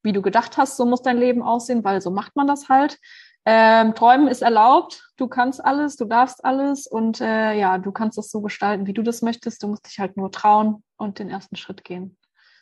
wie 0.06 0.12
du 0.12 0.22
gedacht 0.22 0.56
hast, 0.56 0.78
so 0.78 0.86
muss 0.86 1.02
dein 1.02 1.18
Leben 1.18 1.42
aussehen, 1.42 1.84
weil 1.84 2.00
so 2.00 2.10
macht 2.10 2.34
man 2.34 2.46
das 2.46 2.70
halt. 2.70 2.98
Ähm, 3.44 3.94
Träumen 3.94 4.26
ist 4.26 4.42
erlaubt, 4.42 5.04
du 5.16 5.28
kannst 5.28 5.64
alles, 5.64 5.96
du 5.96 6.06
darfst 6.06 6.44
alles 6.44 6.86
und 6.86 7.20
äh, 7.20 7.52
ja, 7.52 7.78
du 7.78 7.92
kannst 7.92 8.18
es 8.18 8.30
so 8.30 8.40
gestalten, 8.40 8.86
wie 8.86 8.94
du 8.94 9.02
das 9.02 9.22
möchtest. 9.22 9.62
Du 9.62 9.68
musst 9.68 9.86
dich 9.86 9.98
halt 9.98 10.16
nur 10.16 10.32
trauen 10.32 10.82
und 10.96 11.18
den 11.18 11.28
ersten 11.28 11.56
Schritt 11.56 11.84
gehen. 11.84 12.16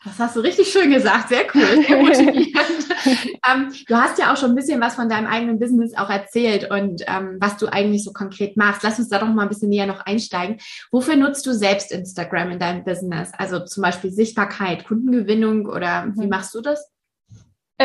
Das 0.04 0.18
hast 0.18 0.36
du 0.36 0.40
richtig 0.40 0.68
schön 0.68 0.90
gesagt, 0.90 1.30
sehr 1.30 1.44
cool, 1.54 1.62
sehr 1.86 2.02
motivierend. 2.02 3.40
ähm, 3.50 3.72
du 3.86 3.96
hast 3.96 4.18
ja 4.18 4.32
auch 4.32 4.36
schon 4.36 4.50
ein 4.50 4.54
bisschen 4.54 4.78
was 4.80 4.96
von 4.96 5.08
deinem 5.08 5.26
eigenen 5.26 5.58
Business 5.58 5.96
auch 5.96 6.10
erzählt 6.10 6.70
und 6.70 7.02
ähm, 7.06 7.38
was 7.40 7.56
du 7.56 7.68
eigentlich 7.68 8.04
so 8.04 8.12
konkret 8.12 8.58
machst. 8.58 8.82
Lass 8.82 8.98
uns 8.98 9.08
da 9.08 9.18
doch 9.18 9.28
mal 9.28 9.44
ein 9.44 9.48
bisschen 9.48 9.70
näher 9.70 9.86
noch 9.86 10.00
einsteigen. 10.00 10.58
Wofür 10.92 11.16
nutzt 11.16 11.46
du 11.46 11.54
selbst 11.54 11.90
Instagram 11.90 12.50
in 12.50 12.58
deinem 12.58 12.84
Business? 12.84 13.32
Also 13.38 13.60
zum 13.60 13.82
Beispiel 13.82 14.10
Sichtbarkeit, 14.10 14.84
Kundengewinnung 14.84 15.64
oder 15.64 16.04
mhm. 16.04 16.20
wie 16.20 16.26
machst 16.26 16.54
du 16.54 16.60
das? 16.60 16.93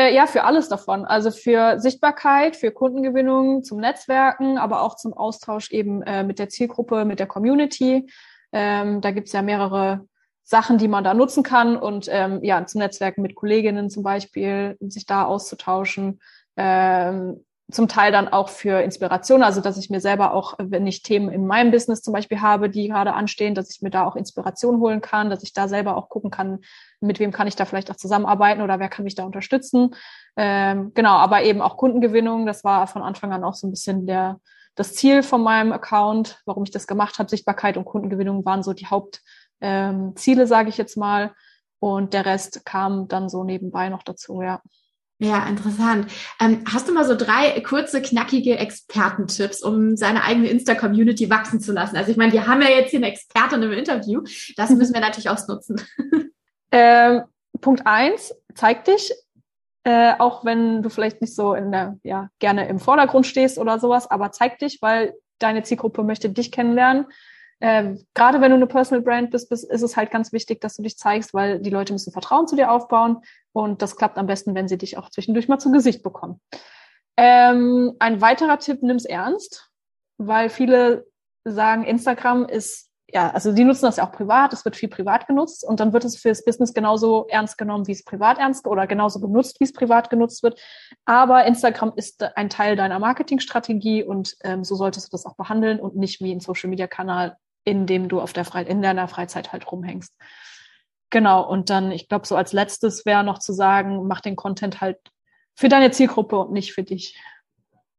Äh, 0.00 0.14
ja, 0.14 0.26
für 0.26 0.44
alles 0.44 0.70
davon. 0.70 1.04
Also 1.04 1.30
für 1.30 1.78
Sichtbarkeit, 1.78 2.56
für 2.56 2.70
Kundengewinnung, 2.70 3.62
zum 3.62 3.80
Netzwerken, 3.80 4.56
aber 4.56 4.80
auch 4.82 4.96
zum 4.96 5.12
Austausch 5.12 5.70
eben 5.72 6.02
äh, 6.02 6.24
mit 6.24 6.38
der 6.38 6.48
Zielgruppe, 6.48 7.04
mit 7.04 7.18
der 7.18 7.26
Community. 7.26 8.10
Ähm, 8.50 9.02
da 9.02 9.10
gibt's 9.10 9.32
ja 9.32 9.42
mehrere 9.42 10.06
Sachen, 10.42 10.78
die 10.78 10.88
man 10.88 11.04
da 11.04 11.12
nutzen 11.12 11.42
kann 11.42 11.76
und 11.76 12.08
ähm, 12.10 12.42
ja, 12.42 12.64
zum 12.64 12.78
Netzwerken 12.78 13.20
mit 13.20 13.34
Kolleginnen 13.34 13.90
zum 13.90 14.02
Beispiel, 14.02 14.78
sich 14.80 15.04
da 15.04 15.24
auszutauschen. 15.24 16.20
Ähm, 16.56 17.44
zum 17.70 17.88
Teil 17.88 18.12
dann 18.12 18.28
auch 18.28 18.48
für 18.48 18.82
Inspiration, 18.82 19.42
also 19.42 19.60
dass 19.60 19.76
ich 19.76 19.90
mir 19.90 20.00
selber 20.00 20.32
auch, 20.32 20.54
wenn 20.58 20.86
ich 20.86 21.02
Themen 21.02 21.30
in 21.30 21.46
meinem 21.46 21.70
Business 21.70 22.02
zum 22.02 22.12
Beispiel 22.12 22.40
habe, 22.40 22.70
die 22.70 22.88
gerade 22.88 23.12
anstehen, 23.14 23.54
dass 23.54 23.70
ich 23.70 23.82
mir 23.82 23.90
da 23.90 24.06
auch 24.06 24.16
Inspiration 24.16 24.80
holen 24.80 25.00
kann, 25.00 25.30
dass 25.30 25.42
ich 25.42 25.52
da 25.52 25.68
selber 25.68 25.96
auch 25.96 26.08
gucken 26.08 26.30
kann, 26.30 26.60
mit 27.00 27.18
wem 27.20 27.32
kann 27.32 27.46
ich 27.46 27.56
da 27.56 27.64
vielleicht 27.64 27.90
auch 27.90 27.96
zusammenarbeiten 27.96 28.62
oder 28.62 28.78
wer 28.78 28.88
kann 28.88 29.04
mich 29.04 29.14
da 29.14 29.24
unterstützen. 29.24 29.94
Ähm, 30.36 30.92
genau, 30.94 31.16
aber 31.16 31.42
eben 31.42 31.60
auch 31.60 31.76
Kundengewinnung, 31.76 32.46
das 32.46 32.64
war 32.64 32.86
von 32.86 33.02
Anfang 33.02 33.32
an 33.32 33.44
auch 33.44 33.54
so 33.54 33.66
ein 33.66 33.70
bisschen 33.70 34.06
der, 34.06 34.40
das 34.74 34.94
Ziel 34.94 35.22
von 35.22 35.42
meinem 35.42 35.72
Account, 35.72 36.40
warum 36.46 36.64
ich 36.64 36.70
das 36.70 36.86
gemacht 36.86 37.18
habe. 37.18 37.28
Sichtbarkeit 37.28 37.76
und 37.76 37.84
Kundengewinnung 37.84 38.44
waren 38.44 38.62
so 38.62 38.72
die 38.72 38.86
Hauptziele, 38.86 39.22
ähm, 39.60 40.46
sage 40.46 40.68
ich 40.68 40.78
jetzt 40.78 40.96
mal. 40.96 41.32
Und 41.78 42.12
der 42.12 42.26
Rest 42.26 42.64
kam 42.64 43.08
dann 43.08 43.28
so 43.28 43.42
nebenbei 43.42 43.88
noch 43.88 44.02
dazu, 44.02 44.42
ja. 44.42 44.60
Ja, 45.22 45.46
interessant. 45.46 46.10
Ähm, 46.40 46.64
hast 46.72 46.88
du 46.88 46.94
mal 46.94 47.04
so 47.04 47.14
drei 47.14 47.60
kurze, 47.60 48.00
knackige 48.00 48.56
Expertentipps, 48.56 49.62
um 49.62 49.94
seine 49.94 50.24
eigene 50.24 50.48
Insta-Community 50.48 51.28
wachsen 51.28 51.60
zu 51.60 51.72
lassen? 51.72 51.96
Also 51.96 52.10
ich 52.10 52.16
meine, 52.16 52.32
wir 52.32 52.46
haben 52.46 52.62
ja 52.62 52.70
jetzt 52.70 52.90
hier 52.90 53.00
eine 53.00 53.08
Expertin 53.08 53.62
im 53.62 53.72
Interview. 53.72 54.22
Das 54.56 54.70
müssen 54.70 54.94
wir 54.94 55.02
natürlich 55.02 55.28
ausnutzen. 55.28 55.80
Ähm, 56.72 57.24
Punkt 57.60 57.86
eins, 57.86 58.34
zeig 58.54 58.84
dich. 58.84 59.12
Äh, 59.84 60.14
auch 60.18 60.44
wenn 60.46 60.82
du 60.82 60.88
vielleicht 60.88 61.20
nicht 61.20 61.34
so 61.34 61.52
in 61.52 61.70
der, 61.70 61.98
ja, 62.02 62.30
gerne 62.38 62.66
im 62.68 62.78
Vordergrund 62.78 63.26
stehst 63.26 63.58
oder 63.58 63.78
sowas, 63.78 64.10
aber 64.10 64.32
zeig 64.32 64.58
dich, 64.58 64.80
weil 64.80 65.14
deine 65.38 65.64
Zielgruppe 65.64 66.02
möchte 66.02 66.30
dich 66.30 66.50
kennenlernen. 66.50 67.06
Ähm, 67.60 68.04
gerade 68.14 68.40
wenn 68.40 68.50
du 68.50 68.56
eine 68.56 68.66
Personal 68.66 69.02
Brand 69.02 69.30
bist, 69.30 69.50
bist, 69.50 69.70
ist 69.70 69.82
es 69.82 69.96
halt 69.96 70.10
ganz 70.10 70.32
wichtig, 70.32 70.60
dass 70.60 70.76
du 70.76 70.82
dich 70.82 70.96
zeigst, 70.96 71.34
weil 71.34 71.60
die 71.60 71.70
Leute 71.70 71.92
müssen 71.92 72.12
Vertrauen 72.12 72.46
zu 72.46 72.56
dir 72.56 72.70
aufbauen 72.70 73.22
und 73.52 73.82
das 73.82 73.96
klappt 73.96 74.16
am 74.16 74.26
besten, 74.26 74.54
wenn 74.54 74.68
sie 74.68 74.78
dich 74.78 74.96
auch 74.96 75.10
zwischendurch 75.10 75.48
mal 75.48 75.58
zu 75.58 75.70
Gesicht 75.70 76.02
bekommen. 76.02 76.40
Ähm, 77.16 77.96
ein 77.98 78.20
weiterer 78.20 78.58
Tipp, 78.58 78.82
nimm's 78.82 79.04
ernst, 79.04 79.70
weil 80.16 80.48
viele 80.48 81.06
sagen, 81.44 81.84
Instagram 81.84 82.46
ist 82.46 82.90
ja, 83.12 83.30
also 83.30 83.52
die 83.52 83.64
nutzen 83.64 83.86
das 83.86 83.96
ja 83.96 84.06
auch 84.06 84.12
privat, 84.12 84.52
es 84.52 84.64
wird 84.64 84.76
viel 84.76 84.88
privat 84.88 85.26
genutzt 85.26 85.64
und 85.66 85.80
dann 85.80 85.92
wird 85.92 86.04
es 86.04 86.16
fürs 86.16 86.44
Business 86.44 86.74
genauso 86.74 87.26
ernst 87.28 87.58
genommen, 87.58 87.86
wie 87.86 87.92
es 87.92 88.04
privat 88.04 88.38
ernst 88.38 88.66
oder 88.66 88.86
genauso 88.86 89.20
genutzt, 89.20 89.58
wie 89.60 89.64
es 89.64 89.72
privat 89.72 90.10
genutzt 90.10 90.42
wird. 90.42 90.60
Aber 91.04 91.44
Instagram 91.44 91.92
ist 91.96 92.22
ein 92.36 92.50
Teil 92.50 92.76
deiner 92.76 92.98
Marketingstrategie 92.98 94.04
und 94.04 94.36
ähm, 94.44 94.64
so 94.64 94.76
solltest 94.76 95.08
du 95.08 95.10
das 95.10 95.26
auch 95.26 95.34
behandeln 95.34 95.80
und 95.80 95.96
nicht 95.96 96.20
wie 96.20 96.32
ein 96.32 96.40
Social 96.40 96.70
Media 96.70 96.86
Kanal, 96.86 97.36
in 97.64 97.86
dem 97.86 98.08
du 98.08 98.20
auf 98.20 98.32
der 98.32 98.44
Fre 98.44 98.62
in 98.62 98.82
deiner 98.82 99.08
Freizeit 99.08 99.52
halt 99.52 99.70
rumhängst. 99.70 100.14
Genau. 101.10 101.48
Und 101.48 101.70
dann, 101.70 101.90
ich 101.90 102.08
glaube, 102.08 102.26
so 102.26 102.36
als 102.36 102.52
letztes 102.52 103.04
wäre 103.04 103.24
noch 103.24 103.38
zu 103.38 103.52
sagen, 103.52 104.06
mach 104.06 104.20
den 104.20 104.36
Content 104.36 104.80
halt 104.80 104.98
für 105.56 105.68
deine 105.68 105.90
Zielgruppe 105.90 106.38
und 106.38 106.52
nicht 106.52 106.72
für 106.72 106.84
dich. 106.84 107.18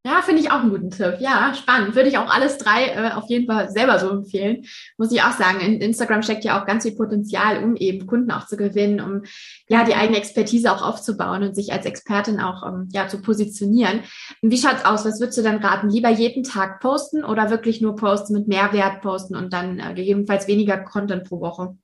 Ja, 0.04 0.24
finde 0.24 0.42
ich 0.42 0.50
auch 0.50 0.62
einen 0.62 0.72
guten 0.72 0.90
Tipp. 0.90 1.18
Ja, 1.20 1.54
spannend. 1.54 1.94
Würde 1.96 2.10
ich 2.10 2.18
auch 2.18 2.34
alles 2.34 2.58
drei 2.58 2.88
äh, 2.88 3.12
auf 3.12 3.30
jeden 3.30 3.46
Fall 3.46 3.70
selber 3.70 4.00
so 4.00 4.10
empfehlen. 4.10 4.66
Muss 4.98 5.12
ich 5.12 5.22
auch 5.22 5.34
sagen. 5.34 5.60
In 5.60 5.80
Instagram 5.80 6.24
steckt 6.24 6.44
ja 6.44 6.60
auch 6.60 6.66
ganz 6.66 6.84
viel 6.84 6.96
Potenzial, 6.96 7.64
um 7.64 7.76
eben 7.76 8.08
Kunden 8.08 8.32
auch 8.32 8.48
zu 8.48 8.58
gewinnen, 8.58 9.00
um 9.00 9.22
ja 9.68 9.84
die 9.84 9.94
eigene 9.94 10.18
Expertise 10.18 10.72
auch 10.72 10.82
aufzubauen 10.82 11.44
und 11.44 11.56
sich 11.56 11.72
als 11.72 11.86
Expertin 11.86 12.40
auch 12.40 12.66
ähm, 12.66 12.90
ja 12.92 13.08
zu 13.08 13.22
positionieren. 13.22 14.02
Wie 14.42 14.58
schaut's 14.58 14.86
aus? 14.86 15.06
Was 15.06 15.20
würdest 15.20 15.38
du 15.38 15.44
denn 15.44 15.64
raten? 15.64 15.90
Lieber 15.90 16.10
jeden 16.10 16.44
Tag 16.44 16.80
posten 16.80 17.24
oder 17.24 17.52
wirklich 17.52 17.80
nur 17.80 17.96
posten 17.96 18.34
mit 18.34 18.48
Mehrwert 18.48 19.02
posten 19.02 19.36
und 19.36 19.54
dann 19.54 19.78
äh, 19.78 19.94
gegebenenfalls 19.94 20.48
weniger 20.48 20.80
Content 20.80 21.30
pro 21.30 21.42
Woche? 21.42 21.78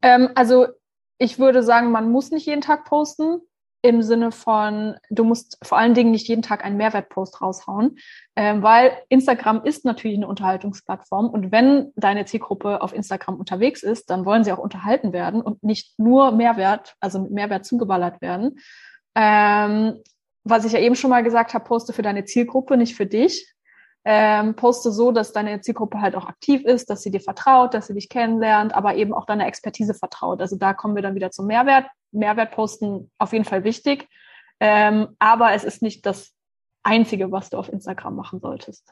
Ähm, 0.00 0.30
also 0.34 0.66
ich 1.18 1.38
würde 1.38 1.62
sagen, 1.62 1.90
man 1.90 2.10
muss 2.10 2.30
nicht 2.30 2.46
jeden 2.46 2.62
Tag 2.62 2.86
posten 2.86 3.42
im 3.82 4.02
Sinne 4.02 4.32
von, 4.32 4.96
du 5.08 5.24
musst 5.24 5.58
vor 5.62 5.78
allen 5.78 5.94
Dingen 5.94 6.10
nicht 6.10 6.28
jeden 6.28 6.42
Tag 6.42 6.64
einen 6.64 6.76
Mehrwertpost 6.76 7.40
raushauen, 7.40 7.98
ähm, 8.36 8.62
weil 8.62 8.92
Instagram 9.08 9.64
ist 9.64 9.84
natürlich 9.84 10.16
eine 10.16 10.28
Unterhaltungsplattform 10.28 11.30
und 11.30 11.50
wenn 11.52 11.92
deine 11.96 12.24
Zielgruppe 12.26 12.82
auf 12.82 12.92
Instagram 12.92 13.36
unterwegs 13.36 13.82
ist, 13.82 14.10
dann 14.10 14.24
wollen 14.24 14.44
sie 14.44 14.52
auch 14.52 14.58
unterhalten 14.58 15.12
werden 15.12 15.40
und 15.40 15.62
nicht 15.62 15.98
nur 15.98 16.32
Mehrwert, 16.32 16.94
also 17.00 17.20
mit 17.20 17.30
Mehrwert 17.30 17.64
zugeballert 17.64 18.20
werden. 18.20 18.58
Ähm, 19.14 20.02
was 20.44 20.64
ich 20.64 20.72
ja 20.72 20.80
eben 20.80 20.96
schon 20.96 21.10
mal 21.10 21.22
gesagt 21.22 21.54
habe, 21.54 21.64
poste 21.64 21.92
für 21.92 22.02
deine 22.02 22.24
Zielgruppe, 22.24 22.76
nicht 22.76 22.94
für 22.94 23.06
dich 23.06 23.54
ähm, 24.04 24.54
poste 24.54 24.92
so, 24.92 25.12
dass 25.12 25.32
deine 25.32 25.60
Zielgruppe 25.60 26.00
halt 26.00 26.16
auch 26.16 26.26
aktiv 26.26 26.62
ist, 26.64 26.88
dass 26.88 27.02
sie 27.02 27.10
dir 27.10 27.20
vertraut, 27.20 27.74
dass 27.74 27.88
sie 27.88 27.94
dich 27.94 28.08
kennenlernt, 28.08 28.74
aber 28.74 28.94
eben 28.94 29.12
auch 29.12 29.26
deine 29.26 29.46
Expertise 29.46 29.94
vertraut. 29.94 30.40
Also 30.40 30.56
da 30.56 30.72
kommen 30.72 30.94
wir 30.94 31.02
dann 31.02 31.14
wieder 31.14 31.30
zum 31.30 31.46
Mehrwert. 31.46 31.86
Mehrwert 32.12 32.52
posten 32.52 33.10
auf 33.18 33.32
jeden 33.32 33.44
Fall 33.44 33.64
wichtig, 33.64 34.08
ähm, 34.58 35.08
aber 35.18 35.52
es 35.52 35.64
ist 35.64 35.82
nicht 35.82 36.06
das 36.06 36.32
Einzige, 36.82 37.30
was 37.30 37.50
du 37.50 37.58
auf 37.58 37.68
Instagram 37.68 38.16
machen 38.16 38.40
solltest. 38.40 38.90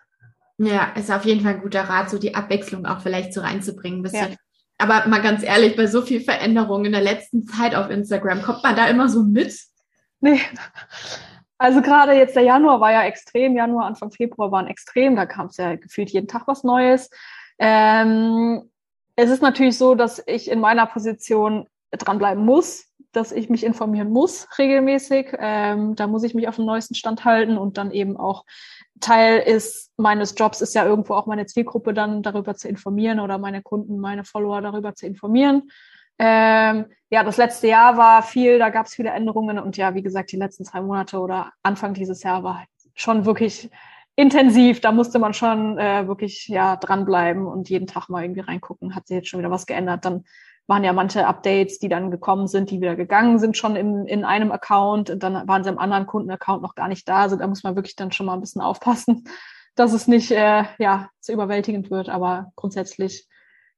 Ja, 0.59 0.92
ist 0.94 1.11
auf 1.11 1.25
jeden 1.25 1.40
Fall 1.40 1.55
ein 1.55 1.62
guter 1.62 1.83
Rat, 1.83 2.11
so 2.11 2.18
die 2.18 2.35
Abwechslung 2.35 2.85
auch 2.85 3.01
vielleicht 3.01 3.33
so 3.33 3.40
reinzubringen. 3.40 4.05
Ja. 4.12 4.29
Aber 4.77 5.07
mal 5.09 5.23
ganz 5.23 5.42
ehrlich, 5.42 5.77
bei 5.77 5.87
so 5.87 6.03
viel 6.03 6.21
Veränderung 6.21 6.85
in 6.85 6.92
der 6.92 7.01
letzten 7.01 7.47
Zeit 7.47 7.75
auf 7.75 7.90
Instagram, 7.90 8.42
kommt 8.42 8.62
man 8.62 8.77
da 8.77 8.87
immer 8.87 9.09
so 9.09 9.23
mit? 9.23 9.57
Nee. 10.21 10.40
Also 11.59 11.83
gerade 11.83 12.12
jetzt 12.12 12.37
der 12.37 12.44
Januar 12.44 12.81
war 12.81 12.92
ja 12.92 13.03
extrem, 13.03 13.57
Januar, 13.57 13.87
Anfang 13.87 14.12
Februar 14.12 14.53
waren 14.53 14.68
extrem, 14.68 15.16
da 15.16 15.27
kam 15.27 15.47
es 15.47 15.57
ja 15.57 15.75
gefühlt 15.75 16.11
jeden 16.11 16.29
Tag 16.29 16.47
was 16.47 16.62
Neues. 16.62 17.11
Ähm, 17.59 18.71
es 19.16 19.31
ist 19.31 19.42
natürlich 19.42 19.77
so, 19.77 19.97
dass 19.97 20.23
ich 20.27 20.49
in 20.49 20.61
meiner 20.61 20.87
Position 20.87 21.66
dranbleiben 21.90 22.44
muss, 22.44 22.87
dass 23.12 23.33
ich 23.33 23.49
mich 23.49 23.64
informieren 23.64 24.11
muss 24.11 24.47
regelmäßig. 24.59 25.33
Ähm, 25.38 25.97
da 25.97 26.07
muss 26.07 26.23
ich 26.23 26.35
mich 26.35 26.47
auf 26.47 26.57
dem 26.57 26.66
neuesten 26.66 26.94
Stand 26.94 27.25
halten 27.25 27.59
und 27.59 27.77
dann 27.79 27.90
eben 27.90 28.16
auch 28.16 28.44
Teil 29.01 29.40
ist 29.40 29.92
meines 29.97 30.35
Jobs 30.37 30.61
ist 30.61 30.75
ja 30.75 30.85
irgendwo 30.85 31.14
auch 31.14 31.27
meine 31.27 31.47
Zielgruppe 31.47 31.94
dann 31.94 32.23
darüber 32.23 32.55
zu 32.55 32.68
informieren 32.68 33.21
oder 33.21 33.38
meine 33.38 33.62
Kunden, 33.62 33.99
meine 33.99 34.25
Follower 34.25 34.61
darüber 34.61 34.94
zu 34.94 35.07
informieren. 35.07 35.71
Ähm, 36.18 36.87
ja, 37.11 37.24
das 37.24 37.37
letzte 37.37 37.68
Jahr 37.68 37.96
war 37.96 38.22
viel, 38.22 38.59
da 38.59 38.70
gab 38.70 38.87
es 38.87 38.94
viele 38.94 39.11
Änderungen 39.11 39.59
und 39.59 39.76
ja, 39.76 39.94
wie 39.94 40.02
gesagt, 40.02 40.33
die 40.33 40.37
letzten 40.37 40.64
zwei 40.64 40.81
Monate 40.81 41.18
oder 41.20 41.52
Anfang 41.62 41.94
dieses 41.94 42.22
Jahr 42.22 42.42
war 42.42 42.64
schon 42.94 43.24
wirklich 43.24 43.70
intensiv. 44.16 44.81
Da 44.81 44.92
musste 44.92 45.18
man 45.18 45.33
schon 45.33 45.78
äh, 45.78 46.07
wirklich 46.09 46.48
ja 46.48 46.76
dranbleiben 46.76 47.46
und 47.46 47.70
jeden 47.70 47.87
Tag 47.87 48.09
mal 48.09 48.24
irgendwie 48.24 48.40
reingucken, 48.40 48.94
hat 48.94 49.07
sich 49.07 49.16
jetzt 49.16 49.28
schon 49.28 49.40
wieder 49.40 49.50
was 49.50 49.66
geändert. 49.66 50.04
Dann 50.04 50.24
waren 50.66 50.85
ja 50.85 50.92
manche 50.92 51.26
Updates, 51.26 51.78
die 51.78 51.88
dann 51.88 52.11
gekommen 52.11 52.46
sind, 52.46 52.70
die 52.70 52.81
wieder 52.81 52.94
gegangen 52.94 53.38
sind, 53.38 53.57
schon 53.57 53.74
in, 53.74 54.07
in 54.07 54.24
einem 54.24 54.52
Account. 54.52 55.09
Und 55.09 55.22
dann 55.22 55.48
waren 55.48 55.64
sie 55.64 55.70
im 55.70 55.78
anderen 55.78 56.07
Kundenaccount 56.07 56.62
noch 56.62 56.74
gar 56.74 56.88
nicht 56.88 57.09
da. 57.09 57.22
Also 57.22 57.37
da 57.37 57.46
muss 57.46 57.62
man 57.62 57.76
wirklich 57.76 57.96
dann 57.96 58.12
schon 58.12 58.26
mal 58.26 58.35
ein 58.35 58.40
bisschen 58.40 58.61
aufpassen, 58.61 59.24
dass 59.76 59.92
es 59.92 60.09
nicht 60.09 60.31
äh, 60.31 60.64
ja 60.78 61.09
zu 61.20 61.33
überwältigend 61.33 61.90
wird. 61.90 62.11
Aber 62.11 62.52
grundsätzlich 62.57 63.26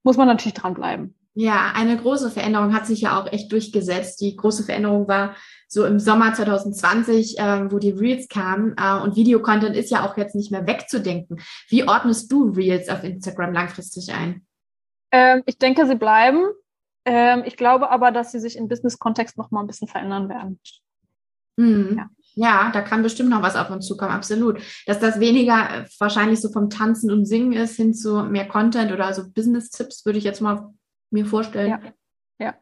muss 0.02 0.16
man 0.16 0.26
natürlich 0.26 0.54
dranbleiben. 0.54 1.19
Ja, 1.34 1.72
eine 1.74 1.96
große 1.96 2.30
Veränderung 2.30 2.74
hat 2.74 2.86
sich 2.86 3.02
ja 3.02 3.20
auch 3.20 3.30
echt 3.32 3.52
durchgesetzt. 3.52 4.20
Die 4.20 4.34
große 4.34 4.64
Veränderung 4.64 5.06
war 5.06 5.36
so 5.68 5.84
im 5.86 6.00
Sommer 6.00 6.34
2020, 6.34 7.38
äh, 7.38 7.70
wo 7.70 7.78
die 7.78 7.92
Reels 7.92 8.28
kamen. 8.28 8.74
Äh, 8.76 9.00
und 9.00 9.14
Videocontent 9.14 9.76
ist 9.76 9.90
ja 9.90 10.04
auch 10.04 10.16
jetzt 10.16 10.34
nicht 10.34 10.50
mehr 10.50 10.66
wegzudenken. 10.66 11.40
Wie 11.68 11.86
ordnest 11.86 12.32
du 12.32 12.50
Reels 12.50 12.88
auf 12.88 13.04
Instagram 13.04 13.52
langfristig 13.52 14.12
ein? 14.12 14.44
Ähm, 15.12 15.42
ich 15.46 15.58
denke, 15.58 15.86
sie 15.86 15.94
bleiben. 15.94 16.46
Ähm, 17.04 17.44
ich 17.46 17.56
glaube 17.56 17.90
aber, 17.90 18.10
dass 18.10 18.32
sie 18.32 18.40
sich 18.40 18.56
im 18.56 18.68
Business-Kontext 18.68 19.38
noch 19.38 19.52
mal 19.52 19.60
ein 19.60 19.66
bisschen 19.68 19.88
verändern 19.88 20.28
werden. 20.28 20.60
Mhm. 21.56 21.96
Ja. 21.96 22.10
Ja, 22.34 22.70
da 22.72 22.80
kann 22.80 23.02
bestimmt 23.02 23.28
noch 23.28 23.42
was 23.42 23.56
auf 23.56 23.70
uns 23.70 23.86
zukommen, 23.86 24.12
absolut. 24.12 24.60
Dass 24.86 25.00
das 25.00 25.18
weniger 25.18 25.82
äh, 25.82 25.84
wahrscheinlich 25.98 26.40
so 26.40 26.50
vom 26.50 26.70
Tanzen 26.70 27.10
und 27.10 27.26
Singen 27.26 27.52
ist 27.52 27.76
hin 27.76 27.92
zu 27.92 28.22
mehr 28.22 28.46
Content 28.46 28.92
oder 28.92 29.12
so 29.12 29.28
Business-Tipps, 29.28 30.06
würde 30.06 30.18
ich 30.18 30.24
jetzt 30.24 30.40
mal 30.40 30.72
mir 31.10 31.26
vorstellen. 31.26 31.70
Ja. 31.70 31.80
ja. 32.38 32.54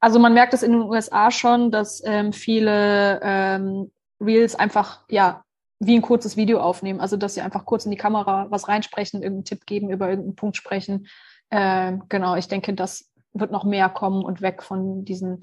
Also 0.00 0.18
man 0.18 0.34
merkt 0.34 0.54
es 0.54 0.62
in 0.62 0.72
den 0.72 0.82
USA 0.82 1.30
schon, 1.30 1.70
dass 1.70 2.02
ähm, 2.04 2.32
viele 2.32 3.20
ähm, 3.22 3.90
Reels 4.20 4.54
einfach, 4.54 5.04
ja, 5.08 5.44
wie 5.78 5.96
ein 5.96 6.02
kurzes 6.02 6.36
Video 6.36 6.60
aufnehmen. 6.60 7.00
Also, 7.00 7.16
dass 7.16 7.34
sie 7.34 7.40
einfach 7.40 7.64
kurz 7.64 7.84
in 7.84 7.90
die 7.90 7.96
Kamera 7.96 8.46
was 8.50 8.68
reinsprechen, 8.68 9.22
irgendeinen 9.22 9.44
Tipp 9.44 9.66
geben, 9.66 9.90
über 9.90 10.08
irgendeinen 10.08 10.36
Punkt 10.36 10.56
sprechen. 10.56 11.08
Ähm, 11.50 12.04
genau, 12.08 12.36
ich 12.36 12.46
denke, 12.46 12.72
das 12.74 13.10
wird 13.32 13.50
noch 13.50 13.64
mehr 13.64 13.88
kommen 13.88 14.24
und 14.24 14.42
weg 14.42 14.62
von 14.62 15.04
diesen 15.04 15.40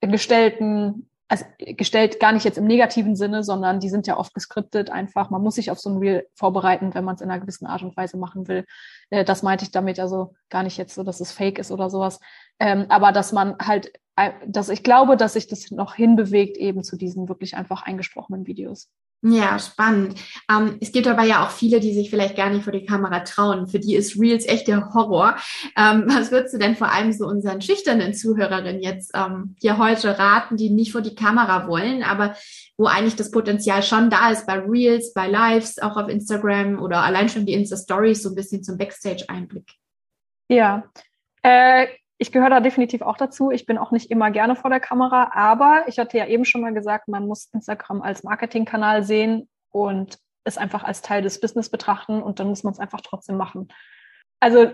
gestellten 0.00 1.08
also 1.28 1.44
gestellt 1.58 2.20
gar 2.20 2.32
nicht 2.32 2.44
jetzt 2.44 2.58
im 2.58 2.66
negativen 2.66 3.16
Sinne, 3.16 3.42
sondern 3.42 3.80
die 3.80 3.88
sind 3.88 4.06
ja 4.06 4.16
oft 4.16 4.32
geskriptet 4.32 4.90
einfach. 4.90 5.30
Man 5.30 5.42
muss 5.42 5.56
sich 5.56 5.70
auf 5.70 5.80
so 5.80 5.90
ein 5.90 5.98
Reel 5.98 6.28
vorbereiten, 6.34 6.94
wenn 6.94 7.04
man 7.04 7.16
es 7.16 7.20
in 7.20 7.30
einer 7.30 7.40
gewissen 7.40 7.66
Art 7.66 7.82
und 7.82 7.96
Weise 7.96 8.16
machen 8.16 8.46
will. 8.46 8.64
Äh, 9.10 9.24
das 9.24 9.42
meinte 9.42 9.64
ich 9.64 9.72
damit 9.72 9.98
also 9.98 10.34
gar 10.50 10.62
nicht 10.62 10.76
jetzt 10.76 10.94
so, 10.94 11.02
dass 11.02 11.20
es 11.20 11.32
fake 11.32 11.58
ist 11.58 11.72
oder 11.72 11.90
sowas. 11.90 12.20
Ähm, 12.60 12.86
aber 12.88 13.10
dass 13.10 13.32
man 13.32 13.56
halt, 13.58 13.92
dass 14.46 14.68
ich 14.68 14.82
glaube, 14.82 15.16
dass 15.16 15.34
sich 15.34 15.46
das 15.46 15.70
noch 15.70 15.94
hinbewegt 15.94 16.56
eben 16.56 16.82
zu 16.82 16.96
diesen 16.96 17.28
wirklich 17.28 17.56
einfach 17.56 17.82
eingesprochenen 17.82 18.46
Videos. 18.46 18.88
Ja, 19.22 19.58
spannend. 19.58 20.20
Ähm, 20.50 20.76
es 20.80 20.92
gibt 20.92 21.06
aber 21.06 21.24
ja 21.24 21.44
auch 21.44 21.50
viele, 21.50 21.80
die 21.80 21.94
sich 21.94 22.10
vielleicht 22.10 22.36
gar 22.36 22.50
nicht 22.50 22.64
vor 22.64 22.72
die 22.72 22.84
Kamera 22.84 23.20
trauen. 23.20 23.66
Für 23.66 23.78
die 23.78 23.94
ist 23.96 24.20
Reels 24.20 24.46
echt 24.46 24.68
der 24.68 24.94
Horror. 24.94 25.36
Ähm, 25.76 26.04
was 26.06 26.30
würdest 26.30 26.54
du 26.54 26.58
denn 26.58 26.76
vor 26.76 26.92
allem 26.92 27.12
so 27.12 27.26
unseren 27.26 27.60
schüchternen 27.60 28.14
Zuhörerinnen 28.14 28.80
jetzt 28.80 29.12
ähm, 29.14 29.56
hier 29.60 29.78
heute 29.78 30.18
raten, 30.18 30.56
die 30.56 30.70
nicht 30.70 30.92
vor 30.92 31.00
die 31.00 31.14
Kamera 31.14 31.66
wollen, 31.66 32.02
aber 32.02 32.36
wo 32.76 32.86
eigentlich 32.86 33.16
das 33.16 33.30
Potenzial 33.30 33.82
schon 33.82 34.10
da 34.10 34.30
ist 34.30 34.46
bei 34.46 34.58
Reels, 34.58 35.12
bei 35.14 35.26
Lives, 35.26 35.78
auch 35.78 35.96
auf 35.96 36.08
Instagram 36.08 36.80
oder 36.80 37.02
allein 37.02 37.28
schon 37.28 37.46
die 37.46 37.54
Insta-Stories 37.54 38.22
so 38.22 38.28
ein 38.28 38.34
bisschen 38.34 38.62
zum 38.62 38.76
Backstage-Einblick? 38.76 39.72
Ja, 40.48 40.84
äh, 41.42 41.86
ich 42.18 42.32
gehöre 42.32 42.50
da 42.50 42.60
definitiv 42.60 43.02
auch 43.02 43.16
dazu. 43.16 43.50
Ich 43.50 43.66
bin 43.66 43.78
auch 43.78 43.90
nicht 43.90 44.10
immer 44.10 44.30
gerne 44.30 44.56
vor 44.56 44.70
der 44.70 44.80
Kamera, 44.80 45.30
aber 45.34 45.84
ich 45.86 45.98
hatte 45.98 46.16
ja 46.16 46.26
eben 46.26 46.44
schon 46.44 46.62
mal 46.62 46.72
gesagt, 46.72 47.08
man 47.08 47.26
muss 47.26 47.50
Instagram 47.52 48.02
als 48.02 48.22
Marketingkanal 48.22 49.02
sehen 49.02 49.48
und 49.70 50.18
es 50.44 50.56
einfach 50.56 50.84
als 50.84 51.02
Teil 51.02 51.22
des 51.22 51.40
Business 51.40 51.68
betrachten 51.68 52.22
und 52.22 52.40
dann 52.40 52.48
muss 52.48 52.62
man 52.62 52.72
es 52.72 52.78
einfach 52.78 53.00
trotzdem 53.02 53.36
machen. 53.36 53.68
Also 54.40 54.72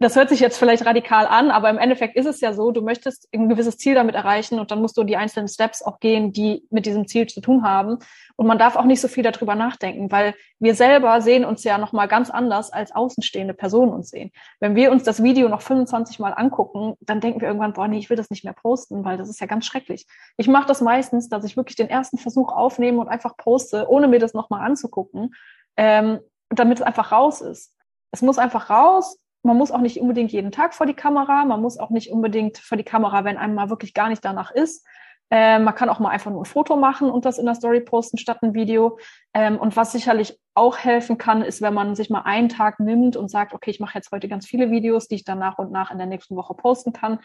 das 0.00 0.14
hört 0.14 0.28
sich 0.28 0.38
jetzt 0.38 0.58
vielleicht 0.58 0.86
radikal 0.86 1.26
an, 1.26 1.50
aber 1.50 1.68
im 1.70 1.78
Endeffekt 1.78 2.14
ist 2.14 2.26
es 2.26 2.40
ja 2.40 2.52
so, 2.52 2.70
du 2.70 2.82
möchtest 2.82 3.28
ein 3.34 3.48
gewisses 3.48 3.78
Ziel 3.78 3.96
damit 3.96 4.14
erreichen 4.14 4.60
und 4.60 4.70
dann 4.70 4.80
musst 4.80 4.96
du 4.96 5.02
die 5.02 5.16
einzelnen 5.16 5.48
Steps 5.48 5.82
auch 5.82 5.98
gehen, 5.98 6.32
die 6.32 6.64
mit 6.70 6.86
diesem 6.86 7.08
Ziel 7.08 7.26
zu 7.26 7.40
tun 7.40 7.64
haben. 7.64 7.98
Und 8.36 8.46
man 8.46 8.58
darf 8.58 8.76
auch 8.76 8.84
nicht 8.84 9.00
so 9.00 9.08
viel 9.08 9.24
darüber 9.24 9.56
nachdenken, 9.56 10.12
weil 10.12 10.36
wir 10.60 10.76
selber 10.76 11.20
sehen 11.20 11.44
uns 11.44 11.64
ja 11.64 11.78
nochmal 11.78 12.06
ganz 12.06 12.30
anders, 12.30 12.72
als 12.72 12.94
außenstehende 12.94 13.54
Personen 13.54 13.92
uns 13.92 14.10
sehen. 14.10 14.30
Wenn 14.60 14.76
wir 14.76 14.92
uns 14.92 15.02
das 15.02 15.20
Video 15.20 15.48
noch 15.48 15.62
25 15.62 16.20
Mal 16.20 16.30
angucken, 16.30 16.94
dann 17.00 17.20
denken 17.20 17.40
wir 17.40 17.48
irgendwann, 17.48 17.72
boah, 17.72 17.88
nee, 17.88 17.98
ich 17.98 18.08
will 18.08 18.16
das 18.16 18.30
nicht 18.30 18.44
mehr 18.44 18.54
posten, 18.54 19.04
weil 19.04 19.16
das 19.16 19.28
ist 19.28 19.40
ja 19.40 19.48
ganz 19.48 19.66
schrecklich. 19.66 20.06
Ich 20.36 20.46
mache 20.46 20.68
das 20.68 20.80
meistens, 20.80 21.28
dass 21.28 21.42
ich 21.42 21.56
wirklich 21.56 21.76
den 21.76 21.88
ersten 21.88 22.18
Versuch 22.18 22.52
aufnehme 22.52 23.00
und 23.00 23.08
einfach 23.08 23.36
poste, 23.36 23.88
ohne 23.88 24.06
mir 24.06 24.20
das 24.20 24.32
nochmal 24.32 24.64
anzugucken, 24.64 25.34
ähm, 25.76 26.20
damit 26.50 26.78
es 26.78 26.82
einfach 26.82 27.10
raus 27.10 27.40
ist. 27.40 27.74
Es 28.12 28.22
muss 28.22 28.38
einfach 28.38 28.70
raus 28.70 29.18
man 29.48 29.56
muss 29.56 29.70
auch 29.70 29.80
nicht 29.80 29.98
unbedingt 29.98 30.30
jeden 30.30 30.52
Tag 30.52 30.74
vor 30.74 30.84
die 30.84 30.92
Kamera, 30.94 31.46
man 31.46 31.62
muss 31.62 31.78
auch 31.78 31.88
nicht 31.88 32.12
unbedingt 32.12 32.58
vor 32.58 32.76
die 32.76 32.84
Kamera, 32.84 33.24
wenn 33.24 33.38
einem 33.38 33.54
mal 33.54 33.70
wirklich 33.70 33.94
gar 33.94 34.10
nicht 34.10 34.22
danach 34.22 34.50
ist. 34.50 34.86
Äh, 35.30 35.58
man 35.58 35.74
kann 35.74 35.88
auch 35.88 36.00
mal 36.00 36.10
einfach 36.10 36.30
nur 36.30 36.42
ein 36.42 36.44
Foto 36.44 36.76
machen 36.76 37.10
und 37.10 37.24
das 37.24 37.38
in 37.38 37.46
der 37.46 37.54
Story 37.54 37.80
posten 37.80 38.18
statt 38.18 38.42
ein 38.42 38.52
Video. 38.52 38.98
Ähm, 39.32 39.58
und 39.58 39.74
was 39.74 39.92
sicherlich 39.92 40.38
auch 40.54 40.76
helfen 40.76 41.16
kann, 41.16 41.40
ist, 41.40 41.62
wenn 41.62 41.72
man 41.72 41.96
sich 41.96 42.10
mal 42.10 42.22
einen 42.22 42.50
Tag 42.50 42.78
nimmt 42.78 43.16
und 43.16 43.30
sagt, 43.30 43.54
okay, 43.54 43.70
ich 43.70 43.80
mache 43.80 43.96
jetzt 43.96 44.12
heute 44.12 44.28
ganz 44.28 44.46
viele 44.46 44.70
Videos, 44.70 45.08
die 45.08 45.14
ich 45.14 45.24
dann 45.24 45.38
nach 45.38 45.56
und 45.56 45.72
nach 45.72 45.90
in 45.90 45.96
der 45.98 46.06
nächsten 46.06 46.36
Woche 46.36 46.52
posten 46.52 46.92
kann. 46.92 47.18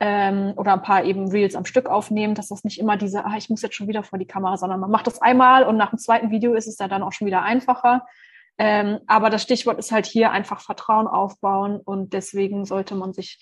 Ähm, 0.00 0.54
oder 0.56 0.72
ein 0.72 0.82
paar 0.82 1.04
eben 1.04 1.28
Reels 1.30 1.54
am 1.54 1.66
Stück 1.66 1.90
aufnehmen, 1.90 2.34
dass 2.34 2.48
das 2.48 2.64
nicht 2.64 2.78
immer 2.78 2.96
diese, 2.96 3.26
ah, 3.26 3.36
ich 3.36 3.50
muss 3.50 3.60
jetzt 3.60 3.74
schon 3.74 3.88
wieder 3.88 4.04
vor 4.04 4.18
die 4.18 4.26
Kamera, 4.26 4.56
sondern 4.56 4.80
man 4.80 4.90
macht 4.90 5.06
das 5.06 5.20
einmal 5.20 5.64
und 5.64 5.76
nach 5.76 5.90
dem 5.90 5.98
zweiten 5.98 6.30
Video 6.30 6.54
ist 6.54 6.66
es 6.66 6.76
dann 6.76 7.02
auch 7.02 7.12
schon 7.12 7.26
wieder 7.26 7.42
einfacher. 7.42 8.06
Ähm, 8.58 8.98
aber 9.06 9.30
das 9.30 9.42
Stichwort 9.42 9.78
ist 9.78 9.92
halt 9.92 10.06
hier 10.06 10.30
einfach 10.32 10.60
Vertrauen 10.60 11.06
aufbauen 11.06 11.80
und 11.82 12.12
deswegen 12.12 12.64
sollte 12.64 12.96
man 12.96 13.12
sich, 13.12 13.38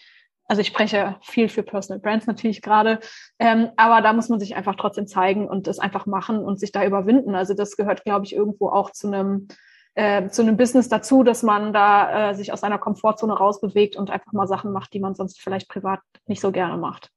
also 0.46 0.60
ich 0.60 0.68
spreche 0.68 1.16
viel 1.22 1.48
für 1.48 1.62
Personal 1.62 2.00
Brands 2.00 2.26
natürlich 2.26 2.60
gerade, 2.60 3.00
ähm, 3.38 3.70
aber 3.76 4.02
da 4.02 4.12
muss 4.12 4.28
man 4.28 4.38
sich 4.38 4.56
einfach 4.56 4.76
trotzdem 4.76 5.06
zeigen 5.06 5.48
und 5.48 5.66
das 5.66 5.78
einfach 5.78 6.06
machen 6.06 6.38
und 6.38 6.60
sich 6.60 6.70
da 6.70 6.84
überwinden. 6.84 7.34
Also 7.34 7.54
das 7.54 7.76
gehört, 7.76 8.04
glaube 8.04 8.26
ich, 8.26 8.34
irgendwo 8.34 8.68
auch 8.68 8.90
zu 8.90 9.06
einem 9.06 9.48
äh, 9.96 10.28
zu 10.28 10.42
einem 10.42 10.58
Business 10.58 10.90
dazu, 10.90 11.22
dass 11.22 11.42
man 11.42 11.72
da 11.72 12.30
äh, 12.30 12.34
sich 12.34 12.52
aus 12.52 12.62
einer 12.62 12.76
Komfortzone 12.76 13.32
rausbewegt 13.32 13.96
und 13.96 14.10
einfach 14.10 14.32
mal 14.32 14.46
Sachen 14.46 14.70
macht, 14.70 14.92
die 14.92 15.00
man 15.00 15.14
sonst 15.14 15.40
vielleicht 15.40 15.70
privat 15.70 16.00
nicht 16.26 16.42
so 16.42 16.52
gerne 16.52 16.76
macht. 16.76 17.08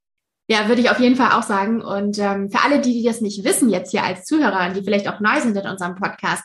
Ja, 0.48 0.68
würde 0.70 0.82
ich 0.82 0.90
auf 0.90 1.00
jeden 1.00 1.18
Fall 1.18 1.38
auch 1.38 1.44
sagen. 1.44 1.82
Und 1.82 2.18
ähm, 2.18 2.50
für 2.50 2.64
alle, 2.64 2.80
die, 2.80 2.94
die 2.94 3.04
das 3.04 3.20
nicht 3.20 3.44
wissen, 3.44 3.70
jetzt 3.70 3.92
hier 3.92 4.04
als 4.04 4.24
Zuhörer, 4.24 4.70
die 4.70 4.82
vielleicht 4.82 5.10
auch 5.10 5.20
neu 5.20 5.40
sind 5.42 5.58
in 5.58 5.68
unserem 5.68 5.96
Podcast, 5.96 6.44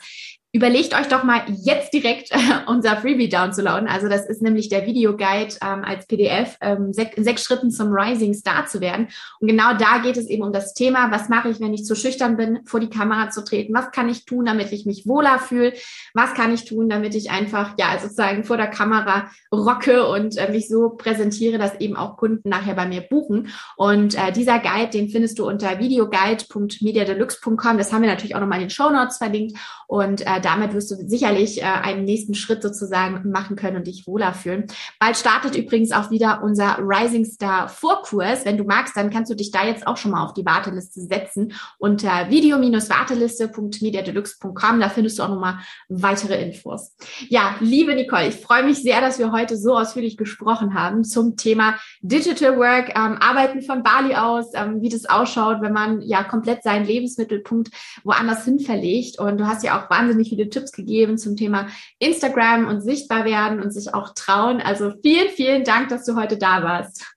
Überlegt 0.54 0.94
euch 0.94 1.08
doch 1.08 1.24
mal 1.24 1.42
jetzt 1.48 1.92
direkt 1.92 2.30
unser 2.68 2.96
Freebie 2.98 3.28
downzuladen. 3.28 3.88
Also 3.88 4.08
das 4.08 4.24
ist 4.24 4.40
nämlich 4.40 4.68
der 4.68 4.86
Videoguide 4.86 5.56
ähm, 5.60 5.82
als 5.82 6.06
PDF 6.06 6.56
ähm, 6.60 6.92
sech, 6.92 7.10
sechs 7.16 7.42
Schritten 7.42 7.72
zum 7.72 7.88
Rising 7.92 8.34
Star 8.34 8.64
zu 8.64 8.80
werden. 8.80 9.08
Und 9.40 9.48
genau 9.48 9.74
da 9.76 9.98
geht 9.98 10.16
es 10.16 10.28
eben 10.28 10.44
um 10.44 10.52
das 10.52 10.72
Thema, 10.72 11.10
was 11.10 11.28
mache 11.28 11.48
ich, 11.48 11.58
wenn 11.58 11.74
ich 11.74 11.84
zu 11.84 11.96
schüchtern 11.96 12.36
bin, 12.36 12.60
vor 12.66 12.78
die 12.78 12.88
Kamera 12.88 13.30
zu 13.30 13.42
treten? 13.42 13.74
Was 13.74 13.90
kann 13.90 14.08
ich 14.08 14.26
tun, 14.26 14.44
damit 14.44 14.70
ich 14.70 14.86
mich 14.86 15.08
wohler 15.08 15.40
fühle? 15.40 15.72
Was 16.14 16.34
kann 16.34 16.54
ich 16.54 16.64
tun, 16.64 16.88
damit 16.88 17.16
ich 17.16 17.32
einfach 17.32 17.74
ja 17.76 17.98
sozusagen 18.00 18.44
vor 18.44 18.56
der 18.56 18.68
Kamera 18.68 19.32
rocke 19.52 20.06
und 20.06 20.36
äh, 20.36 20.52
mich 20.52 20.68
so 20.68 20.90
präsentiere, 20.90 21.58
dass 21.58 21.80
eben 21.80 21.96
auch 21.96 22.16
Kunden 22.16 22.48
nachher 22.48 22.74
bei 22.74 22.86
mir 22.86 23.00
buchen? 23.00 23.48
Und 23.76 24.14
äh, 24.14 24.30
dieser 24.30 24.60
Guide, 24.60 24.90
den 24.90 25.08
findest 25.08 25.40
du 25.40 25.48
unter 25.48 25.80
videoguide.mediadeluxe.com. 25.80 27.76
Das 27.76 27.92
haben 27.92 28.02
wir 28.02 28.08
natürlich 28.08 28.36
auch 28.36 28.40
nochmal 28.40 28.58
in 28.60 28.66
den 28.66 28.70
Show 28.70 28.90
Notes 28.90 29.16
verlinkt. 29.16 29.58
Und 29.88 30.20
äh, 30.20 30.43
damit 30.44 30.74
wirst 30.74 30.90
du 30.90 30.96
sicherlich 31.08 31.62
äh, 31.62 31.64
einen 31.64 32.04
nächsten 32.04 32.34
Schritt 32.34 32.62
sozusagen 32.62 33.30
machen 33.30 33.56
können 33.56 33.76
und 33.76 33.86
dich 33.86 34.06
wohler 34.06 34.34
fühlen. 34.34 34.66
Bald 34.98 35.16
startet 35.16 35.56
übrigens 35.56 35.92
auch 35.92 36.10
wieder 36.10 36.42
unser 36.42 36.76
Rising 36.80 37.24
Star 37.24 37.68
Vorkurs. 37.68 38.44
Wenn 38.44 38.58
du 38.58 38.64
magst, 38.64 38.96
dann 38.96 39.10
kannst 39.10 39.30
du 39.30 39.36
dich 39.36 39.50
da 39.50 39.64
jetzt 39.64 39.86
auch 39.86 39.96
schon 39.96 40.10
mal 40.10 40.24
auf 40.24 40.34
die 40.34 40.44
Warteliste 40.44 41.00
setzen 41.00 41.54
unter 41.78 42.28
video-warteliste.mediadeluxe.com. 42.30 44.80
Da 44.80 44.88
findest 44.88 45.18
du 45.18 45.22
auch 45.22 45.28
nochmal 45.28 45.58
weitere 45.88 46.42
Infos. 46.42 46.96
Ja, 47.28 47.54
liebe 47.60 47.94
Nicole, 47.94 48.26
ich 48.28 48.36
freue 48.36 48.64
mich 48.64 48.82
sehr, 48.82 49.00
dass 49.00 49.18
wir 49.18 49.32
heute 49.32 49.56
so 49.56 49.76
ausführlich 49.76 50.16
gesprochen 50.16 50.74
haben 50.74 51.04
zum 51.04 51.36
Thema 51.36 51.76
Digital 52.02 52.58
Work, 52.58 52.90
ähm, 52.90 53.16
Arbeiten 53.20 53.62
von 53.62 53.82
Bali 53.82 54.14
aus, 54.14 54.52
ähm, 54.54 54.82
wie 54.82 54.90
das 54.90 55.06
ausschaut, 55.06 55.62
wenn 55.62 55.72
man 55.72 56.02
ja 56.02 56.22
komplett 56.22 56.62
seinen 56.62 56.84
Lebensmittelpunkt 56.84 57.70
woanders 58.02 58.44
hin 58.44 58.60
verlegt. 58.60 59.18
Und 59.18 59.38
du 59.38 59.46
hast 59.46 59.64
ja 59.64 59.80
auch 59.80 59.88
wahnsinnig 59.90 60.33
viele 60.34 60.50
Tipps 60.50 60.72
gegeben 60.72 61.16
zum 61.18 61.36
Thema 61.36 61.68
Instagram 61.98 62.66
und 62.66 62.80
sichtbar 62.80 63.24
werden 63.24 63.60
und 63.60 63.70
sich 63.70 63.94
auch 63.94 64.14
trauen. 64.14 64.60
Also 64.60 64.92
vielen, 65.02 65.28
vielen 65.28 65.64
Dank, 65.64 65.88
dass 65.88 66.04
du 66.04 66.16
heute 66.16 66.36
da 66.36 66.62
warst. 66.62 67.14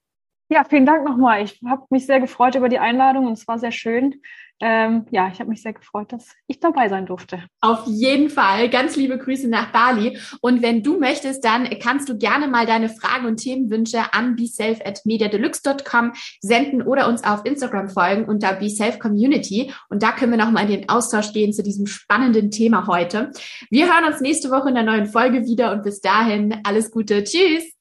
Ja, 0.49 0.63
vielen 0.63 0.85
Dank 0.85 1.05
nochmal. 1.05 1.43
Ich 1.43 1.59
habe 1.67 1.83
mich 1.89 2.05
sehr 2.05 2.21
gefreut 2.21 2.55
über 2.55 2.69
die 2.69 2.79
Einladung 2.79 3.27
und 3.27 3.33
es 3.33 3.47
war 3.47 3.59
sehr 3.59 3.71
schön 3.71 4.21
ähm, 4.59 5.05
ja, 5.11 5.29
ich 5.31 5.39
habe 5.39 5.49
mich 5.49 5.61
sehr 5.61 5.73
gefreut, 5.73 6.11
dass 6.11 6.35
ich 6.47 6.59
dabei 6.59 6.89
sein 6.89 7.05
durfte. 7.05 7.43
Auf 7.61 7.85
jeden 7.85 8.29
Fall. 8.29 8.69
Ganz 8.69 8.95
liebe 8.95 9.17
Grüße 9.17 9.47
nach 9.47 9.71
Bali. 9.71 10.17
Und 10.41 10.63
wenn 10.63 10.81
du 10.81 10.99
möchtest, 10.99 11.45
dann 11.45 11.69
kannst 11.79 12.09
du 12.09 12.17
gerne 12.17 12.47
mal 12.47 12.65
deine 12.65 12.89
Fragen 12.89 13.27
und 13.27 13.37
Themenwünsche 13.37 14.13
an 14.13 14.35
beself@mediadeluxe.com 14.35 16.13
senden 16.41 16.81
oder 16.81 17.07
uns 17.07 17.23
auf 17.23 17.45
Instagram 17.45 17.89
folgen 17.89 18.25
unter 18.25 18.53
beselfcommunity. 18.53 19.71
Und 19.89 20.01
da 20.01 20.11
können 20.11 20.31
wir 20.31 20.43
nochmal 20.43 20.63
in 20.63 20.81
den 20.81 20.89
Austausch 20.89 21.33
gehen 21.33 21.53
zu 21.53 21.61
diesem 21.61 21.85
spannenden 21.85 22.49
Thema 22.49 22.87
heute. 22.87 23.31
Wir 23.69 23.85
hören 23.85 24.05
uns 24.11 24.21
nächste 24.21 24.49
Woche 24.49 24.69
in 24.69 24.75
der 24.75 24.83
neuen 24.83 25.05
Folge 25.05 25.45
wieder 25.45 25.71
und 25.71 25.83
bis 25.83 26.01
dahin 26.01 26.61
alles 26.63 26.89
Gute. 26.89 27.23
Tschüss. 27.23 27.73